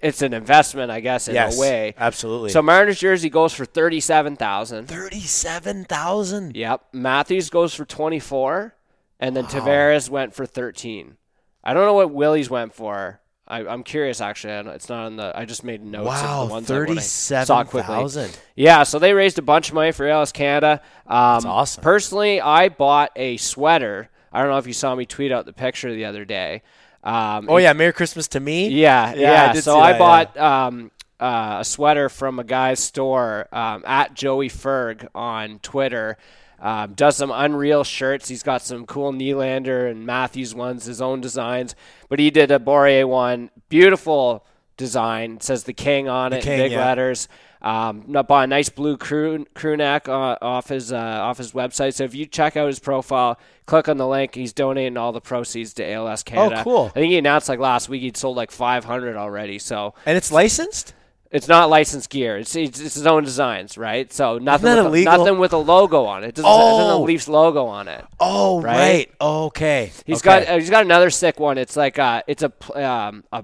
[0.00, 1.94] it's an investment, I guess, in yes, a way.
[1.98, 2.50] absolutely.
[2.50, 4.86] So Marner's jersey goes for thirty-seven thousand.
[4.88, 6.56] thirty-seven thousand.
[6.56, 6.82] Yep.
[6.92, 8.74] Matthews goes for 24,
[9.20, 11.16] and then Tavares went for 13.
[11.64, 13.20] I don't know what Willie's went for.
[13.50, 14.52] I, I'm curious, actually.
[14.74, 15.32] It's not on the.
[15.34, 18.38] I just made notes Wow, of the ones I- when I saw it thirty-seven thousand.
[18.56, 20.82] Yeah, so they raised a bunch of money for ALS Canada.
[21.06, 21.82] Um, That's awesome.
[21.82, 24.10] Personally, I bought a sweater.
[24.30, 26.62] I don't know if you saw me tweet out the picture the other day.
[27.04, 28.68] Um, Oh yeah, Merry Christmas to me.
[28.68, 29.52] yeah, Yeah, yeah.
[29.52, 34.14] I so I that, bought um, uh, a sweater from a guy's store um, at
[34.14, 36.16] Joey Ferg on Twitter.
[36.60, 38.28] Um, does some unreal shirts.
[38.28, 41.76] He's got some cool Nylander and Matthews ones, his own designs.
[42.08, 44.44] But he did a Borje one, beautiful
[44.76, 45.34] design.
[45.36, 46.84] It says the King on it, King, big yeah.
[46.84, 47.28] letters.
[47.60, 51.52] Um, not bought a nice blue crew crew neck uh, off his uh, off his
[51.52, 51.94] website.
[51.94, 54.34] So if you check out his profile, click on the link.
[54.36, 56.60] He's donating all the proceeds to ALS Canada.
[56.60, 56.86] Oh, cool.
[56.94, 59.58] I think he announced like last week he'd sold like 500 already.
[59.58, 60.94] So And it's licensed.
[61.32, 62.38] it's not licensed gear.
[62.38, 64.10] It's, it's, it's his own designs, right?
[64.12, 66.28] So nothing with a, nothing with a logo on it.
[66.28, 67.02] It doesn't, it doesn't have Oh.
[67.02, 68.04] a Leafs logo on it.
[68.20, 68.76] Oh right.
[68.78, 69.10] Right?
[69.20, 69.92] Okay.
[70.06, 70.44] He's Okay.
[70.44, 71.58] got uh, he's got another sick one.
[71.58, 72.52] It's like uh it's a
[72.88, 73.42] um a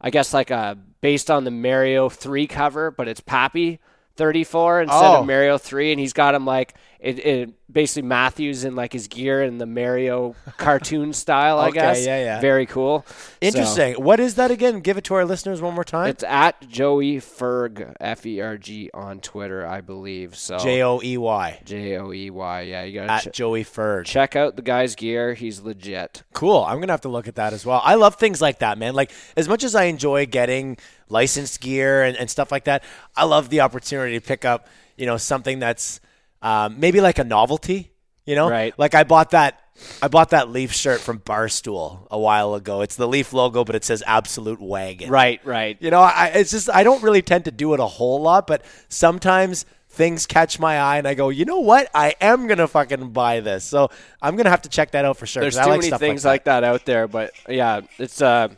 [0.00, 3.78] I guess like a based on the Mario 3 cover, but it's Papi
[4.16, 5.20] 34 instead Oh.
[5.20, 9.08] of Mario 3 and he's got him like it, it basically Matthews in like his
[9.08, 12.04] gear in the Mario cartoon style, I Okay, guess.
[12.04, 12.40] yeah, yeah.
[12.40, 13.04] Very cool.
[13.08, 13.94] So- Interesting.
[13.94, 14.80] What is that again?
[14.80, 16.08] Give it to our listeners one more time.
[16.08, 20.36] It's at Joey Ferg F E R G on Twitter, I believe.
[20.36, 22.60] So J O E Y J O E Y.
[22.62, 24.04] Yeah, you gotta at ch- Joey Ferg.
[24.04, 25.32] check out the guy's gear.
[25.34, 26.22] He's legit.
[26.34, 26.64] Cool.
[26.64, 27.80] I'm gonna have to look at that as well.
[27.82, 28.94] I love things like that, man.
[28.94, 30.76] Like as much as I enjoy getting
[31.08, 32.84] licensed gear and, and stuff like that,
[33.16, 36.00] I love the opportunity to pick up, you know, something that's
[36.42, 37.92] um, maybe like a novelty.
[38.26, 38.78] You know, Right.
[38.78, 39.60] Like I bought that.
[40.02, 42.82] I bought that Leaf shirt from Barstool a while ago.
[42.82, 45.08] It's the Leaf logo, but it says Absolute Wagon.
[45.08, 45.78] Right, right.
[45.80, 48.46] You know, I, it's just I don't really tend to do it a whole lot,
[48.46, 51.90] but sometimes things catch my eye and I go, you know what?
[51.94, 53.64] I am gonna fucking buy this.
[53.64, 53.90] So
[54.22, 55.40] I'm gonna have to check that out for sure.
[55.40, 56.62] There's too like many stuff things like like that.
[56.62, 58.50] out there, but yeah, it's a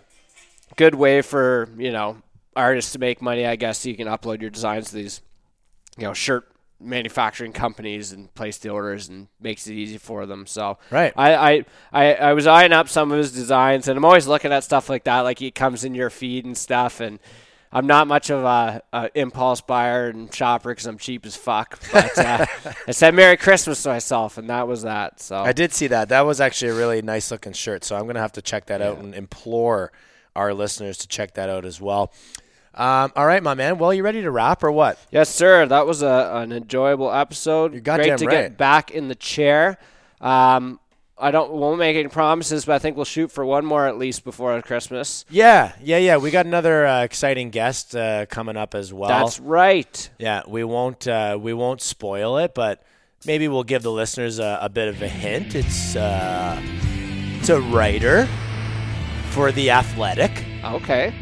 [0.77, 2.19] good way for you know
[2.55, 3.47] artists to make money.
[3.47, 5.23] I guess so you can upload your designs to these,
[5.97, 6.52] you know, shirt
[6.83, 10.47] manufacturing companies and place the orders and makes it easy for them.
[10.47, 11.13] So Right.
[11.17, 14.53] I, I, I, I was eyeing up some of his designs and I'm always looking
[14.53, 17.19] at stuff like that, like it comes in your feed and stuff and.
[17.75, 21.81] I'm not much of a, a impulse buyer and shopper because I'm cheap as fuck.
[21.91, 22.45] But uh,
[22.87, 25.21] I said Merry Christmas to myself, and that was that.
[25.23, 26.11] So I did see that.
[26.11, 27.83] That was actually a really nice looking shirt.
[27.85, 29.91] So I'm gonna have to check that out and implore
[30.37, 32.13] our listeners to check that out as well.
[32.74, 33.78] Um, all right, my man.
[33.78, 34.99] Well, you ready to wrap or what?
[35.11, 35.66] Yes, sir.
[35.66, 37.73] That was a, an enjoyable episode.
[37.73, 38.43] You're goddamn Great to right.
[38.43, 39.78] get back in the chair.
[40.20, 40.81] Um,
[41.19, 43.97] I don't won't make any promises, but I think we'll shoot for one more at
[43.97, 45.24] least before Christmas.
[45.31, 46.16] Yeah, yeah, yeah.
[46.16, 49.09] We got another uh, exciting guest uh, coming up as well.
[49.09, 50.11] That's right.
[50.19, 52.82] Yeah, we won't uh, we won't spoil it, but
[53.24, 55.55] maybe we'll give the listeners a, a bit of a hint.
[55.55, 56.61] It's uh,
[57.39, 58.27] it's a writer
[59.31, 60.44] for The Athletic.
[60.65, 61.15] Okay.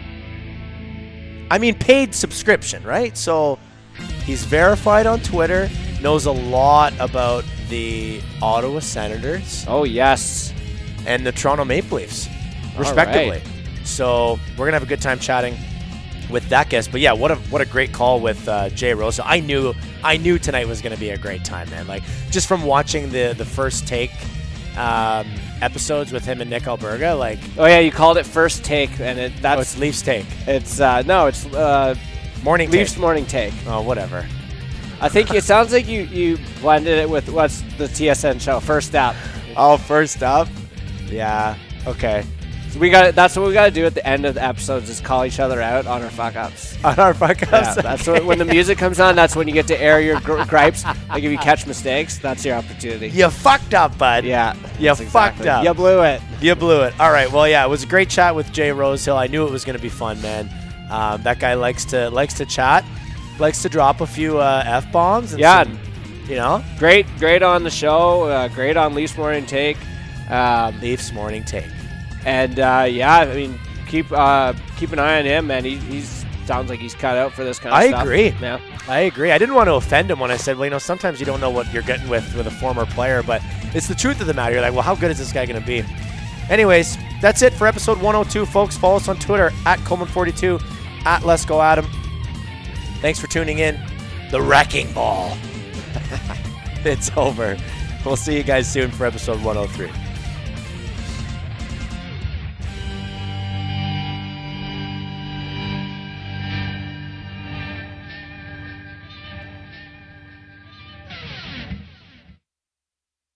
[1.50, 3.16] I mean, paid subscription, right?
[3.16, 3.58] So
[4.24, 5.68] he's verified on Twitter,
[6.00, 10.52] knows a lot about the Ottawa Senators Oh yes.
[11.06, 12.28] and the Toronto Maple Leafs,
[12.76, 13.30] respectively.
[13.38, 13.42] right.
[13.84, 15.56] So we're gonna have a good time chatting
[16.30, 16.92] with that guest.
[16.92, 19.26] But yeah, what a what a great call with uh, Jay Rosa.
[19.26, 19.74] I knew
[20.04, 21.86] I knew tonight was gonna be a great time, man.
[21.88, 24.12] Like just from watching the the first take
[24.76, 25.26] um,
[25.62, 29.18] episodes with him and Nick Alberga, like Oh yeah, you called it first take, and
[29.18, 31.94] it oh, that's it's Leafs take, it's uh, no, it's uh,
[32.42, 33.00] morning Leafs take.
[33.00, 33.54] morning take.
[33.66, 34.26] Oh, whatever.
[35.00, 38.94] I think it sounds like you you blended it with what's the TSN show first
[38.94, 39.16] up.
[39.56, 40.48] Oh, first up.
[41.06, 41.56] Yeah.
[41.86, 42.24] Okay.
[42.78, 45.00] We got that's what we got to do at the end of the episodes is
[45.00, 46.76] call each other out on our fuck ups.
[46.84, 47.76] On our podcast.
[47.76, 49.14] Yeah, that's what, when the music comes on.
[49.16, 50.84] That's when you get to air your gr- gripes.
[51.08, 53.08] Like if you catch mistakes, that's your opportunity.
[53.08, 54.24] You fucked up, bud.
[54.24, 55.64] Yeah, You fucked up.
[55.64, 56.22] You blew it.
[56.40, 56.98] You blew it.
[56.98, 57.30] All right.
[57.30, 59.16] Well, yeah, it was a great chat with Jay Rosehill.
[59.18, 60.48] I knew it was going to be fun, man.
[60.90, 62.84] Um, that guy likes to likes to chat,
[63.38, 65.34] likes to drop a few uh, f bombs.
[65.34, 65.64] Yeah.
[66.26, 68.22] you know, Great, great on the show.
[68.24, 69.76] Uh, great on Leafs morning take.
[70.30, 71.66] Um, Leafs morning take.
[72.24, 75.64] And uh, yeah, I mean, keep uh, keep an eye on him, man.
[75.64, 78.00] He he's sounds like he's cut out for this kind of I stuff.
[78.00, 78.34] I agree.
[78.40, 78.60] Yeah.
[78.88, 79.30] I agree.
[79.30, 81.40] I didn't want to offend him when I said, well, you know, sometimes you don't
[81.40, 83.40] know what you're getting with with a former player, but
[83.72, 84.54] it's the truth of the matter.
[84.54, 85.84] You're like, well, how good is this guy going to be?
[86.48, 88.76] Anyways, that's it for episode 102, folks.
[88.76, 90.60] Follow us on Twitter at Coleman42,
[91.06, 91.86] at Let's Go Adam.
[93.00, 93.80] Thanks for tuning in.
[94.32, 95.38] The Wrecking Ball.
[96.84, 97.56] it's over.
[98.04, 100.09] We'll see you guys soon for episode 103.